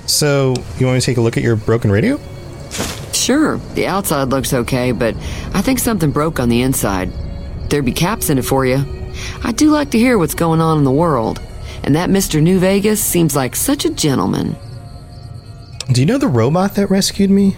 So 0.07 0.55
you 0.79 0.85
want 0.85 0.95
me 0.95 0.99
to 1.01 1.05
take 1.05 1.17
a 1.17 1.21
look 1.21 1.37
at 1.37 1.43
your 1.43 1.55
broken 1.55 1.91
radio? 1.91 2.19
Sure, 3.13 3.57
the 3.75 3.87
outside 3.87 4.29
looks 4.29 4.53
okay, 4.53 4.91
but 4.91 5.15
I 5.53 5.61
think 5.61 5.79
something 5.79 6.11
broke 6.11 6.39
on 6.39 6.49
the 6.49 6.61
inside. 6.61 7.11
There'd 7.69 7.85
be 7.85 7.91
caps 7.91 8.29
in 8.29 8.37
it 8.37 8.45
for 8.45 8.65
you. 8.65 8.83
I 9.43 9.51
do 9.51 9.69
like 9.69 9.91
to 9.91 9.97
hear 9.97 10.17
what's 10.17 10.33
going 10.33 10.61
on 10.61 10.77
in 10.77 10.83
the 10.85 10.91
world, 10.91 11.41
and 11.83 11.95
that 11.95 12.09
Mr. 12.09 12.41
New 12.41 12.59
Vegas 12.59 13.03
seems 13.03 13.35
like 13.35 13.55
such 13.55 13.83
a 13.85 13.89
gentleman. 13.89 14.55
Do 15.91 16.01
you 16.01 16.05
know 16.05 16.17
the 16.17 16.27
robot 16.27 16.75
that 16.75 16.89
rescued 16.89 17.29
me? 17.29 17.57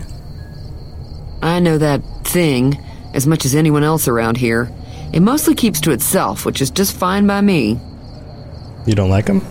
I 1.41 1.59
know 1.59 1.77
that 1.77 2.01
thing 2.23 2.83
as 3.13 3.27
much 3.27 3.45
as 3.45 3.55
anyone 3.55 3.83
else 3.83 4.07
around 4.07 4.37
here. 4.37 4.71
It 5.13 5.21
mostly 5.21 5.55
keeps 5.55 5.79
to 5.81 5.91
itself, 5.91 6.45
which 6.45 6.61
is 6.61 6.69
just 6.69 6.95
fine 6.95 7.27
by 7.27 7.41
me. 7.41 7.79
You 8.85 8.93
don't 8.93 9.09
like 9.09 9.27
him? 9.27 9.41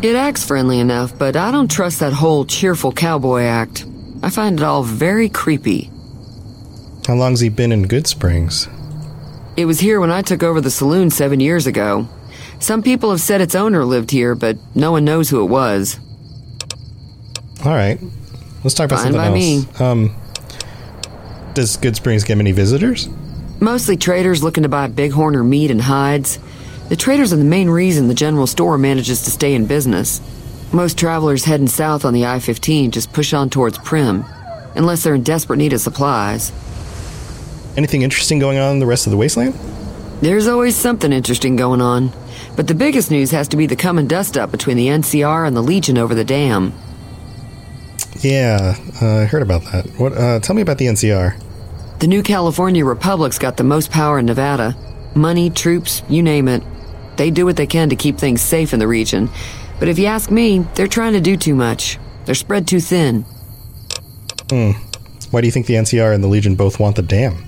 It 0.00 0.14
acts 0.14 0.44
friendly 0.44 0.78
enough, 0.78 1.18
but 1.18 1.34
I 1.34 1.50
don't 1.50 1.68
trust 1.70 1.98
that 2.00 2.12
whole 2.12 2.44
cheerful 2.44 2.92
cowboy 2.92 3.42
act. 3.42 3.84
I 4.22 4.30
find 4.30 4.60
it 4.60 4.62
all 4.62 4.84
very 4.84 5.28
creepy. 5.28 5.90
How 7.06 7.14
long's 7.14 7.40
he 7.40 7.48
been 7.48 7.72
in 7.72 7.86
Goodsprings? 7.86 8.72
It 9.56 9.64
was 9.64 9.80
here 9.80 9.98
when 9.98 10.12
I 10.12 10.22
took 10.22 10.44
over 10.44 10.60
the 10.60 10.70
saloon 10.70 11.10
seven 11.10 11.40
years 11.40 11.66
ago. 11.66 12.08
Some 12.60 12.80
people 12.80 13.10
have 13.10 13.20
said 13.20 13.40
its 13.40 13.56
owner 13.56 13.84
lived 13.84 14.12
here, 14.12 14.36
but 14.36 14.56
no 14.74 14.92
one 14.92 15.04
knows 15.04 15.30
who 15.30 15.42
it 15.42 15.48
was. 15.48 15.98
All 17.64 17.74
right. 17.74 17.98
Let's 18.62 18.74
talk 18.74 18.84
about 18.84 19.00
Fine 19.00 19.14
something 19.14 19.32
by 19.32 19.40
else. 19.40 19.80
Um, 19.80 20.16
does 21.54 21.76
Goodsprings 21.76 22.24
get 22.24 22.36
many 22.36 22.52
visitors? 22.52 23.08
Mostly 23.58 23.96
traders 23.96 24.44
looking 24.44 24.62
to 24.62 24.68
buy 24.68 24.86
bighorn 24.86 25.34
or 25.34 25.42
meat 25.42 25.72
and 25.72 25.80
hides. 25.82 26.38
The 26.88 26.96
traders 26.96 27.32
are 27.32 27.36
the 27.36 27.44
main 27.44 27.68
reason 27.68 28.08
the 28.08 28.14
general 28.14 28.46
store 28.46 28.78
manages 28.78 29.22
to 29.22 29.30
stay 29.30 29.54
in 29.54 29.66
business. 29.66 30.20
Most 30.72 30.98
travelers 30.98 31.44
heading 31.44 31.66
south 31.66 32.04
on 32.04 32.14
the 32.14 32.26
I 32.26 32.38
15 32.38 32.90
just 32.90 33.12
push 33.12 33.32
on 33.34 33.50
towards 33.50 33.78
Primm, 33.78 34.26
unless 34.74 35.02
they're 35.02 35.14
in 35.14 35.22
desperate 35.22 35.58
need 35.58 35.72
of 35.74 35.80
supplies. 35.80 36.50
Anything 37.76 38.02
interesting 38.02 38.38
going 38.38 38.58
on 38.58 38.72
in 38.72 38.78
the 38.78 38.86
rest 38.86 39.06
of 39.06 39.10
the 39.10 39.16
wasteland? 39.16 39.54
There's 40.20 40.48
always 40.48 40.76
something 40.76 41.12
interesting 41.12 41.56
going 41.56 41.80
on. 41.80 42.10
But 42.56 42.66
the 42.66 42.74
biggest 42.74 43.10
news 43.10 43.30
has 43.30 43.46
to 43.48 43.56
be 43.56 43.66
the 43.66 43.76
coming 43.76 44.08
dust 44.08 44.36
up 44.36 44.50
between 44.50 44.76
the 44.76 44.88
NCR 44.88 45.46
and 45.46 45.56
the 45.56 45.62
Legion 45.62 45.96
over 45.96 46.14
the 46.14 46.24
dam. 46.24 46.72
Yeah, 48.20 48.74
uh, 49.00 49.18
I 49.18 49.24
heard 49.26 49.42
about 49.42 49.62
that. 49.66 49.86
What? 49.96 50.12
Uh, 50.14 50.40
tell 50.40 50.56
me 50.56 50.62
about 50.62 50.78
the 50.78 50.86
NCR. 50.86 51.40
The 52.00 52.08
new 52.08 52.22
California 52.22 52.84
Republic's 52.84 53.38
got 53.38 53.58
the 53.58 53.64
most 53.64 53.92
power 53.92 54.18
in 54.18 54.26
Nevada. 54.26 54.76
Money, 55.14 55.50
troops, 55.50 56.02
you 56.08 56.22
name 56.22 56.48
it. 56.48 56.62
They 57.18 57.30
do 57.30 57.44
what 57.44 57.56
they 57.56 57.66
can 57.66 57.90
to 57.90 57.96
keep 57.96 58.16
things 58.16 58.40
safe 58.40 58.72
in 58.72 58.78
the 58.78 58.88
region. 58.88 59.28
But 59.78 59.88
if 59.88 59.98
you 59.98 60.06
ask 60.06 60.30
me, 60.30 60.60
they're 60.74 60.86
trying 60.86 61.12
to 61.14 61.20
do 61.20 61.36
too 61.36 61.54
much. 61.54 61.98
They're 62.24 62.34
spread 62.34 62.66
too 62.66 62.80
thin. 62.80 63.26
Hmm. 64.48 64.70
Why 65.30 65.40
do 65.40 65.46
you 65.46 65.52
think 65.52 65.66
the 65.66 65.74
NCR 65.74 66.14
and 66.14 66.22
the 66.22 66.28
Legion 66.28 66.54
both 66.54 66.80
want 66.80 66.96
the 66.96 67.02
dam? 67.02 67.44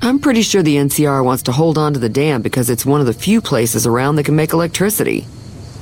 I'm 0.00 0.18
pretty 0.18 0.42
sure 0.42 0.62
the 0.62 0.76
NCR 0.76 1.24
wants 1.24 1.42
to 1.44 1.52
hold 1.52 1.78
on 1.78 1.92
to 1.92 1.98
the 1.98 2.08
dam 2.08 2.42
because 2.42 2.70
it's 2.70 2.86
one 2.86 3.00
of 3.00 3.06
the 3.06 3.12
few 3.12 3.40
places 3.40 3.86
around 3.86 4.16
that 4.16 4.24
can 4.24 4.36
make 4.36 4.52
electricity. 4.52 5.26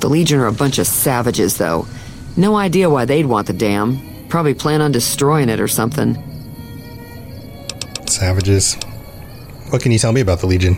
The 0.00 0.08
Legion 0.08 0.40
are 0.40 0.46
a 0.46 0.52
bunch 0.52 0.78
of 0.78 0.86
savages, 0.86 1.58
though. 1.58 1.86
No 2.36 2.56
idea 2.56 2.88
why 2.88 3.04
they'd 3.04 3.26
want 3.26 3.46
the 3.46 3.52
dam. 3.52 4.00
Probably 4.28 4.54
plan 4.54 4.80
on 4.80 4.92
destroying 4.92 5.48
it 5.50 5.60
or 5.60 5.68
something. 5.68 6.16
Savages. 8.06 8.74
What 9.68 9.82
can 9.82 9.92
you 9.92 9.98
tell 9.98 10.12
me 10.12 10.20
about 10.20 10.40
the 10.40 10.46
Legion? 10.46 10.76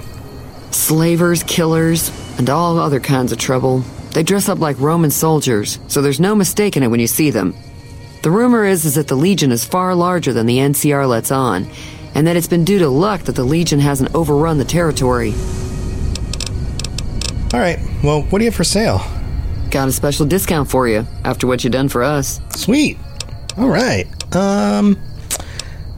Slavers, 0.70 1.42
killers, 1.44 2.10
and 2.38 2.48
all 2.50 2.78
other 2.78 3.00
kinds 3.00 3.32
of 3.32 3.38
trouble. 3.38 3.78
They 4.12 4.22
dress 4.22 4.48
up 4.48 4.58
like 4.58 4.78
Roman 4.78 5.10
soldiers, 5.10 5.78
so 5.88 6.02
there's 6.02 6.20
no 6.20 6.34
mistaking 6.34 6.82
it 6.82 6.88
when 6.88 7.00
you 7.00 7.06
see 7.06 7.30
them. 7.30 7.54
The 8.22 8.30
rumor 8.30 8.64
is, 8.64 8.84
is 8.84 8.94
that 8.94 9.08
the 9.08 9.14
Legion 9.16 9.50
is 9.50 9.64
far 9.64 9.94
larger 9.94 10.32
than 10.32 10.46
the 10.46 10.58
NCR 10.58 11.08
lets 11.08 11.30
on, 11.30 11.66
and 12.14 12.26
that 12.26 12.36
it's 12.36 12.46
been 12.46 12.64
due 12.64 12.78
to 12.78 12.88
luck 12.88 13.22
that 13.22 13.34
the 13.34 13.44
Legion 13.44 13.80
hasn't 13.80 14.14
overrun 14.14 14.58
the 14.58 14.64
territory. 14.64 15.32
All 17.52 17.60
right. 17.60 17.78
Well, 18.02 18.22
what 18.22 18.38
do 18.38 18.44
you 18.44 18.50
have 18.50 18.54
for 18.54 18.64
sale? 18.64 19.00
Got 19.70 19.88
a 19.88 19.92
special 19.92 20.26
discount 20.26 20.70
for 20.70 20.86
you 20.86 21.06
after 21.24 21.46
what 21.46 21.64
you 21.64 21.70
done 21.70 21.88
for 21.88 22.02
us. 22.02 22.40
Sweet. 22.50 22.98
All 23.56 23.68
right. 23.68 24.06
Um, 24.34 24.98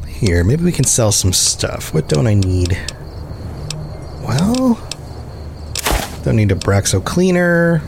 here, 0.06 0.44
maybe 0.44 0.64
we 0.64 0.72
can 0.72 0.84
sell 0.84 1.12
some 1.12 1.32
stuff. 1.32 1.92
What 1.92 2.08
don't 2.08 2.26
I 2.26 2.34
need? 2.34 2.78
Well, 4.22 4.80
don't 6.24 6.36
need 6.36 6.48
Abraxo 6.48 7.04
cleaner, 7.04 7.82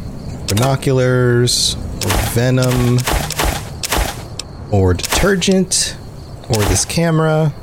binoculars, 0.46 1.74
or 1.74 2.10
venom, 2.34 2.98
or 4.70 4.92
detergent, 4.92 5.96
or 6.50 6.56
this 6.64 6.84
camera, 6.84 7.54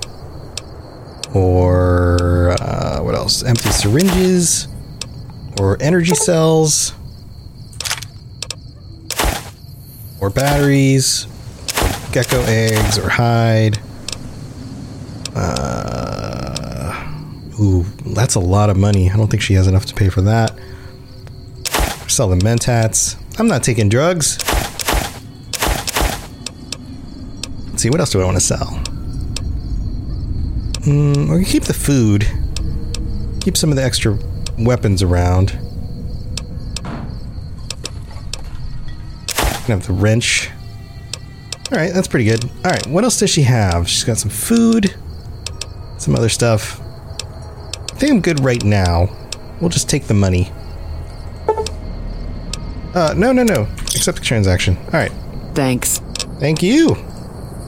or 1.34 2.56
uh, 2.60 3.00
what 3.02 3.14
else? 3.14 3.44
Empty 3.44 3.70
syringes, 3.70 4.68
or 5.60 5.78
energy 5.80 6.16
cells, 6.16 6.94
or 10.20 10.32
batteries, 10.32 11.28
gecko 12.12 12.42
eggs, 12.48 12.98
or 12.98 13.10
hide. 13.10 13.78
Uh, 15.36 17.14
ooh, 17.60 17.84
that's 18.08 18.36
a 18.36 18.40
lot 18.40 18.70
of 18.70 18.78
money. 18.78 19.10
I 19.10 19.18
don't 19.18 19.30
think 19.30 19.42
she 19.44 19.54
has 19.54 19.68
enough 19.68 19.86
to 19.86 19.94
pay 19.94 20.10
for 20.10 20.22
that. 20.22 20.53
Sell 22.14 22.28
the 22.28 22.36
mentats. 22.36 23.18
I'm 23.40 23.48
not 23.48 23.64
taking 23.64 23.90
drugs. 23.90 24.38
Let's 27.72 27.82
see, 27.82 27.90
what 27.90 28.00
else 28.00 28.12
do 28.12 28.22
I 28.22 28.26
want 28.26 28.38
to 28.38 28.40
sell? 28.40 28.68
Hmm, 30.84 31.32
we 31.32 31.38
can 31.38 31.46
keep 31.46 31.64
the 31.64 31.74
food. 31.74 32.28
Keep 33.42 33.58
some 33.58 33.72
of 33.72 33.78
the 33.78 33.84
extra 33.84 34.16
weapons 34.60 35.02
around. 35.02 35.58
Can 39.26 39.80
have 39.80 39.88
the 39.88 39.94
wrench. 39.94 40.52
Alright, 41.72 41.96
that's 41.96 42.08
pretty 42.08 42.26
good. 42.26 42.46
Alright, 42.58 42.86
what 42.86 43.04
else 43.04 43.18
does 43.18 43.32
she 43.32 43.42
have? 43.42 43.90
She's 43.90 44.04
got 44.04 44.20
some 44.20 44.30
food, 44.30 44.96
some 45.98 46.14
other 46.14 46.30
stuff. 46.30 46.80
I 46.80 47.96
think 47.96 48.12
I'm 48.12 48.22
good 48.22 48.40
right 48.42 48.64
now. 48.64 49.10
We'll 49.60 49.72
just 49.72 49.90
take 49.90 50.04
the 50.04 50.14
money. 50.14 50.52
Uh, 52.94 53.14
no, 53.18 53.32
no, 53.32 53.44
no. 53.44 53.68
Accept 53.96 54.20
the 54.20 54.24
transaction. 54.24 54.78
Alright. 54.86 55.12
Thanks. 55.54 56.00
Thank 56.40 56.62
you. 56.62 56.96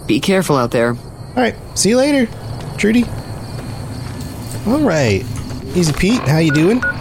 Be 0.07 0.19
careful 0.19 0.55
out 0.55 0.71
there. 0.71 0.89
All 0.89 1.41
right, 1.41 1.55
see 1.75 1.89
you 1.89 1.97
later, 1.97 2.31
Trudy. 2.77 3.03
All 4.65 4.79
right, 4.79 5.23
Easy 5.75 5.91
Pete, 5.93 6.21
how 6.21 6.37
you 6.37 6.51
doing? 6.51 6.83
All 6.83 6.91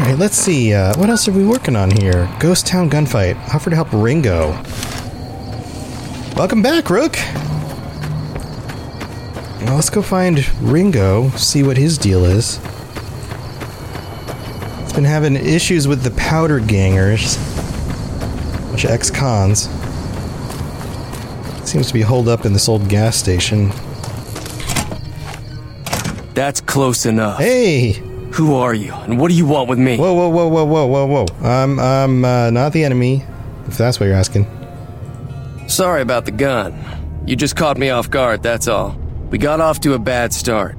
right, 0.00 0.16
let's 0.18 0.36
see. 0.36 0.72
Uh, 0.72 0.96
what 0.98 1.10
else 1.10 1.28
are 1.28 1.32
we 1.32 1.44
working 1.46 1.76
on 1.76 1.90
here? 1.90 2.28
Ghost 2.40 2.66
Town 2.66 2.88
gunfight. 2.88 3.36
Offer 3.54 3.70
to 3.70 3.76
help 3.76 3.92
Ringo. 3.92 4.52
Welcome 6.36 6.62
back, 6.62 6.88
Rook. 6.90 7.16
Let's 9.70 9.90
go 9.90 10.00
find 10.00 10.48
Ringo. 10.62 11.28
See 11.30 11.62
what 11.62 11.76
his 11.76 11.98
deal 11.98 12.24
is. 12.24 12.56
He's 14.82 14.92
been 14.92 15.04
having 15.04 15.36
issues 15.36 15.86
with 15.86 16.02
the 16.02 16.12
powder 16.12 16.58
gangers, 16.60 17.36
bunch 18.74 18.84
of 18.86 18.90
ex-cons. 18.90 19.68
Seems 21.64 21.86
to 21.86 21.94
be 21.94 22.00
holed 22.00 22.26
up 22.26 22.44
in 22.44 22.52
this 22.52 22.68
old 22.68 22.88
gas 22.88 23.14
station. 23.14 23.70
That's 26.34 26.60
close 26.60 27.06
enough. 27.06 27.38
Hey! 27.38 27.92
Who 28.32 28.56
are 28.56 28.74
you, 28.74 28.92
and 28.92 29.20
what 29.20 29.28
do 29.28 29.36
you 29.36 29.46
want 29.46 29.68
with 29.68 29.78
me? 29.78 29.96
Whoa, 29.96 30.12
whoa, 30.12 30.28
whoa, 30.28 30.48
whoa, 30.48 30.64
whoa, 30.64 30.86
whoa, 30.86 31.06
whoa. 31.06 31.26
I'm, 31.48 31.78
I'm 31.78 32.24
uh, 32.24 32.50
not 32.50 32.72
the 32.72 32.82
enemy, 32.82 33.22
if 33.68 33.78
that's 33.78 34.00
what 34.00 34.06
you're 34.06 34.16
asking. 34.16 34.44
Sorry 35.68 36.02
about 36.02 36.24
the 36.24 36.32
gun. 36.32 36.76
You 37.26 37.36
just 37.36 37.54
caught 37.54 37.78
me 37.78 37.90
off 37.90 38.10
guard, 38.10 38.42
that's 38.42 38.66
all. 38.66 38.98
We 39.30 39.38
got 39.38 39.60
off 39.60 39.78
to 39.82 39.92
a 39.92 40.00
bad 40.00 40.32
start. 40.32 40.76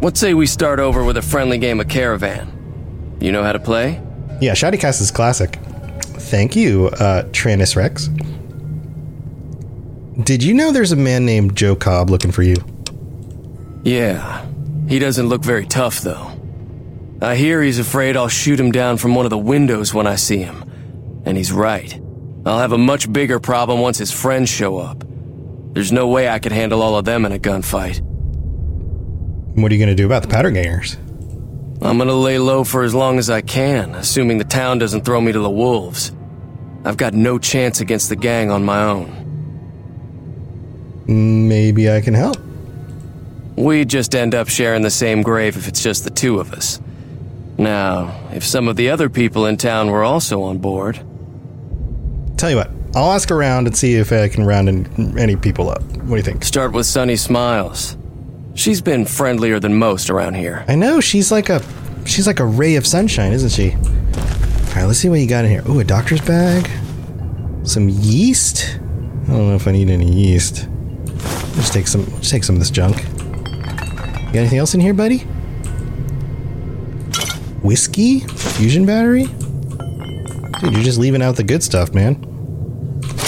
What 0.00 0.16
say 0.16 0.32
we 0.32 0.46
start 0.46 0.80
over 0.80 1.04
with 1.04 1.18
a 1.18 1.22
friendly 1.22 1.58
game 1.58 1.78
of 1.78 1.88
Caravan? 1.88 3.18
You 3.20 3.32
know 3.32 3.42
how 3.42 3.52
to 3.52 3.60
play? 3.60 4.02
Yeah, 4.40 4.52
Shoddycast 4.52 5.02
is 5.02 5.10
classic. 5.10 5.58
Thank 6.24 6.56
you, 6.56 6.86
uh, 6.86 7.24
Tranus 7.32 7.76
Rex. 7.76 8.08
Did 10.24 10.42
you 10.42 10.54
know 10.54 10.72
there's 10.72 10.92
a 10.92 10.96
man 10.96 11.26
named 11.26 11.54
Joe 11.54 11.76
Cobb 11.76 12.08
looking 12.08 12.32
for 12.32 12.42
you? 12.42 12.56
Yeah. 13.82 14.46
He 14.88 14.98
doesn't 14.98 15.28
look 15.28 15.42
very 15.44 15.66
tough, 15.66 16.00
though. 16.00 16.30
I 17.20 17.36
hear 17.36 17.62
he's 17.62 17.78
afraid 17.78 18.16
I'll 18.16 18.28
shoot 18.28 18.58
him 18.58 18.72
down 18.72 18.96
from 18.96 19.14
one 19.14 19.26
of 19.26 19.30
the 19.30 19.38
windows 19.38 19.92
when 19.92 20.06
I 20.06 20.16
see 20.16 20.38
him. 20.38 20.62
And 21.26 21.36
he's 21.36 21.52
right. 21.52 22.00
I'll 22.46 22.58
have 22.58 22.72
a 22.72 22.78
much 22.78 23.12
bigger 23.12 23.38
problem 23.38 23.80
once 23.80 23.98
his 23.98 24.10
friends 24.10 24.48
show 24.48 24.78
up. 24.78 25.04
There's 25.74 25.92
no 25.92 26.08
way 26.08 26.28
I 26.28 26.38
could 26.38 26.52
handle 26.52 26.80
all 26.80 26.96
of 26.96 27.04
them 27.04 27.26
in 27.26 27.32
a 27.32 27.38
gunfight. 27.38 28.00
What 29.56 29.70
are 29.70 29.74
you 29.74 29.78
going 29.78 29.94
to 29.94 29.94
do 29.94 30.06
about 30.06 30.22
the 30.22 30.28
powder 30.28 30.50
gangers? 30.50 30.96
I'm 31.82 31.98
gonna 31.98 32.14
lay 32.14 32.38
low 32.38 32.64
for 32.64 32.82
as 32.82 32.94
long 32.94 33.18
as 33.18 33.28
I 33.28 33.40
can, 33.40 33.94
assuming 33.94 34.38
the 34.38 34.44
town 34.44 34.78
doesn't 34.78 35.04
throw 35.04 35.20
me 35.20 35.32
to 35.32 35.38
the 35.38 35.50
wolves. 35.50 36.12
I've 36.84 36.96
got 36.96 37.14
no 37.14 37.38
chance 37.38 37.80
against 37.80 38.08
the 38.08 38.16
gang 38.16 38.50
on 38.50 38.64
my 38.64 38.82
own. 38.82 39.20
Maybe 41.06 41.90
I 41.90 42.00
can 42.00 42.14
help. 42.14 42.36
We'd 43.56 43.88
just 43.88 44.14
end 44.14 44.34
up 44.34 44.48
sharing 44.48 44.82
the 44.82 44.90
same 44.90 45.22
grave 45.22 45.56
if 45.56 45.68
it's 45.68 45.82
just 45.82 46.04
the 46.04 46.10
two 46.10 46.40
of 46.40 46.52
us. 46.52 46.80
Now, 47.56 48.18
if 48.32 48.44
some 48.44 48.66
of 48.68 48.76
the 48.76 48.90
other 48.90 49.08
people 49.08 49.46
in 49.46 49.56
town 49.56 49.90
were 49.90 50.02
also 50.02 50.42
on 50.42 50.58
board. 50.58 51.00
Tell 52.36 52.50
you 52.50 52.56
what, 52.56 52.70
I'll 52.94 53.12
ask 53.12 53.30
around 53.30 53.66
and 53.66 53.76
see 53.76 53.94
if 53.94 54.12
I 54.12 54.28
can 54.28 54.44
round 54.44 54.68
any 55.18 55.36
people 55.36 55.70
up. 55.70 55.82
What 55.82 56.08
do 56.08 56.16
you 56.16 56.22
think? 56.22 56.44
Start 56.44 56.72
with 56.72 56.86
Sunny 56.86 57.16
Smiles. 57.16 57.96
She's 58.54 58.80
been 58.80 59.04
friendlier 59.04 59.58
than 59.58 59.74
most 59.74 60.10
around 60.10 60.34
here. 60.34 60.64
I 60.68 60.76
know 60.76 61.00
she's 61.00 61.32
like 61.32 61.48
a 61.48 61.60
she's 62.06 62.26
like 62.26 62.40
a 62.40 62.46
ray 62.46 62.76
of 62.76 62.86
sunshine, 62.86 63.32
isn't 63.32 63.50
she? 63.50 63.72
All 63.72 64.80
right, 64.80 64.84
let's 64.84 64.98
see 64.98 65.08
what 65.08 65.20
you 65.20 65.26
got 65.26 65.44
in 65.44 65.50
here. 65.50 65.62
Ooh, 65.68 65.80
a 65.80 65.84
doctor's 65.84 66.20
bag, 66.20 66.70
some 67.64 67.88
yeast. 67.88 68.78
I 69.24 69.26
don't 69.28 69.48
know 69.48 69.54
if 69.54 69.66
I 69.66 69.72
need 69.72 69.90
any 69.90 70.10
yeast. 70.10 70.68
Just 71.56 71.72
take 71.72 71.86
some. 71.86 72.06
Just 72.18 72.30
take 72.30 72.44
some 72.44 72.54
of 72.56 72.60
this 72.60 72.70
junk. 72.70 72.96
You 72.98 74.32
got 74.32 74.36
anything 74.36 74.58
else 74.58 74.74
in 74.74 74.80
here, 74.80 74.94
buddy? 74.94 75.18
Whiskey, 77.62 78.20
fusion 78.20 78.86
battery. 78.86 79.24
Dude, 80.60 80.72
you're 80.72 80.82
just 80.82 80.98
leaving 80.98 81.22
out 81.22 81.36
the 81.36 81.44
good 81.44 81.62
stuff, 81.62 81.92
man. 81.92 82.14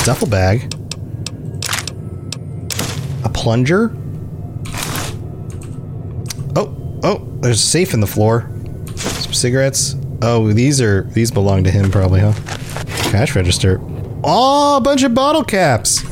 Duffel 0.04 0.28
bag. 0.28 0.72
A 3.24 3.28
plunger. 3.28 3.96
There's 7.46 7.62
a 7.62 7.66
safe 7.66 7.94
in 7.94 8.00
the 8.00 8.06
floor. 8.06 8.50
Some 8.96 9.32
cigarettes. 9.32 9.94
Oh, 10.20 10.52
these 10.52 10.80
are 10.80 11.04
these 11.12 11.30
belong 11.30 11.62
to 11.64 11.70
him 11.70 11.90
probably, 11.90 12.20
huh? 12.20 12.32
Cash 13.10 13.36
register. 13.36 13.80
Oh, 14.24 14.78
a 14.78 14.80
bunch 14.80 15.04
of 15.04 15.14
bottle 15.14 15.44
caps. 15.44 16.02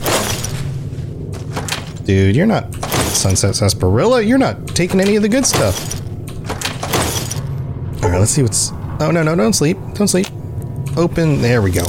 Dude, 2.04 2.36
you're 2.36 2.46
not 2.46 2.72
Sunset 2.74 3.56
Sarsaparilla. 3.56 4.22
You're 4.22 4.38
not 4.38 4.68
taking 4.68 5.00
any 5.00 5.16
of 5.16 5.22
the 5.22 5.28
good 5.28 5.44
stuff. 5.44 6.00
All 8.04 8.10
right, 8.10 8.20
let's 8.20 8.30
see 8.30 8.42
what's. 8.42 8.70
Oh 9.00 9.10
no, 9.10 9.22
no, 9.22 9.34
don't 9.34 9.54
sleep. 9.54 9.76
Don't 9.94 10.08
sleep. 10.08 10.28
Open. 10.96 11.42
There 11.42 11.62
we 11.62 11.72
go. 11.72 11.84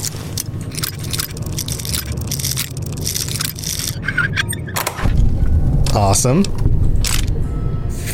Awesome. 5.93 6.64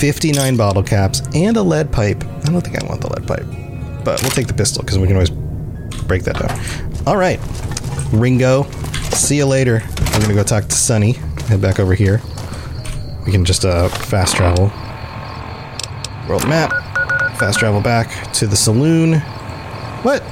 59 0.01 0.57
bottle 0.57 0.81
caps 0.81 1.21
and 1.35 1.55
a 1.57 1.61
lead 1.61 1.91
pipe. 1.91 2.23
I 2.23 2.51
don't 2.51 2.61
think 2.61 2.83
I 2.83 2.87
want 2.87 3.01
the 3.01 3.07
lead 3.09 3.27
pipe, 3.27 3.45
but 4.03 4.19
we'll 4.23 4.31
take 4.31 4.47
the 4.47 4.53
pistol 4.55 4.81
because 4.81 4.97
we 4.97 5.05
can 5.05 5.15
always 5.15 5.29
break 5.29 6.23
that 6.23 6.39
down. 6.39 7.05
All 7.05 7.17
right, 7.17 7.39
Ringo. 8.11 8.63
See 9.11 9.37
you 9.37 9.45
later. 9.45 9.83
I'm 9.99 10.21
gonna 10.21 10.33
go 10.33 10.41
talk 10.41 10.63
to 10.63 10.75
Sunny. 10.75 11.11
Head 11.49 11.61
back 11.61 11.79
over 11.79 11.93
here. 11.93 12.19
We 13.27 13.31
can 13.31 13.45
just 13.45 13.63
uh, 13.63 13.89
fast 13.89 14.35
travel. 14.35 14.71
World 16.27 16.49
map. 16.49 16.71
Fast 17.37 17.59
travel 17.59 17.79
back 17.79 18.33
to 18.33 18.47
the 18.47 18.55
saloon. 18.55 19.19
What? 20.01 20.23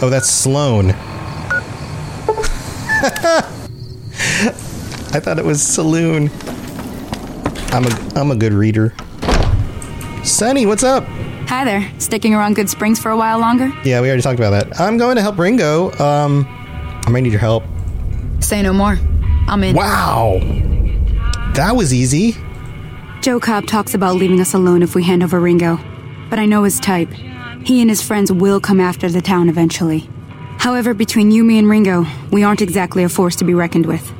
Oh, 0.00 0.08
that's 0.08 0.30
Sloan. 0.30 0.92
I 5.12 5.20
thought 5.20 5.38
it 5.38 5.44
was 5.44 5.62
saloon. 5.62 6.30
I'm 7.74 7.84
a 7.86 7.90
I'm 8.14 8.30
a 8.30 8.36
good 8.36 8.52
reader. 8.52 8.94
Sunny, 10.22 10.64
what's 10.64 10.84
up? 10.84 11.02
Hi 11.48 11.64
there. 11.64 11.90
Sticking 11.98 12.32
around 12.32 12.54
Goodsprings 12.54 13.02
for 13.02 13.10
a 13.10 13.16
while 13.16 13.40
longer? 13.40 13.72
Yeah, 13.84 14.00
we 14.00 14.06
already 14.06 14.22
talked 14.22 14.38
about 14.38 14.50
that. 14.50 14.80
I'm 14.80 14.96
going 14.96 15.16
to 15.16 15.22
help 15.22 15.36
Ringo. 15.36 15.90
Um, 15.98 16.46
I 17.04 17.10
might 17.10 17.22
need 17.22 17.32
your 17.32 17.40
help. 17.40 17.64
Say 18.38 18.62
no 18.62 18.72
more. 18.72 18.96
I'm 19.48 19.64
in. 19.64 19.74
Wow, 19.74 20.38
that 21.54 21.74
was 21.74 21.92
easy. 21.92 22.36
Joe 23.22 23.40
Cobb 23.40 23.66
talks 23.66 23.92
about 23.92 24.14
leaving 24.14 24.40
us 24.40 24.54
alone 24.54 24.84
if 24.84 24.94
we 24.94 25.02
hand 25.02 25.24
over 25.24 25.40
Ringo. 25.40 25.80
But 26.30 26.38
I 26.38 26.46
know 26.46 26.62
his 26.62 26.78
type. 26.78 27.10
He 27.64 27.80
and 27.80 27.90
his 27.90 28.00
friends 28.00 28.30
will 28.30 28.60
come 28.60 28.78
after 28.78 29.10
the 29.10 29.20
town 29.20 29.48
eventually. 29.48 30.08
However, 30.58 30.94
between 30.94 31.32
you, 31.32 31.42
me, 31.42 31.58
and 31.58 31.68
Ringo, 31.68 32.06
we 32.30 32.44
aren't 32.44 32.62
exactly 32.62 33.02
a 33.02 33.08
force 33.08 33.34
to 33.36 33.44
be 33.44 33.52
reckoned 33.52 33.86
with. 33.86 34.12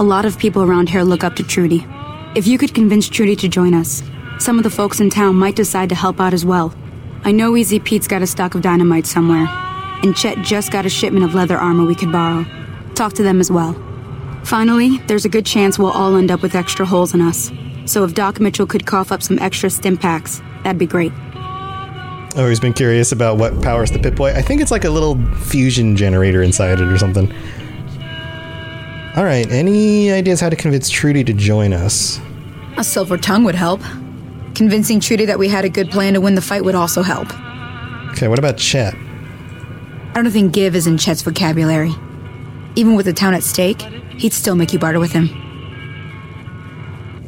A 0.00 0.02
lot 0.02 0.24
of 0.24 0.36
people 0.36 0.64
around 0.64 0.88
here 0.88 1.02
look 1.02 1.22
up 1.22 1.36
to 1.36 1.44
Trudy. 1.44 1.86
If 2.34 2.46
you 2.46 2.56
could 2.56 2.74
convince 2.74 3.10
Trudy 3.10 3.36
to 3.36 3.48
join 3.48 3.74
us, 3.74 4.02
some 4.38 4.56
of 4.56 4.64
the 4.64 4.70
folks 4.70 5.00
in 5.00 5.10
town 5.10 5.34
might 5.34 5.54
decide 5.54 5.90
to 5.90 5.94
help 5.94 6.18
out 6.18 6.32
as 6.32 6.46
well. 6.46 6.74
I 7.24 7.30
know 7.30 7.58
Easy 7.58 7.78
Pete's 7.78 8.08
got 8.08 8.22
a 8.22 8.26
stock 8.26 8.54
of 8.54 8.62
dynamite 8.62 9.04
somewhere, 9.04 9.46
and 10.02 10.16
Chet 10.16 10.38
just 10.38 10.72
got 10.72 10.86
a 10.86 10.88
shipment 10.88 11.26
of 11.26 11.34
leather 11.34 11.58
armor 11.58 11.84
we 11.84 11.94
could 11.94 12.10
borrow. 12.10 12.46
Talk 12.94 13.12
to 13.14 13.22
them 13.22 13.38
as 13.38 13.50
well. 13.50 13.74
Finally, 14.44 14.96
there's 15.08 15.26
a 15.26 15.28
good 15.28 15.44
chance 15.44 15.78
we'll 15.78 15.90
all 15.90 16.16
end 16.16 16.30
up 16.30 16.40
with 16.40 16.54
extra 16.54 16.86
holes 16.86 17.12
in 17.12 17.20
us. 17.20 17.52
So 17.84 18.02
if 18.02 18.14
Doc 18.14 18.40
Mitchell 18.40 18.66
could 18.66 18.86
cough 18.86 19.12
up 19.12 19.22
some 19.22 19.38
extra 19.38 19.68
stim 19.68 19.98
packs, 19.98 20.40
that'd 20.64 20.78
be 20.78 20.86
great. 20.86 21.12
I've 21.12 22.38
always 22.38 22.60
been 22.60 22.72
curious 22.72 23.12
about 23.12 23.36
what 23.36 23.60
powers 23.62 23.90
the 23.90 23.98
Pip 23.98 24.16
Boy. 24.16 24.32
I 24.32 24.40
think 24.40 24.62
it's 24.62 24.70
like 24.70 24.84
a 24.84 24.90
little 24.90 25.22
fusion 25.34 25.96
generator 25.96 26.42
inside 26.42 26.80
it 26.80 26.88
or 26.88 26.96
something. 26.96 27.30
All 29.14 29.24
right, 29.24 29.50
any 29.52 30.10
ideas 30.10 30.40
how 30.40 30.48
to 30.48 30.56
convince 30.56 30.88
Trudy 30.88 31.22
to 31.24 31.34
join 31.34 31.74
us? 31.74 32.18
A 32.78 32.84
silver 32.84 33.18
tongue 33.18 33.44
would 33.44 33.54
help. 33.54 33.82
Convincing 34.54 35.00
Trudy 35.00 35.26
that 35.26 35.38
we 35.38 35.48
had 35.48 35.66
a 35.66 35.68
good 35.68 35.90
plan 35.90 36.14
to 36.14 36.20
win 36.22 36.34
the 36.34 36.40
fight 36.40 36.64
would 36.64 36.74
also 36.74 37.02
help. 37.02 37.28
Okay, 38.12 38.28
what 38.28 38.38
about 38.38 38.56
Chet? 38.56 38.94
I 38.94 40.12
don't 40.14 40.30
think 40.30 40.54
give 40.54 40.74
is 40.74 40.86
in 40.86 40.96
Chet's 40.96 41.20
vocabulary. 41.20 41.94
Even 42.74 42.94
with 42.94 43.04
the 43.04 43.12
town 43.12 43.34
at 43.34 43.42
stake, 43.42 43.82
he'd 44.16 44.32
still 44.32 44.54
make 44.54 44.72
you 44.72 44.78
barter 44.78 44.98
with 44.98 45.12
him. 45.12 45.28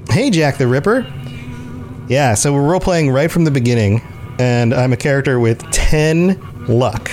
Hey, 0.08 0.30
Jack 0.30 0.56
the 0.56 0.66
Ripper. 0.66 1.06
Yeah, 2.08 2.32
so 2.32 2.54
we're 2.54 2.66
role 2.66 2.80
playing 2.80 3.10
right 3.10 3.30
from 3.30 3.44
the 3.44 3.50
beginning, 3.50 4.00
and 4.38 4.72
I'm 4.72 4.94
a 4.94 4.96
character 4.96 5.38
with 5.38 5.60
10 5.70 6.66
luck. 6.66 7.10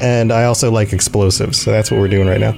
And 0.00 0.32
I 0.32 0.44
also 0.44 0.70
like 0.70 0.94
explosives, 0.94 1.60
so 1.60 1.72
that's 1.72 1.90
what 1.90 2.00
we're 2.00 2.08
doing 2.08 2.26
right 2.26 2.40
now. 2.40 2.54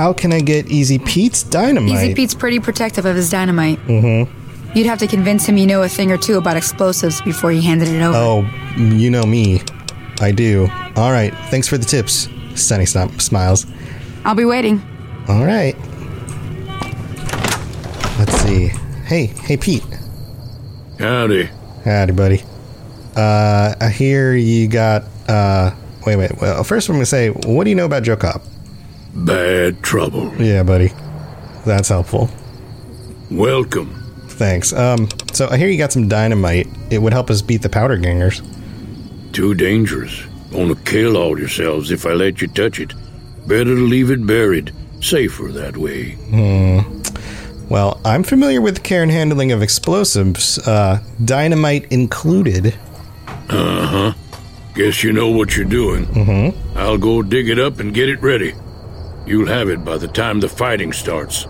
How 0.00 0.14
can 0.14 0.32
I 0.32 0.40
get 0.40 0.70
Easy 0.70 0.98
Pete's 0.98 1.42
dynamite? 1.42 1.92
Easy 1.92 2.14
Pete's 2.14 2.32
pretty 2.32 2.58
protective 2.58 3.04
of 3.04 3.16
his 3.16 3.28
dynamite. 3.28 3.78
Mm-hmm. 3.80 4.74
You'd 4.74 4.86
have 4.86 4.98
to 5.00 5.06
convince 5.06 5.44
him 5.44 5.58
you 5.58 5.66
know 5.66 5.82
a 5.82 5.90
thing 5.90 6.10
or 6.10 6.16
two 6.16 6.38
about 6.38 6.56
explosives 6.56 7.20
before 7.20 7.50
he 7.50 7.60
handed 7.60 7.88
it 7.88 8.00
over. 8.00 8.16
Oh, 8.16 8.50
you 8.78 9.10
know 9.10 9.24
me. 9.24 9.60
I 10.18 10.32
do. 10.32 10.70
All 10.96 11.12
right, 11.12 11.34
thanks 11.50 11.68
for 11.68 11.76
the 11.76 11.84
tips. 11.84 12.30
Sunny 12.54 12.84
Snom- 12.84 13.20
smiles. 13.20 13.66
I'll 14.24 14.34
be 14.34 14.46
waiting. 14.46 14.80
All 15.28 15.44
right. 15.44 15.76
Let's 18.18 18.32
see. 18.40 18.68
Hey, 19.04 19.26
hey, 19.26 19.58
Pete. 19.58 19.84
Howdy. 20.98 21.50
Howdy, 21.84 22.12
buddy. 22.12 22.42
Uh, 23.14 23.74
I 23.78 23.90
hear 23.90 24.34
you 24.34 24.66
got. 24.66 25.04
Uh, 25.28 25.72
wait, 26.06 26.16
wait. 26.16 26.40
Well, 26.40 26.64
first 26.64 26.88
I'm 26.88 26.94
gonna 26.94 27.04
say, 27.04 27.28
what 27.28 27.64
do 27.64 27.70
you 27.70 27.76
know 27.76 27.84
about 27.84 28.04
Joe 28.04 28.16
Cobb? 28.16 28.40
Bad 29.14 29.82
trouble. 29.82 30.34
Yeah, 30.42 30.62
buddy. 30.62 30.92
That's 31.64 31.88
helpful. 31.88 32.30
Welcome. 33.30 33.94
Thanks. 34.28 34.72
Um, 34.72 35.08
so 35.32 35.48
I 35.48 35.56
hear 35.56 35.68
you 35.68 35.78
got 35.78 35.92
some 35.92 36.08
dynamite. 36.08 36.68
It 36.90 36.98
would 36.98 37.12
help 37.12 37.30
us 37.30 37.42
beat 37.42 37.62
the 37.62 37.68
powder 37.68 37.96
gangers. 37.96 38.42
Too 39.32 39.54
dangerous. 39.54 40.22
Gonna 40.50 40.74
kill 40.74 41.16
all 41.16 41.38
yourselves 41.38 41.90
if 41.90 42.06
I 42.06 42.12
let 42.12 42.40
you 42.40 42.48
touch 42.48 42.80
it. 42.80 42.92
Better 43.46 43.74
to 43.76 43.86
leave 43.86 44.10
it 44.10 44.26
buried. 44.26 44.72
Safer 45.00 45.48
that 45.52 45.76
way. 45.76 46.12
Hmm. 46.12 46.80
Well, 47.68 48.00
I'm 48.04 48.24
familiar 48.24 48.60
with 48.60 48.76
the 48.76 48.80
care 48.80 49.02
and 49.02 49.12
handling 49.12 49.52
of 49.52 49.62
explosives, 49.62 50.58
uh, 50.66 51.00
dynamite 51.24 51.90
included. 51.92 52.74
Uh 53.48 53.86
huh. 53.86 54.12
Guess 54.74 55.04
you 55.04 55.12
know 55.12 55.30
what 55.30 55.56
you're 55.56 55.66
doing. 55.66 56.06
Mm-hmm. 56.06 56.78
I'll 56.78 56.98
go 56.98 57.22
dig 57.22 57.48
it 57.48 57.58
up 57.58 57.78
and 57.78 57.94
get 57.94 58.08
it 58.08 58.20
ready. 58.22 58.54
You'll 59.26 59.46
have 59.46 59.68
it 59.68 59.84
by 59.84 59.98
the 59.98 60.08
time 60.08 60.40
the 60.40 60.48
fighting 60.48 60.92
starts. 60.92 61.46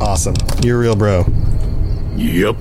Awesome. 0.00 0.34
You're 0.62 0.78
a 0.78 0.80
real 0.80 0.96
bro. 0.96 1.24
Yep. 2.16 2.56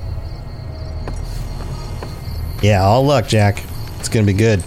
Yeah, 2.62 2.84
all 2.84 3.04
luck, 3.04 3.28
Jack. 3.28 3.64
It's 4.00 4.10
gonna 4.10 4.26
be 4.26 4.34
good. 4.34 4.64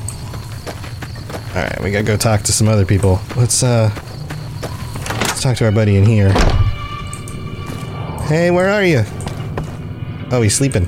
All 1.55 1.63
right, 1.63 1.81
we 1.83 1.91
gotta 1.91 2.05
go 2.05 2.17
talk 2.17 2.43
to 2.43 2.53
some 2.53 2.69
other 2.69 2.87
people. 2.87 3.21
Let's 3.37 3.63
uh, 3.63 3.91
let's 5.21 5.43
talk 5.43 5.57
to 5.59 5.67
our 5.67 5.73
buddy 5.73 5.97
in 5.97 6.07
here. 6.07 6.31
Hey, 8.23 8.51
where 8.51 8.71
are 8.71 8.85
you? 8.85 9.05
Oh, 10.31 10.41
he's 10.41 10.55
sleeping. 10.55 10.87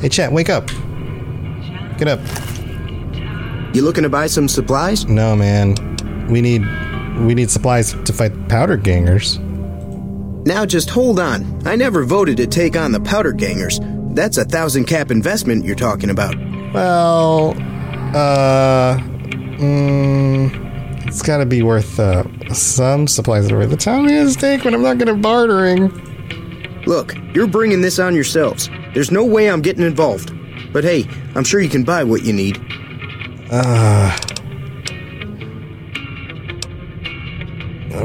Hey, 0.00 0.08
Chet, 0.08 0.32
wake 0.32 0.48
up. 0.48 0.68
Get 1.98 2.08
up. 2.08 2.20
You 3.74 3.82
looking 3.82 4.04
to 4.04 4.08
buy 4.08 4.26
some 4.26 4.48
supplies? 4.48 5.04
No, 5.04 5.36
man. 5.36 5.74
We 6.30 6.40
need 6.40 6.62
we 7.18 7.34
need 7.34 7.50
supplies 7.50 7.92
to 7.92 8.12
fight 8.12 8.34
the 8.34 8.44
powder 8.48 8.76
gangers. 8.76 9.38
Now 10.46 10.64
just 10.64 10.88
hold 10.90 11.20
on. 11.20 11.66
I 11.66 11.76
never 11.76 12.04
voted 12.04 12.36
to 12.38 12.46
take 12.46 12.76
on 12.76 12.92
the 12.92 13.00
powder 13.00 13.32
gangers. 13.32 13.80
That's 14.14 14.38
a 14.38 14.44
thousand 14.44 14.86
cap 14.86 15.10
investment 15.10 15.64
you're 15.64 15.76
talking 15.76 16.10
about. 16.10 16.34
Well, 16.72 17.50
uh, 18.14 18.98
mm, 19.58 21.06
it's 21.06 21.22
got 21.22 21.38
to 21.38 21.46
be 21.46 21.62
worth 21.62 22.00
uh, 22.00 22.24
some 22.54 23.06
supplies 23.06 23.52
worth 23.52 23.70
the 23.70 23.76
time 23.76 24.06
to 24.06 24.34
take 24.34 24.64
when 24.64 24.74
I'm 24.74 24.82
not 24.82 24.98
to 24.98 25.14
bartering. 25.14 25.88
Look, 26.86 27.14
you're 27.34 27.46
bringing 27.46 27.82
this 27.82 27.98
on 27.98 28.14
yourselves. 28.14 28.70
There's 28.94 29.10
no 29.10 29.24
way 29.24 29.50
I'm 29.50 29.60
getting 29.60 29.84
involved. 29.84 30.32
But 30.72 30.84
hey, 30.84 31.06
I'm 31.34 31.44
sure 31.44 31.60
you 31.60 31.68
can 31.68 31.84
buy 31.84 32.04
what 32.04 32.22
you 32.22 32.32
need. 32.32 32.58
Uh, 33.50 34.16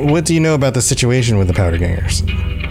what 0.06 0.26
do 0.26 0.34
you 0.34 0.40
know 0.40 0.54
about 0.54 0.74
the 0.74 0.82
situation 0.82 1.38
with 1.38 1.48
the 1.48 1.54
powder 1.54 1.78
gangers? 1.78 2.24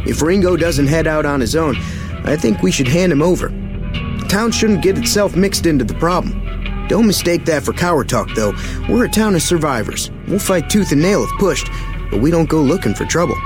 If 0.06 0.22
Ringo 0.22 0.56
doesn't 0.56 0.86
head 0.86 1.06
out 1.06 1.26
on 1.26 1.40
his 1.40 1.56
own, 1.56 1.76
I 2.24 2.36
think 2.36 2.62
we 2.62 2.70
should 2.70 2.88
hand 2.88 3.12
him 3.12 3.22
over. 3.22 3.48
The 3.48 4.26
town 4.28 4.52
shouldn't 4.52 4.82
get 4.82 4.98
itself 4.98 5.36
mixed 5.36 5.66
into 5.66 5.84
the 5.84 5.94
problem. 5.94 6.40
Don't 6.88 7.06
mistake 7.06 7.44
that 7.46 7.62
for 7.62 7.72
coward 7.72 8.08
talk, 8.08 8.28
though. 8.34 8.52
We're 8.88 9.06
a 9.06 9.08
town 9.08 9.34
of 9.34 9.42
survivors. 9.42 10.10
We'll 10.28 10.38
fight 10.38 10.68
tooth 10.68 10.92
and 10.92 11.00
nail 11.00 11.24
if 11.24 11.30
pushed, 11.38 11.68
but 12.10 12.20
we 12.20 12.30
don't 12.30 12.48
go 12.48 12.60
looking 12.60 12.94
for 12.94 13.04
trouble. 13.06 13.36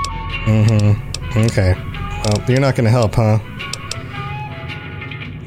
Mm-hmm. 0.45 1.39
Okay. 1.39 1.73
Well, 1.73 2.49
you're 2.49 2.59
not 2.59 2.75
going 2.75 2.85
to 2.85 2.91
help, 2.91 3.15
huh? 3.15 3.39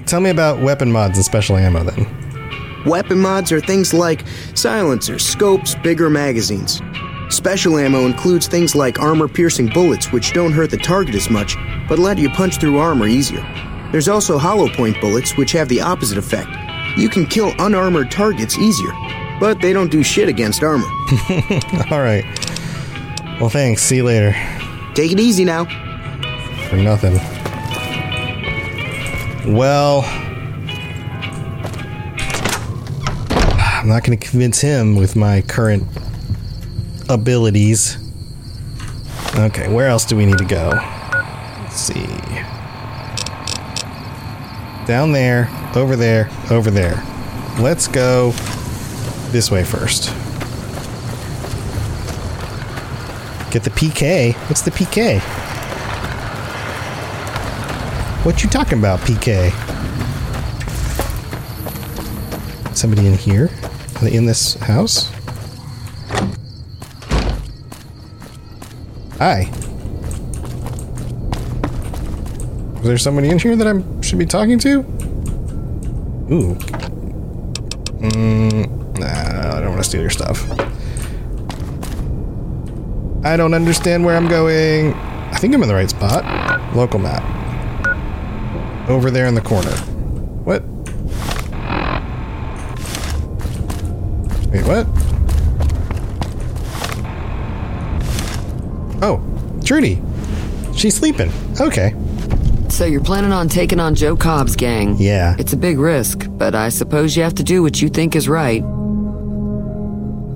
Tell 0.06 0.20
me 0.20 0.30
about 0.30 0.60
weapon 0.60 0.90
mods 0.90 1.18
and 1.18 1.24
special 1.24 1.56
ammo, 1.56 1.84
then. 1.84 2.06
Weapon 2.86 3.18
mods 3.18 3.52
are 3.52 3.60
things 3.60 3.94
like 3.94 4.24
silencers, 4.54 5.24
scopes, 5.24 5.74
bigger 5.76 6.10
magazines. 6.10 6.80
Special 7.32 7.78
ammo 7.78 8.04
includes 8.04 8.46
things 8.46 8.74
like 8.74 9.00
armor 9.00 9.26
piercing 9.26 9.66
bullets, 9.68 10.12
which 10.12 10.34
don't 10.34 10.52
hurt 10.52 10.70
the 10.70 10.76
target 10.76 11.14
as 11.14 11.30
much, 11.30 11.56
but 11.88 11.98
let 11.98 12.18
you 12.18 12.28
punch 12.28 12.58
through 12.58 12.76
armor 12.76 13.06
easier. 13.06 13.40
There's 13.90 14.06
also 14.06 14.36
hollow 14.36 14.68
point 14.68 15.00
bullets, 15.00 15.34
which 15.38 15.50
have 15.52 15.66
the 15.70 15.80
opposite 15.80 16.18
effect. 16.18 16.50
You 16.98 17.08
can 17.08 17.24
kill 17.24 17.54
unarmored 17.58 18.10
targets 18.10 18.58
easier, 18.58 18.92
but 19.40 19.62
they 19.62 19.72
don't 19.72 19.90
do 19.90 20.02
shit 20.02 20.28
against 20.28 20.62
armor. 20.62 20.84
All 21.90 22.02
right. 22.02 22.22
Well, 23.40 23.48
thanks. 23.48 23.80
See 23.80 23.96
you 23.96 24.04
later. 24.04 24.32
Take 24.92 25.10
it 25.10 25.18
easy 25.18 25.46
now. 25.46 25.64
For 26.68 26.76
nothing. 26.76 27.14
Well, 29.56 30.02
I'm 33.58 33.88
not 33.88 34.04
going 34.04 34.18
to 34.18 34.28
convince 34.28 34.60
him 34.60 34.96
with 34.96 35.16
my 35.16 35.40
current 35.40 35.84
abilities. 37.08 37.98
Okay, 39.34 39.72
where 39.72 39.88
else 39.88 40.04
do 40.04 40.16
we 40.16 40.26
need 40.26 40.38
to 40.38 40.44
go? 40.44 40.70
Let's 41.62 41.76
see. 41.76 42.06
Down 44.86 45.12
there, 45.12 45.48
over 45.74 45.96
there, 45.96 46.28
over 46.50 46.70
there. 46.70 47.02
Let's 47.58 47.88
go 47.88 48.32
this 49.30 49.50
way 49.50 49.64
first. 49.64 50.08
Get 53.50 53.64
the 53.64 53.70
PK. 53.70 54.34
What's 54.48 54.62
the 54.62 54.70
PK? 54.70 55.20
What 58.24 58.42
you 58.42 58.48
talking 58.48 58.78
about, 58.78 59.00
PK? 59.00 59.50
Somebody 62.74 63.06
in 63.06 63.14
here? 63.14 63.50
In 64.02 64.26
this 64.26 64.54
house? 64.54 65.12
Hi. 69.22 69.42
Is 72.78 72.82
there 72.82 72.98
somebody 72.98 73.28
in 73.28 73.38
here 73.38 73.54
that 73.54 73.68
I 73.68 73.80
should 74.00 74.18
be 74.18 74.26
talking 74.26 74.58
to? 74.58 74.80
Ooh. 76.28 76.56
Mm, 78.02 78.98
nah, 78.98 79.56
I 79.56 79.60
don't 79.60 79.68
want 79.68 79.78
to 79.78 79.88
steal 79.88 80.00
your 80.00 80.10
stuff. 80.10 80.42
I 83.24 83.36
don't 83.36 83.54
understand 83.54 84.04
where 84.04 84.16
I'm 84.16 84.26
going. 84.26 84.92
I 84.92 85.36
think 85.36 85.54
I'm 85.54 85.62
in 85.62 85.68
the 85.68 85.74
right 85.76 85.88
spot. 85.88 86.24
Local 86.74 86.98
map. 86.98 87.22
Over 88.90 89.12
there 89.12 89.26
in 89.26 89.36
the 89.36 89.40
corner. 89.40 89.70
What? 90.42 90.64
Wait, 94.50 94.66
what? 94.66 95.01
Trudy. 99.62 100.00
She's 100.74 100.94
sleeping. 100.94 101.30
Okay. 101.60 101.94
So 102.68 102.86
you're 102.86 103.04
planning 103.04 103.32
on 103.32 103.48
taking 103.48 103.78
on 103.80 103.94
Joe 103.94 104.16
Cobb's 104.16 104.56
gang? 104.56 104.96
Yeah. 104.98 105.36
It's 105.38 105.52
a 105.52 105.56
big 105.56 105.78
risk, 105.78 106.26
but 106.30 106.54
I 106.54 106.70
suppose 106.70 107.16
you 107.16 107.22
have 107.22 107.34
to 107.34 107.42
do 107.42 107.62
what 107.62 107.82
you 107.82 107.88
think 107.88 108.16
is 108.16 108.28
right. 108.28 108.62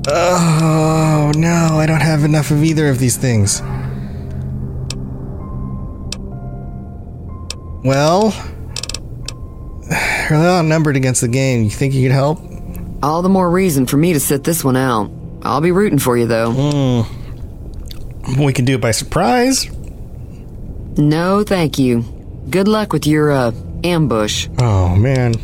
Oh, 0.09 1.33
no, 1.35 1.79
I 1.81 1.87
don't 1.87 2.03
have 2.03 2.25
enough 2.25 2.51
of 2.51 2.63
either 2.63 2.89
of 2.89 2.99
these 2.99 3.17
things. 3.17 3.63
Well, 7.85 8.35
you're 10.31 10.39
outnumbered 10.39 10.97
against 10.97 11.23
the 11.23 11.29
game. 11.29 11.65
You 11.65 11.71
think 11.71 11.95
you 11.95 12.03
could 12.09 12.15
help? 12.15 12.39
All 13.03 13.23
the 13.23 13.29
more 13.29 13.51
reason 13.51 13.87
for 13.87 13.97
me 13.97 14.13
to 14.13 14.21
sit 14.21 14.45
this 14.45 14.63
one 14.63 14.77
out. 14.77 15.11
I'll 15.43 15.61
be 15.61 15.71
rooting 15.73 15.99
for 15.99 16.17
you, 16.17 16.27
though. 16.27 16.53
Mm. 16.53 17.16
We 18.39 18.53
can 18.53 18.65
do 18.65 18.75
it 18.75 18.81
by 18.81 18.91
surprise. 18.91 19.71
No, 20.99 21.45
thank 21.45 21.79
you. 21.79 22.03
Good 22.51 22.67
luck 22.69 22.93
with 22.93 23.07
your, 23.07 23.31
uh, 23.31 23.53
ambush. 23.85 24.49
Oh, 24.59 24.97
man. 24.97 25.35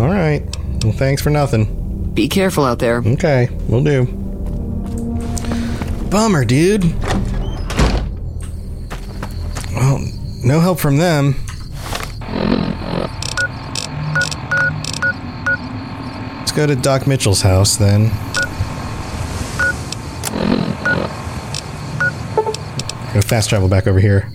All 0.00 0.08
right. 0.08 0.42
Well, 0.82 0.92
thanks 0.92 1.22
for 1.22 1.30
nothing. 1.30 2.10
Be 2.14 2.28
careful 2.28 2.64
out 2.64 2.78
there. 2.78 2.98
Okay, 3.04 3.48
we'll 3.68 3.84
do. 3.84 4.06
Bummer, 6.10 6.44
dude. 6.44 6.84
Well, 9.74 10.00
no 10.44 10.60
help 10.60 10.78
from 10.78 10.98
them. 10.98 11.36
Let's 16.38 16.52
go 16.52 16.66
to 16.66 16.76
Doc 16.76 17.06
Mitchell's 17.06 17.40
house 17.42 17.76
then. 17.76 18.10
Go 23.12 23.20
fast 23.20 23.50
travel 23.50 23.68
back 23.68 23.86
over 23.86 24.00
here. 24.00 24.32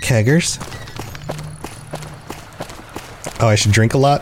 Keggers. 0.00 0.58
Oh, 3.40 3.48
I 3.48 3.56
should 3.56 3.72
drink 3.72 3.94
a 3.94 3.98
lot? 3.98 4.20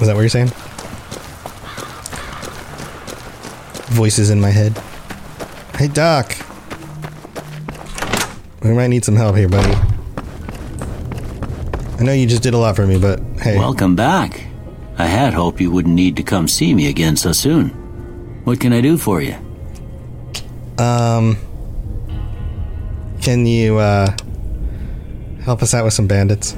Is 0.00 0.06
that 0.06 0.14
what 0.14 0.20
you're 0.20 0.28
saying? 0.28 0.50
Voices 3.94 4.28
in 4.28 4.40
my 4.40 4.50
head. 4.50 4.76
Hey, 5.76 5.88
Doc. 5.88 6.36
We 8.62 8.72
might 8.74 8.88
need 8.88 9.04
some 9.04 9.16
help 9.16 9.36
here, 9.36 9.48
buddy. 9.48 9.72
I 11.98 12.02
know 12.02 12.12
you 12.12 12.26
just 12.26 12.42
did 12.42 12.52
a 12.52 12.58
lot 12.58 12.76
for 12.76 12.86
me, 12.86 12.98
but 12.98 13.20
hey. 13.40 13.58
Welcome 13.58 13.96
back. 13.96 14.44
I 14.98 15.06
had 15.06 15.32
hoped 15.32 15.60
you 15.62 15.70
wouldn't 15.70 15.94
need 15.94 16.16
to 16.16 16.22
come 16.22 16.46
see 16.46 16.74
me 16.74 16.88
again 16.88 17.16
so 17.16 17.32
soon. 17.32 17.70
What 18.44 18.60
can 18.60 18.74
I 18.74 18.82
do 18.82 18.98
for 18.98 19.22
you? 19.22 19.36
Um. 20.78 21.38
Can 23.26 23.44
you, 23.44 23.78
uh. 23.78 24.14
help 25.42 25.60
us 25.60 25.74
out 25.74 25.84
with 25.84 25.92
some 25.92 26.06
bandits? 26.06 26.56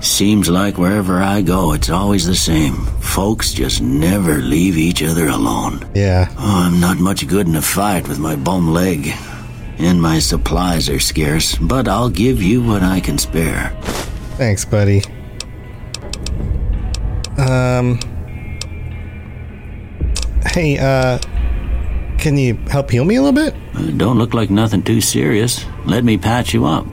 Seems 0.00 0.48
like 0.48 0.78
wherever 0.78 1.18
I 1.18 1.42
go, 1.42 1.74
it's 1.74 1.90
always 1.90 2.24
the 2.24 2.34
same. 2.34 2.76
Folks 3.02 3.52
just 3.52 3.82
never 3.82 4.36
leave 4.36 4.78
each 4.78 5.02
other 5.02 5.28
alone. 5.28 5.86
Yeah. 5.94 6.28
Oh, 6.38 6.62
I'm 6.66 6.80
not 6.80 6.96
much 6.96 7.28
good 7.28 7.46
in 7.46 7.54
a 7.56 7.60
fight 7.60 8.08
with 8.08 8.18
my 8.18 8.36
bum 8.36 8.72
leg. 8.72 9.08
And 9.76 10.00
my 10.00 10.18
supplies 10.18 10.88
are 10.88 10.98
scarce, 10.98 11.56
but 11.58 11.86
I'll 11.88 12.08
give 12.08 12.42
you 12.42 12.62
what 12.62 12.82
I 12.82 13.00
can 13.00 13.18
spare. 13.18 13.76
Thanks, 14.38 14.64
buddy. 14.64 15.02
Um. 17.36 18.00
Hey, 20.46 20.78
uh. 20.78 21.18
Can 22.16 22.38
you 22.38 22.54
help 22.70 22.90
heal 22.90 23.04
me 23.04 23.16
a 23.16 23.22
little 23.22 23.44
bit? 23.44 23.54
Don't 23.96 24.18
look 24.18 24.34
like 24.34 24.50
nothing 24.50 24.82
too 24.82 25.00
serious. 25.00 25.64
Let 25.84 26.04
me 26.04 26.18
patch 26.18 26.52
you 26.52 26.66
up. 26.66 26.86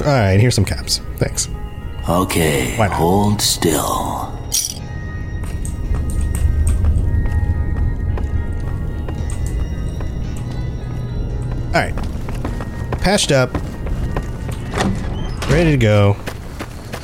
Alright, 0.00 0.40
here's 0.40 0.54
some 0.54 0.64
caps. 0.64 1.00
Thanks. 1.16 1.48
Okay, 2.08 2.74
hold 2.90 3.40
still. 3.40 4.32
Alright. 11.74 11.94
Patched 13.00 13.32
up. 13.32 13.52
Ready 15.48 15.70
to 15.70 15.76
go. 15.76 16.16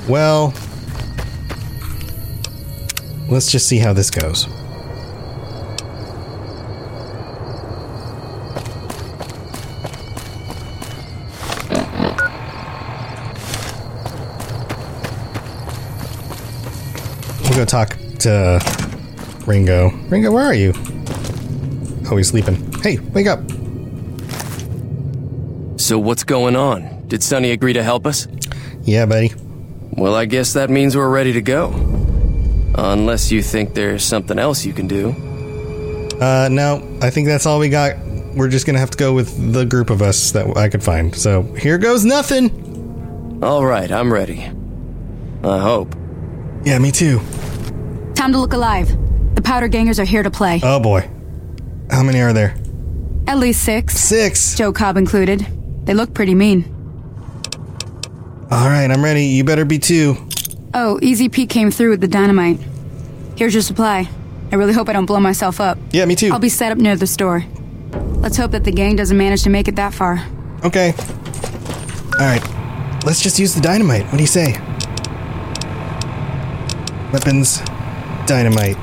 Well. 0.08 0.52
Let's 3.28 3.52
just 3.52 3.68
see 3.68 3.78
how 3.78 3.92
this 3.92 4.10
goes. 4.10 4.48
Go 17.58 17.64
talk 17.64 17.96
to 18.20 18.60
Ringo. 19.44 19.90
Ringo, 20.08 20.30
where 20.30 20.44
are 20.44 20.54
you? 20.54 20.72
Oh, 22.08 22.16
he's 22.16 22.28
sleeping. 22.28 22.72
Hey, 22.82 23.00
wake 23.00 23.26
up. 23.26 23.40
So 25.76 25.98
what's 25.98 26.22
going 26.22 26.54
on? 26.54 27.08
Did 27.08 27.20
Sunny 27.20 27.50
agree 27.50 27.72
to 27.72 27.82
help 27.82 28.06
us? 28.06 28.28
Yeah, 28.82 29.06
buddy. 29.06 29.32
Well, 29.90 30.14
I 30.14 30.26
guess 30.26 30.52
that 30.52 30.70
means 30.70 30.96
we're 30.96 31.10
ready 31.10 31.32
to 31.32 31.42
go. 31.42 31.72
Unless 32.76 33.32
you 33.32 33.42
think 33.42 33.74
there's 33.74 34.04
something 34.04 34.38
else 34.38 34.64
you 34.64 34.72
can 34.72 34.86
do. 34.86 35.08
Uh, 36.20 36.48
no, 36.52 36.98
I 37.02 37.10
think 37.10 37.26
that's 37.26 37.44
all 37.44 37.58
we 37.58 37.70
got. 37.70 37.96
We're 38.36 38.50
just 38.50 38.66
gonna 38.66 38.78
have 38.78 38.90
to 38.90 38.98
go 38.98 39.12
with 39.12 39.52
the 39.52 39.66
group 39.66 39.90
of 39.90 40.00
us 40.00 40.30
that 40.30 40.56
I 40.56 40.68
could 40.68 40.84
find. 40.84 41.12
So 41.12 41.42
here 41.54 41.78
goes 41.78 42.04
nothing. 42.04 43.40
All 43.42 43.66
right, 43.66 43.90
I'm 43.90 44.12
ready. 44.12 44.44
I 45.42 45.58
hope. 45.58 45.96
Yeah, 46.64 46.78
me 46.78 46.92
too. 46.92 47.20
Time 48.18 48.32
to 48.32 48.38
look 48.40 48.52
alive. 48.52 48.88
The 49.36 49.42
powder 49.42 49.68
gangers 49.68 50.00
are 50.00 50.04
here 50.04 50.24
to 50.24 50.30
play. 50.30 50.58
Oh 50.60 50.80
boy, 50.80 51.08
how 51.88 52.02
many 52.02 52.20
are 52.20 52.32
there? 52.32 52.56
At 53.28 53.38
least 53.38 53.62
six. 53.62 53.94
Six. 53.96 54.56
Joe 54.56 54.72
Cobb 54.72 54.96
included. 54.96 55.46
They 55.84 55.94
look 55.94 56.14
pretty 56.14 56.34
mean. 56.34 56.64
All 58.50 58.66
right, 58.68 58.90
I'm 58.90 59.04
ready. 59.04 59.26
You 59.26 59.44
better 59.44 59.64
be 59.64 59.78
too. 59.78 60.16
Oh, 60.74 60.98
Easy 61.00 61.28
Pete 61.28 61.48
came 61.48 61.70
through 61.70 61.90
with 61.90 62.00
the 62.00 62.08
dynamite. 62.08 62.58
Here's 63.36 63.54
your 63.54 63.62
supply. 63.62 64.08
I 64.50 64.56
really 64.56 64.72
hope 64.72 64.88
I 64.88 64.94
don't 64.94 65.06
blow 65.06 65.20
myself 65.20 65.60
up. 65.60 65.78
Yeah, 65.92 66.04
me 66.04 66.16
too. 66.16 66.32
I'll 66.32 66.40
be 66.40 66.48
set 66.48 66.72
up 66.72 66.78
near 66.78 66.96
the 66.96 67.06
store. 67.06 67.44
Let's 68.16 68.36
hope 68.36 68.50
that 68.50 68.64
the 68.64 68.72
gang 68.72 68.96
doesn't 68.96 69.16
manage 69.16 69.44
to 69.44 69.50
make 69.50 69.68
it 69.68 69.76
that 69.76 69.94
far. 69.94 70.26
Okay. 70.64 70.92
All 72.18 72.26
right, 72.26 72.42
let's 73.06 73.22
just 73.22 73.38
use 73.38 73.54
the 73.54 73.60
dynamite. 73.60 74.06
What 74.06 74.16
do 74.16 74.22
you 74.22 74.26
say? 74.26 74.54
Weapons, 77.12 77.62
dynamite. 78.28 78.76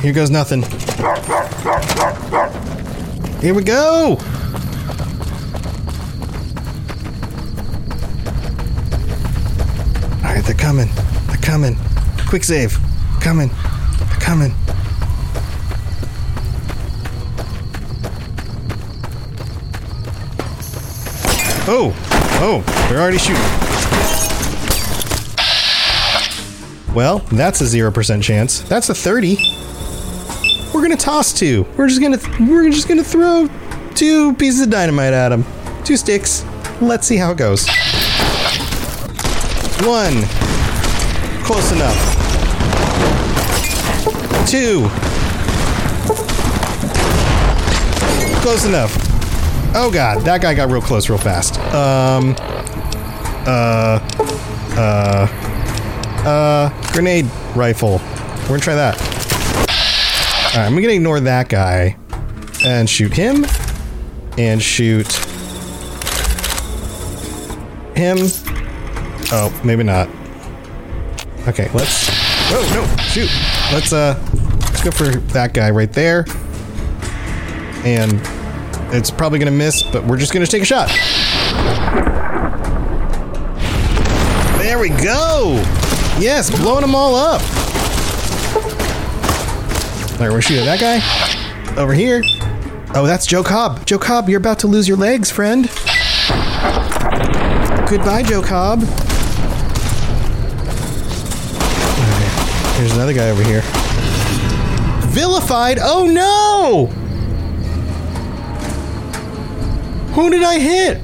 Here 0.00 0.12
goes 0.12 0.30
nothing. 0.30 0.62
Here 3.40 3.54
we 3.54 3.62
go. 3.62 4.18
All 10.16 10.34
right, 10.34 10.44
they're 10.44 10.54
coming. 10.56 10.88
They're 11.28 11.36
coming. 11.36 11.76
Quick 12.28 12.42
save. 12.42 12.76
Coming. 13.20 13.48
They're 13.48 14.20
coming. 14.20 14.52
Oh, 21.70 21.94
oh, 22.40 22.88
they're 22.88 23.00
already 23.00 23.18
shooting. 23.18 23.67
Well, 26.98 27.18
that's 27.30 27.60
a 27.60 27.64
0% 27.64 28.20
chance. 28.24 28.58
That's 28.62 28.88
a 28.88 28.94
30. 28.94 29.36
We're 30.74 30.82
gonna 30.82 30.96
toss 30.96 31.32
two. 31.32 31.64
We're 31.76 31.86
just 31.86 32.00
gonna 32.00 32.18
we're 32.50 32.68
just 32.70 32.88
gonna 32.88 33.04
throw 33.04 33.48
two 33.94 34.34
pieces 34.34 34.62
of 34.62 34.70
dynamite 34.70 35.12
at 35.12 35.30
him. 35.30 35.44
Two 35.84 35.96
sticks. 35.96 36.44
Let's 36.80 37.06
see 37.06 37.16
how 37.16 37.30
it 37.30 37.38
goes. 37.38 37.68
One. 39.86 40.24
Close 41.44 41.70
enough. 41.70 41.94
Two. 44.48 44.88
Close 48.42 48.64
enough. 48.64 48.92
Oh 49.72 49.88
god, 49.92 50.22
that 50.22 50.40
guy 50.42 50.52
got 50.52 50.68
real 50.68 50.82
close 50.82 51.08
real 51.08 51.16
fast. 51.16 51.60
Um 51.72 52.34
uh 53.46 54.00
uh 54.76 55.28
uh 56.26 56.77
grenade 56.92 57.26
rifle. 57.54 57.98
We're 58.42 58.48
gonna 58.48 58.60
try 58.60 58.74
that. 58.74 58.96
I'm 60.54 60.74
gonna 60.74 60.88
ignore 60.88 61.20
that 61.20 61.48
guy 61.48 61.96
and 62.64 62.88
shoot 62.88 63.12
him 63.12 63.46
and 64.36 64.62
shoot 64.62 65.06
him. 67.94 68.18
Oh, 69.30 69.60
maybe 69.64 69.84
not. 69.84 70.08
Okay, 71.46 71.70
let's 71.74 72.08
Oh 72.50 72.62
no, 72.72 73.02
shoot. 73.02 73.30
Let's 73.74 73.92
uh 73.92 74.18
let's 74.60 74.82
go 74.82 74.90
for 74.90 75.04
that 75.32 75.52
guy 75.52 75.70
right 75.70 75.92
there. 75.92 76.24
And 77.84 78.22
it's 78.94 79.10
probably 79.10 79.38
gonna 79.38 79.50
miss, 79.50 79.82
but 79.82 80.02
we're 80.04 80.16
just 80.16 80.32
gonna 80.32 80.46
take 80.46 80.62
a 80.62 80.64
shot. 80.64 80.88
There 84.58 84.78
we 84.78 84.88
go! 84.88 85.62
Yes, 86.20 86.50
blowing 86.50 86.80
them 86.80 86.96
all 86.96 87.14
up. 87.14 87.40
Alright, 90.14 90.32
we're 90.32 90.40
shooting 90.40 90.64
that 90.64 90.80
guy. 90.80 91.00
Over 91.80 91.94
here. 91.94 92.22
Oh, 92.94 93.06
that's 93.06 93.24
Joe 93.24 93.44
Cobb. 93.44 93.86
Joe 93.86 94.00
Cobb, 94.00 94.28
you're 94.28 94.40
about 94.40 94.58
to 94.60 94.66
lose 94.66 94.88
your 94.88 94.96
legs, 94.96 95.30
friend. 95.30 95.66
Goodbye, 97.88 98.24
Joe 98.26 98.42
Cobb. 98.42 98.82
Okay, 98.82 98.88
here's 102.78 102.92
another 102.94 103.12
guy 103.12 103.30
over 103.30 103.44
here. 103.44 103.62
Vilified? 105.12 105.78
Oh 105.80 106.04
no! 106.06 106.86
Who 110.14 110.30
did 110.30 110.42
I 110.42 110.58
hit? 110.58 111.00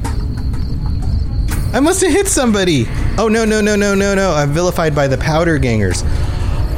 I 1.73 1.79
must 1.79 2.01
have 2.01 2.11
hit 2.11 2.27
somebody. 2.27 2.89
Oh 3.17 3.29
no 3.29 3.45
no 3.45 3.61
no 3.61 3.77
no 3.77 3.95
no 3.95 4.15
no! 4.15 4.33
I'm 4.33 4.53
vilified 4.53 4.95
by 4.95 5.07
the 5.07 5.17
powder 5.19 5.59
gangers. 5.59 6.03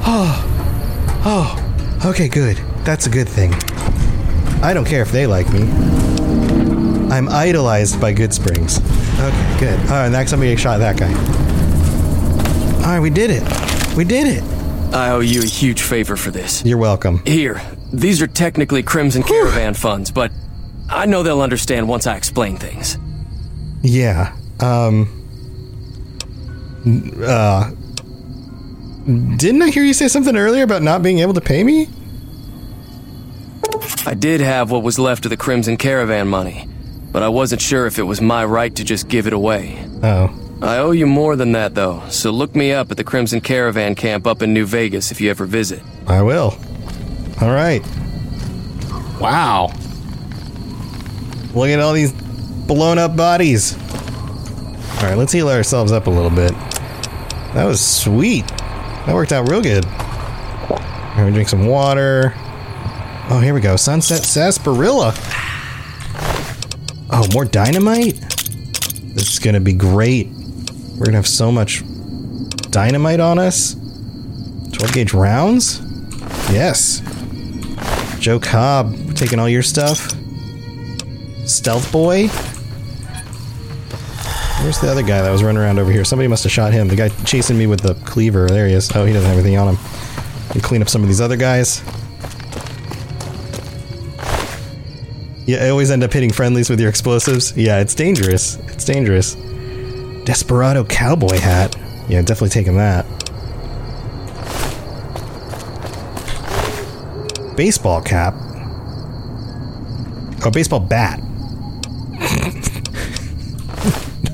Oh, 0.08 1.22
oh. 1.24 1.62
Okay, 2.10 2.28
good. 2.28 2.58
That's 2.84 3.06
a 3.06 3.10
good 3.10 3.28
thing. 3.28 3.54
I 4.62 4.72
don't 4.74 4.84
care 4.86 5.02
if 5.02 5.10
they 5.10 5.26
like 5.26 5.50
me. 5.52 5.62
I'm 7.10 7.28
idolized 7.28 8.00
by 8.00 8.12
Goodsprings. 8.12 8.80
Okay, 9.18 9.58
good. 9.60 9.80
All 9.90 9.96
right, 9.96 10.08
next 10.10 10.30
somebody 10.30 10.54
shot 10.56 10.78
that 10.78 10.98
guy. 10.98 11.12
All 12.84 12.92
right, 12.92 13.00
we 13.00 13.10
did 13.10 13.30
it. 13.30 13.96
We 13.96 14.04
did 14.04 14.26
it. 14.28 14.42
I 14.94 15.10
owe 15.10 15.20
you 15.20 15.42
a 15.42 15.46
huge 15.46 15.82
favor 15.82 16.16
for 16.16 16.30
this. 16.30 16.62
You're 16.64 16.78
welcome. 16.78 17.22
Here, 17.24 17.60
these 17.92 18.20
are 18.20 18.26
technically 18.26 18.82
Crimson 18.82 19.22
Caravan 19.22 19.74
funds, 19.74 20.10
but 20.10 20.30
I 20.88 21.06
know 21.06 21.22
they'll 21.22 21.40
understand 21.40 21.88
once 21.88 22.06
I 22.06 22.16
explain 22.16 22.56
things. 22.58 22.98
Yeah. 23.82 24.36
Um. 24.60 25.25
Uh. 26.86 27.70
Didn't 29.36 29.62
I 29.62 29.70
hear 29.70 29.84
you 29.84 29.92
say 29.94 30.08
something 30.08 30.36
earlier 30.36 30.64
about 30.64 30.82
not 30.82 31.02
being 31.02 31.20
able 31.20 31.34
to 31.34 31.40
pay 31.40 31.62
me? 31.62 31.88
I 34.04 34.14
did 34.14 34.40
have 34.40 34.70
what 34.70 34.82
was 34.82 34.98
left 34.98 35.26
of 35.26 35.30
the 35.30 35.36
Crimson 35.36 35.76
Caravan 35.76 36.26
money, 36.28 36.68
but 37.12 37.22
I 37.22 37.28
wasn't 37.28 37.60
sure 37.60 37.86
if 37.86 37.98
it 37.98 38.02
was 38.02 38.20
my 38.20 38.44
right 38.44 38.74
to 38.74 38.84
just 38.84 39.08
give 39.08 39.26
it 39.26 39.32
away. 39.32 39.84
Oh. 40.02 40.32
I 40.62 40.78
owe 40.78 40.92
you 40.92 41.06
more 41.06 41.36
than 41.36 41.52
that, 41.52 41.74
though, 41.74 42.02
so 42.08 42.30
look 42.30 42.56
me 42.56 42.72
up 42.72 42.90
at 42.90 42.96
the 42.96 43.04
Crimson 43.04 43.40
Caravan 43.40 43.94
camp 43.94 44.26
up 44.26 44.42
in 44.42 44.54
New 44.54 44.66
Vegas 44.66 45.10
if 45.10 45.20
you 45.20 45.30
ever 45.30 45.44
visit. 45.44 45.82
I 46.06 46.22
will. 46.22 46.56
All 47.40 47.50
right. 47.52 47.82
Wow. 49.20 49.72
Look 51.54 51.68
at 51.68 51.78
all 51.80 51.92
these 51.92 52.12
blown 52.12 52.98
up 52.98 53.16
bodies. 53.16 53.76
All 54.96 55.02
right, 55.02 55.16
let's 55.16 55.32
heal 55.32 55.48
ourselves 55.48 55.92
up 55.92 56.06
a 56.06 56.10
little 56.10 56.30
bit. 56.30 56.52
That 57.56 57.64
was 57.64 57.80
sweet. 57.80 58.46
That 58.48 59.14
worked 59.14 59.32
out 59.32 59.48
real 59.48 59.62
good. 59.62 59.86
All 59.86 60.76
right, 61.16 61.32
drink 61.32 61.48
some 61.48 61.64
water. 61.64 62.34
Oh, 63.30 63.40
here 63.42 63.54
we 63.54 63.62
go. 63.62 63.76
Sunset 63.76 64.24
sarsaparilla. 64.26 65.14
Oh, 67.08 67.26
more 67.32 67.46
dynamite? 67.46 68.20
This 69.14 69.32
is 69.32 69.38
gonna 69.38 69.60
be 69.60 69.72
great. 69.72 70.28
We're 70.98 71.06
gonna 71.06 71.16
have 71.16 71.26
so 71.26 71.50
much 71.50 71.82
dynamite 72.70 73.20
on 73.20 73.38
us. 73.38 73.72
12 73.72 74.92
gauge 74.92 75.14
rounds? 75.14 75.80
Yes. 76.52 77.00
Joe 78.18 78.38
Cobb, 78.38 79.16
taking 79.16 79.38
all 79.38 79.48
your 79.48 79.62
stuff. 79.62 80.14
Stealth 81.46 81.90
Boy? 81.90 82.28
Where's 84.66 84.80
the 84.80 84.90
other 84.90 85.04
guy 85.04 85.22
that 85.22 85.30
was 85.30 85.44
running 85.44 85.62
around 85.62 85.78
over 85.78 85.92
here? 85.92 86.04
Somebody 86.04 86.26
must 86.26 86.42
have 86.42 86.50
shot 86.50 86.72
him. 86.72 86.88
The 86.88 86.96
guy 86.96 87.08
chasing 87.24 87.56
me 87.56 87.68
with 87.68 87.78
the 87.78 87.94
cleaver. 88.04 88.48
There 88.48 88.66
he 88.66 88.74
is. 88.74 88.90
Oh, 88.96 89.04
he 89.04 89.12
doesn't 89.12 89.28
have 89.28 89.38
anything 89.38 89.56
on 89.56 89.76
him. 89.76 89.84
And 90.50 90.60
clean 90.60 90.82
up 90.82 90.88
some 90.88 91.02
of 91.02 91.08
these 91.08 91.20
other 91.20 91.36
guys. 91.36 91.84
Yeah, 95.46 95.58
I 95.62 95.68
always 95.68 95.92
end 95.92 96.02
up 96.02 96.12
hitting 96.12 96.32
friendlies 96.32 96.68
with 96.68 96.80
your 96.80 96.88
explosives. 96.88 97.56
Yeah, 97.56 97.78
it's 97.78 97.94
dangerous. 97.94 98.56
It's 98.66 98.84
dangerous. 98.84 99.36
Desperado 100.24 100.82
cowboy 100.82 101.38
hat. 101.38 101.76
Yeah, 102.08 102.22
definitely 102.22 102.48
taking 102.48 102.76
that. 102.76 103.06
Baseball 107.56 108.02
cap. 108.02 108.34
Oh, 110.44 110.50
baseball 110.52 110.80
bat. 110.80 111.20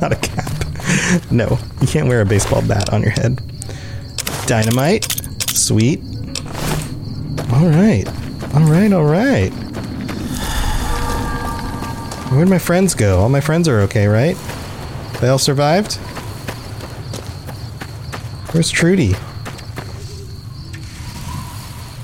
Not 0.03 0.13
a 0.13 0.17
cap. 0.17 1.31
No, 1.31 1.61
you 1.81 1.87
can't 1.87 2.09
wear 2.09 2.23
a 2.23 2.27
baseball 2.27 2.61
bat 2.61 2.93
on 2.93 3.03
your 3.03 3.13
head. 3.13 3.41
Dynamite. 4.47 5.05
Sweet. 5.49 6.01
All 7.53 7.69
right. 7.69 8.05
All 8.53 8.63
right, 8.63 8.93
all 8.93 9.05
right. 9.05 9.51
Where'd 12.33 12.49
my 12.49 12.59
friends 12.59 12.95
go? 12.95 13.21
All 13.21 13.29
my 13.29 13.41
friends 13.41 13.69
are 13.69 13.79
okay, 13.83 14.09
right? 14.09 14.37
They 15.21 15.29
all 15.29 15.39
survived? 15.39 15.95
Where's 18.51 18.71
Trudy? 18.71 19.15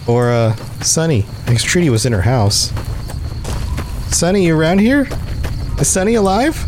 Or, 0.06 0.30
uh, 0.30 0.54
Sunny? 0.82 1.26
I 1.46 1.52
guess 1.52 1.64
Trudy 1.64 1.90
was 1.90 2.06
in 2.06 2.12
her 2.12 2.22
house. 2.22 2.72
Sunny, 4.16 4.46
you 4.46 4.56
around 4.56 4.78
here? 4.78 5.08
Is 5.80 5.88
Sunny 5.88 6.14
alive? 6.14 6.68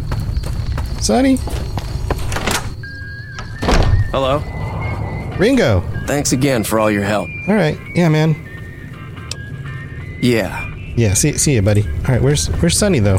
Sunny? 1.00 1.38
Hello? 4.12 4.38
Ringo! 5.38 5.80
Thanks 6.06 6.32
again 6.32 6.62
for 6.62 6.78
all 6.78 6.90
your 6.90 7.04
help. 7.04 7.28
Alright, 7.48 7.78
yeah, 7.94 8.08
man. 8.10 8.36
Yeah. 10.20 10.68
Yeah, 10.96 11.14
see, 11.14 11.38
see 11.38 11.54
you, 11.54 11.62
buddy. 11.62 11.88
Alright, 12.00 12.20
where's 12.20 12.48
where's 12.60 12.76
Sunny, 12.76 12.98
though? 12.98 13.18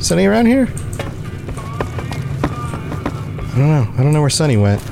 Sunny 0.00 0.26
around 0.26 0.46
here? 0.46 0.66
I 2.42 3.54
don't 3.56 3.68
know. 3.68 3.86
I 3.96 4.02
don't 4.02 4.12
know 4.12 4.20
where 4.20 4.30
Sunny 4.30 4.56
went. 4.56 4.82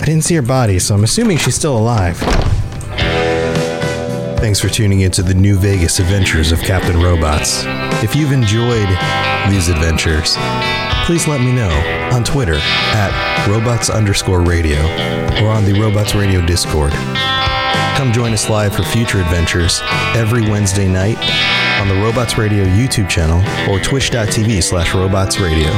I 0.00 0.04
didn't 0.04 0.24
see 0.24 0.34
her 0.34 0.42
body, 0.42 0.78
so 0.78 0.94
I'm 0.94 1.04
assuming 1.04 1.38
she's 1.38 1.54
still 1.54 1.78
alive. 1.78 2.20
Thanks 4.42 4.58
for 4.58 4.68
tuning 4.68 5.02
into 5.02 5.22
the 5.22 5.34
New 5.34 5.56
Vegas 5.56 6.00
adventures 6.00 6.50
of 6.50 6.58
Captain 6.62 7.00
Robots. 7.00 7.62
If 8.02 8.16
you've 8.16 8.32
enjoyed 8.32 8.88
these 9.48 9.68
adventures, 9.68 10.36
please 11.06 11.28
let 11.28 11.40
me 11.40 11.52
know 11.52 11.70
on 12.12 12.24
Twitter 12.24 12.56
at 12.56 13.46
robots 13.48 13.88
underscore 13.88 14.40
radio 14.40 14.80
or 15.40 15.48
on 15.48 15.64
the 15.64 15.78
Robots 15.80 16.16
Radio 16.16 16.44
Discord. 16.44 16.90
Come 17.94 18.12
join 18.12 18.32
us 18.32 18.50
live 18.50 18.74
for 18.74 18.82
future 18.82 19.20
adventures 19.20 19.80
every 20.16 20.42
Wednesday 20.42 20.88
night 20.88 21.18
on 21.80 21.86
the 21.86 21.94
Robots 22.02 22.36
Radio 22.36 22.64
YouTube 22.64 23.08
channel 23.08 23.38
or 23.72 23.78
twitch.tv 23.78 24.60
slash 24.60 24.92
robots 24.92 25.38
radio. 25.38 25.70